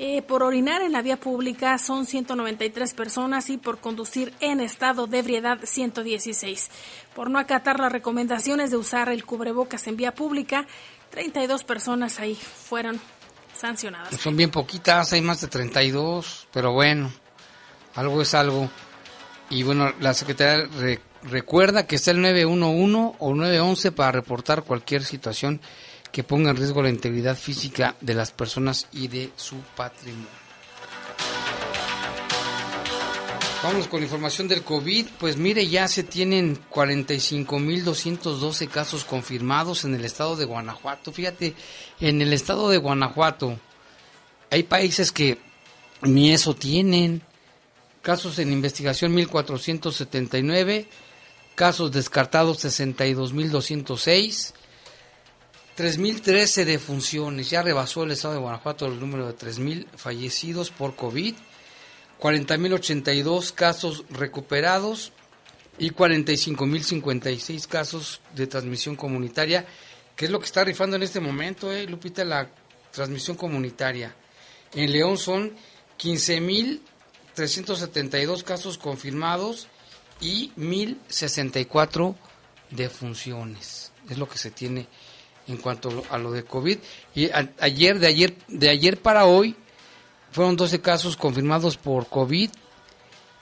eh, 0.04 0.24
por 0.24 0.41
orinar 0.41 0.82
en 0.82 0.93
la 0.93 1.04
vía 1.04 1.18
pública 1.18 1.78
son 1.78 2.08
193 2.08 2.95
personas 2.95 3.52
y 3.52 3.58
por 3.58 3.78
conducir 3.78 4.34
en 4.39 4.60
estado 4.60 5.06
de 5.06 5.20
ebriedad 5.20 5.60
116. 5.62 6.72
Por 7.14 7.30
no 7.30 7.38
acatar 7.38 7.80
las 7.80 7.91
recomendaciones 7.91 8.72
de 8.72 8.78
usar 8.78 9.10
el 9.10 9.24
cubrebocas 9.24 9.86
en 9.86 9.97
vía 9.97 10.16
pública, 10.16 10.66
32 11.12 11.64
personas 11.66 12.20
ahí 12.20 12.34
fueron 12.34 12.99
sancionadas. 13.56 14.20
Son 14.20 14.36
bien 14.36 14.49
poquitas, 14.49 15.14
hay 15.14 15.22
más 15.22 15.39
de 15.41 15.49
32, 15.49 16.47
pero 16.52 16.74
bueno, 16.74 17.12
algo 17.93 18.24
es 18.24 18.34
algo. 18.34 18.72
Y 19.52 19.62
bueno, 19.62 19.93
la 19.99 20.16
secretaria 20.16 20.68
recuerda 21.30 21.86
que 21.86 21.97
está 21.97 22.10
el 22.10 22.22
911 22.22 23.18
o 23.20 23.36
911 23.36 23.91
para 23.91 24.14
reportar 24.14 24.64
cualquier 24.64 25.04
situación 25.04 25.62
que 26.12 26.24
ponga 26.24 26.51
en 26.51 26.57
riesgo 26.57 26.82
la 26.82 26.89
integridad 26.89 27.38
física 27.38 27.95
de 28.01 28.14
las 28.14 28.32
personas 28.32 28.88
y 28.91 29.07
de 29.07 29.32
su 29.36 29.57
patrimonio. 29.76 30.28
Vamos 33.64 33.88
con 33.88 34.01
información 34.01 34.47
del 34.47 34.64
COVID. 34.64 35.05
Pues 35.20 35.38
mire, 35.38 35.68
ya 35.68 35.88
se 35.88 36.01
tienen 36.01 36.59
45.212 36.72 38.68
casos 38.68 39.05
confirmados 39.05 39.86
en 39.86 39.93
el 39.93 40.03
estado 40.03 40.36
de 40.36 40.45
Guanajuato. 40.45 41.12
Fíjate, 41.12 41.53
en 41.99 42.24
el 42.24 42.34
estado 42.34 42.70
de 42.70 42.78
Guanajuato 42.80 43.59
hay 44.49 44.64
países 44.64 45.12
que 45.12 45.38
ni 46.01 46.32
eso 46.32 46.55
tienen. 46.55 47.22
Casos 48.01 48.39
en 48.39 48.51
investigación 48.51 49.16
1.479, 49.16 50.88
casos 51.53 51.91
descartados 51.91 52.66
62.206, 52.66 54.53
3.013 55.82 56.63
defunciones. 56.63 57.49
Ya 57.49 57.63
rebasó 57.63 58.03
el 58.03 58.11
estado 58.11 58.36
de 58.36 58.39
Guanajuato 58.39 58.86
el 58.86 58.99
número 58.99 59.25
de 59.25 59.36
3.000 59.36 59.88
fallecidos 59.95 60.69
por 60.69 60.95
COVID. 60.95 61.34
40.082 62.19 63.51
casos 63.51 64.05
recuperados 64.11 65.11
y 65.79 65.89
45.056 65.89 67.67
casos 67.67 68.21
de 68.36 68.45
transmisión 68.45 68.95
comunitaria, 68.95 69.65
que 70.15 70.25
es 70.25 70.32
lo 70.32 70.38
que 70.38 70.45
está 70.45 70.63
rifando 70.63 70.97
en 70.97 71.01
este 71.01 71.19
momento, 71.19 71.73
eh, 71.73 71.88
Lupita, 71.88 72.23
la 72.23 72.47
transmisión 72.91 73.36
comunitaria. 73.36 74.15
En 74.75 74.91
León 74.91 75.17
son 75.17 75.51
15.372 75.99 78.43
casos 78.43 78.77
confirmados 78.77 79.67
y 80.19 80.51
1.064 80.57 82.15
defunciones. 82.69 83.91
Es 84.07 84.19
lo 84.19 84.29
que 84.29 84.38
se 84.38 84.51
tiene 84.51 84.88
en 85.47 85.57
cuanto 85.57 86.03
a 86.09 86.17
lo 86.17 86.31
de 86.31 86.43
COVID. 86.43 86.77
Y 87.15 87.29
ayer, 87.59 87.99
de 87.99 88.07
ayer, 88.07 88.35
de 88.47 88.69
ayer 88.69 89.01
para 89.01 89.25
hoy, 89.25 89.55
fueron 90.31 90.55
12 90.55 90.81
casos 90.81 91.17
confirmados 91.17 91.77
por 91.77 92.07
COVID 92.07 92.49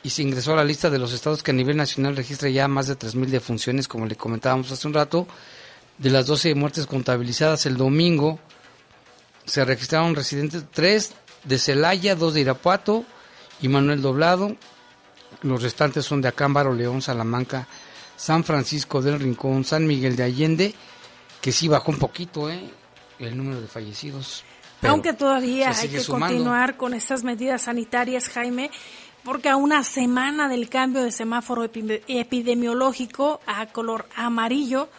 y 0.02 0.10
se 0.10 0.22
ingresó 0.22 0.54
a 0.54 0.58
la 0.58 0.64
lista 0.64 0.90
de 0.90 0.98
los 0.98 1.14
estados 1.14 1.44
que 1.44 1.52
a 1.52 1.54
nivel 1.54 1.78
nacional 1.78 2.16
registra 2.16 2.50
ya 2.50 2.68
más 2.68 2.88
de 2.88 2.98
3.000 2.98 3.28
defunciones, 3.28 3.88
como 3.88 4.06
le 4.06 4.16
comentábamos 4.16 4.72
hace 4.72 4.88
un 4.88 4.94
rato. 4.94 5.28
De 5.98 6.10
las 6.10 6.28
12 6.28 6.56
muertes 6.56 6.88
contabilizadas 6.88 7.66
el 7.66 7.76
domingo, 7.76 8.40
se 9.46 9.66
registraron 9.66 10.16
residentes 10.16 10.64
3 10.72 11.14
de 11.44 11.58
Celaya, 11.58 12.16
2 12.16 12.34
de 12.34 12.42
Irapuato 12.42 13.04
y 13.62 13.68
Manuel 13.68 14.02
Doblado. 14.02 14.56
Los 15.42 15.62
restantes 15.62 16.06
son 16.06 16.22
de 16.22 16.30
Acámbaro, 16.30 16.74
León, 16.74 17.02
Salamanca, 17.02 17.68
San 18.16 18.44
Francisco 18.44 19.02
del 19.02 19.20
Rincón, 19.20 19.66
San 19.66 19.86
Miguel 19.86 20.16
de 20.16 20.24
Allende, 20.24 20.76
que 21.42 21.52
sí 21.52 21.68
bajó 21.68 21.92
un 21.92 22.00
poquito 22.00 22.50
¿eh? 22.50 22.70
el 23.20 23.38
número 23.38 23.62
de 23.62 23.68
fallecidos. 23.68 24.44
Aunque 24.82 25.14
todavía 25.14 25.72
hay 25.72 25.90
que 25.90 26.04
continuar 26.06 26.78
con 26.78 26.94
estas 26.94 27.24
medidas 27.24 27.64
sanitarias, 27.64 28.30
Jaime, 28.30 28.72
porque 29.24 29.50
a 29.50 29.58
una 29.58 29.84
semana 29.84 30.48
del 30.48 30.70
cambio 30.70 31.04
de 31.04 31.12
semáforo 31.12 31.66
epidemiológico 31.66 33.42
a 33.46 33.66
color 33.66 34.08
amarillo, 34.16 34.90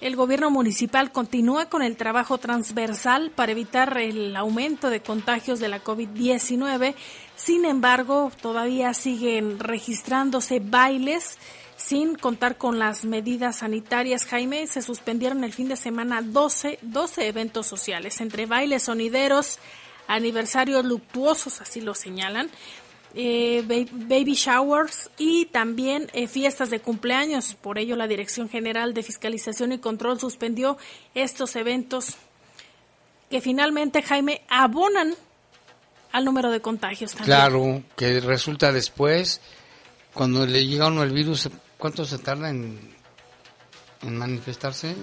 el 0.00 0.16
gobierno 0.16 0.50
municipal 0.50 1.12
continúa 1.12 1.66
con 1.66 1.82
el 1.82 1.96
trabajo 1.96 2.38
transversal 2.38 3.30
para 3.30 3.52
evitar 3.52 3.98
el 3.98 4.34
aumento 4.34 4.88
de 4.88 5.02
contagios 5.02 5.60
de 5.60 5.68
la 5.68 5.84
COVID-19. 5.84 6.94
Sin 7.36 7.66
embargo, 7.66 8.32
todavía 8.40 8.94
siguen 8.94 9.58
registrándose 9.58 10.58
bailes 10.58 11.36
sin 11.80 12.14
contar 12.14 12.58
con 12.58 12.78
las 12.78 13.04
medidas 13.04 13.58
sanitarias, 13.58 14.26
Jaime, 14.26 14.66
se 14.66 14.82
suspendieron 14.82 15.44
el 15.44 15.52
fin 15.52 15.68
de 15.68 15.76
semana 15.76 16.20
12, 16.22 16.78
12 16.82 17.26
eventos 17.26 17.66
sociales, 17.66 18.20
entre 18.20 18.44
bailes 18.44 18.82
sonideros, 18.84 19.58
aniversarios 20.06 20.84
luctuosos, 20.84 21.60
así 21.62 21.80
lo 21.80 21.94
señalan, 21.94 22.50
eh, 23.14 23.64
baby 23.66 24.34
showers 24.34 25.10
y 25.16 25.46
también 25.46 26.08
eh, 26.12 26.28
fiestas 26.28 26.68
de 26.68 26.80
cumpleaños. 26.80 27.54
Por 27.54 27.78
ello, 27.78 27.96
la 27.96 28.06
Dirección 28.06 28.50
General 28.50 28.92
de 28.92 29.02
Fiscalización 29.02 29.72
y 29.72 29.78
Control 29.78 30.20
suspendió 30.20 30.76
estos 31.14 31.56
eventos 31.56 32.16
que 33.30 33.40
finalmente, 33.40 34.02
Jaime, 34.02 34.42
abonan 34.48 35.14
al 36.12 36.24
número 36.26 36.50
de 36.50 36.60
contagios. 36.60 37.12
También. 37.12 37.36
Claro, 37.36 37.82
que 37.96 38.20
resulta 38.20 38.70
después, 38.70 39.40
cuando 40.12 40.44
le 40.44 40.66
llega 40.66 40.88
uno 40.88 41.02
el 41.02 41.12
virus, 41.12 41.48
¿Cuánto 41.80 42.04
se 42.04 42.18
tarda 42.18 42.50
en, 42.50 42.78
en 44.02 44.16
manifestarse? 44.16 44.94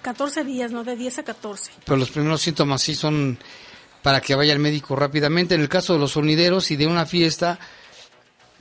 14 0.00 0.44
días, 0.44 0.72
¿no? 0.72 0.82
De 0.82 0.96
10 0.96 1.18
a 1.18 1.22
14. 1.22 1.72
Pero 1.84 1.96
los 1.96 2.10
primeros 2.10 2.40
síntomas 2.40 2.80
sí 2.80 2.94
son 2.94 3.38
para 4.02 4.22
que 4.22 4.34
vaya 4.34 4.54
al 4.54 4.58
médico 4.58 4.96
rápidamente. 4.96 5.54
En 5.54 5.60
el 5.60 5.68
caso 5.68 5.92
de 5.92 5.98
los 5.98 6.12
sonideros 6.12 6.70
y 6.70 6.76
de 6.76 6.86
una 6.86 7.04
fiesta, 7.04 7.58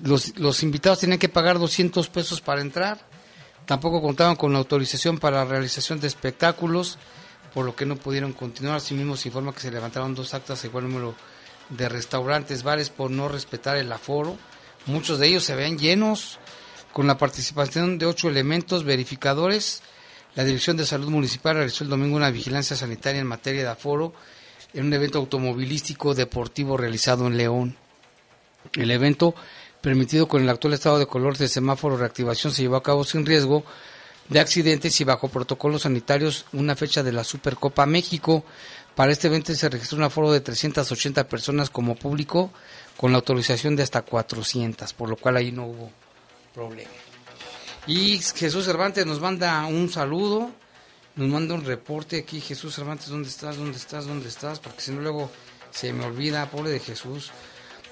los, 0.04 0.38
los 0.38 0.62
invitados 0.64 1.00
tienen 1.00 1.18
que 1.18 1.30
pagar 1.30 1.60
200 1.60 2.10
pesos 2.10 2.42
para 2.42 2.60
entrar. 2.60 3.00
Tampoco 3.66 4.02
contaban 4.02 4.36
con 4.36 4.52
la 4.52 4.60
autorización 4.60 5.18
para 5.18 5.38
la 5.38 5.46
realización 5.46 6.02
de 6.02 6.08
espectáculos, 6.08 6.98
por 7.54 7.66
lo 7.66 7.74
que 7.74 7.86
no 7.86 7.96
pudieron 7.96 8.34
continuar. 8.34 8.76
Asimismo, 8.76 9.16
se 9.16 9.30
informa 9.30 9.54
que 9.54 9.62
se 9.62 9.72
levantaron 9.72 10.14
dos 10.14 10.34
actas 10.34 10.66
igual 10.66 10.90
número 10.90 11.16
de 11.70 11.88
restaurantes, 11.88 12.64
bares, 12.64 12.90
por 12.90 13.12
no 13.12 13.30
respetar 13.30 13.78
el 13.78 13.90
aforo. 13.92 14.38
Muchos 14.88 15.20
de 15.20 15.28
ellos 15.28 15.46
se 15.46 15.56
ven 15.56 15.78
llenos 15.78 16.40
con 16.94 17.08
la 17.08 17.18
participación 17.18 17.98
de 17.98 18.06
ocho 18.06 18.30
elementos 18.30 18.84
verificadores. 18.84 19.82
La 20.36 20.44
Dirección 20.44 20.78
de 20.78 20.86
Salud 20.86 21.10
Municipal 21.10 21.56
realizó 21.56 21.84
el 21.84 21.90
domingo 21.90 22.16
una 22.16 22.32
vigilancia 22.32 22.76
sanitaria 22.76 23.22
en 23.22 23.28
materia 23.28 23.64
de 23.64 23.70
aforo 23.70 24.14
en 24.74 24.86
un 24.86 24.94
evento 24.94 25.18
automovilístico 25.18 26.14
deportivo 26.14 26.78
realizado 26.78 27.28
en 27.28 27.38
León. 27.38 27.78
El 28.74 28.92
evento, 28.92 29.34
permitido 29.82 30.28
con 30.28 30.44
el 30.44 30.50
actual 30.50 30.74
estado 30.74 31.00
de 31.00 31.08
color 31.08 31.38
de 31.38 31.48
semáforo 31.48 31.98
reactivación, 31.98 32.54
se 32.54 32.62
llevó 32.62 32.76
a 32.76 32.84
cabo 32.84 33.04
sin 33.04 33.26
riesgo 33.26 33.64
de 34.30 34.40
accidentes 34.40 35.00
y 35.02 35.04
bajo 35.04 35.28
protocolos 35.28 35.84
sanitarios 35.84 36.46
una 36.54 36.76
fecha 36.76 37.02
de 37.02 37.12
la 37.12 37.24
Supercopa 37.24 37.86
México. 37.86 38.44
Para 38.96 39.12
este 39.12 39.28
evento 39.28 39.54
se 39.56 39.70
registró 39.70 39.98
un 39.98 40.04
aforo 40.04 40.32
de 40.32 40.42
380 40.42 41.28
personas 41.28 41.70
como 41.70 41.96
público 41.96 42.52
con 42.98 43.12
la 43.12 43.18
autorización 43.18 43.76
de 43.76 43.84
hasta 43.84 44.04
400, 44.04 44.94
por 44.94 45.10
lo 45.10 45.16
cual 45.16 45.38
ahí 45.38 45.52
no 45.52 45.66
hubo 45.66 45.92
problema. 46.60 46.92
Y 47.88 48.20
Jesús 48.20 48.66
Cervantes 48.66 49.06
nos 49.06 49.22
manda 49.22 49.66
un 49.66 49.90
saludo, 49.90 50.52
nos 51.16 51.30
manda 51.30 51.56
un 51.56 51.64
reporte 51.64 52.20
aquí. 52.20 52.42
Jesús 52.42 52.76
Cervantes, 52.76 53.08
¿dónde 53.08 53.30
estás? 53.30 53.56
¿Dónde 53.56 53.78
estás? 53.78 54.06
¿Dónde 54.06 54.28
estás? 54.28 54.60
Porque 54.60 54.82
si 54.82 54.92
no 54.92 55.00
luego 55.02 55.32
se 55.72 55.94
me 55.94 56.06
olvida, 56.06 56.50
pobre 56.52 56.72
de 56.72 56.80
Jesús. 56.80 57.32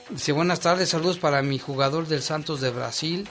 Dice, 0.10 0.34
buenas 0.34 0.60
tardes, 0.60 0.90
saludos 0.90 1.18
para 1.18 1.42
mi 1.42 1.60
jugador 1.60 2.08
del 2.08 2.22
Santos 2.22 2.60
de 2.60 2.70
Brasil 2.70 3.28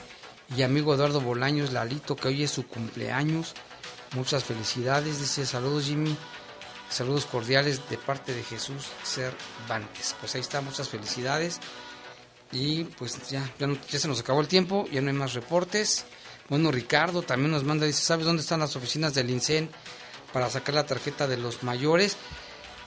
y 0.55 0.63
amigo 0.63 0.93
Eduardo 0.93 1.21
Bolaños, 1.21 1.71
Lalito, 1.71 2.15
que 2.15 2.29
hoy 2.29 2.43
es 2.43 2.51
su 2.51 2.65
cumpleaños. 2.65 3.53
Muchas 4.15 4.43
felicidades, 4.43 5.19
dice, 5.19 5.45
saludos 5.45 5.85
Jimmy, 5.85 6.15
saludos 6.89 7.25
cordiales 7.25 7.87
de 7.89 7.97
parte 7.97 8.33
de 8.33 8.43
Jesús 8.43 8.87
Cervantes. 9.03 10.15
Pues 10.19 10.33
ahí 10.33 10.41
está, 10.41 10.61
muchas 10.61 10.89
felicidades. 10.89 11.59
Y 12.51 12.85
pues 12.85 13.29
ya, 13.29 13.49
ya, 13.59 13.99
se 13.99 14.07
nos 14.07 14.19
acabó 14.19 14.41
el 14.41 14.47
tiempo, 14.47 14.87
ya 14.91 15.01
no 15.01 15.09
hay 15.09 15.15
más 15.15 15.33
reportes. 15.33 16.05
Bueno, 16.49 16.71
Ricardo 16.71 17.21
también 17.21 17.51
nos 17.51 17.63
manda, 17.63 17.85
dice, 17.85 18.01
¿sabes 18.03 18.25
dónde 18.25 18.41
están 18.41 18.61
las 18.61 18.75
oficinas 18.75 19.13
del 19.13 19.29
INSEN 19.29 19.69
para 20.31 20.49
sacar 20.49 20.75
la 20.75 20.85
tarjeta 20.85 21.27
de 21.27 21.37
los 21.37 21.63
mayores? 21.63 22.15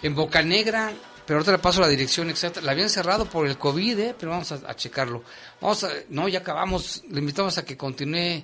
En 0.02 0.14
Boca 0.14 0.42
Negra, 0.42 0.92
pero 1.26 1.38
ahorita 1.38 1.52
le 1.52 1.58
paso 1.58 1.80
la 1.82 1.88
dirección 1.88 2.30
exacta. 2.30 2.62
La 2.62 2.72
habían 2.72 2.88
cerrado 2.88 3.26
por 3.26 3.46
el 3.46 3.58
COVID, 3.58 3.98
¿eh? 3.98 4.14
pero 4.18 4.32
vamos 4.32 4.50
a, 4.52 4.60
a 4.66 4.74
checarlo. 4.74 5.22
Vamos 5.60 5.84
a, 5.84 5.90
no, 6.08 6.26
ya 6.26 6.38
acabamos. 6.38 7.02
Le 7.10 7.20
invitamos 7.20 7.58
a 7.58 7.64
que 7.64 7.76
continúe 7.76 8.42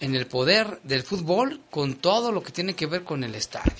en 0.00 0.14
el 0.14 0.26
poder 0.26 0.80
del 0.82 1.02
fútbol 1.02 1.60
con 1.70 1.96
todo 1.96 2.32
lo 2.32 2.42
que 2.42 2.52
tiene 2.52 2.74
que 2.74 2.86
ver 2.86 3.04
con 3.04 3.22
el 3.22 3.34
estadio. 3.34 3.74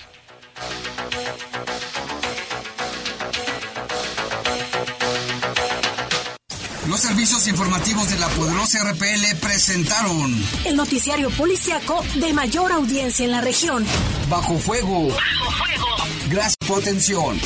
Los 6.89 7.01
servicios 7.01 7.47
informativos 7.47 8.09
de 8.09 8.17
la 8.17 8.27
poderosa 8.29 8.83
RPL 8.83 9.37
presentaron 9.39 10.43
El 10.65 10.75
noticiario 10.75 11.29
policiaco 11.29 12.03
de 12.15 12.33
mayor 12.33 12.71
audiencia 12.71 13.23
en 13.23 13.31
la 13.31 13.41
región. 13.41 13.85
Bajo 14.27 14.57
Fuego. 14.57 15.09
Bajo 15.09 15.51
Fuego. 15.51 15.85
Gracias 16.31 16.57
por 16.67 16.81
atención. 16.81 17.39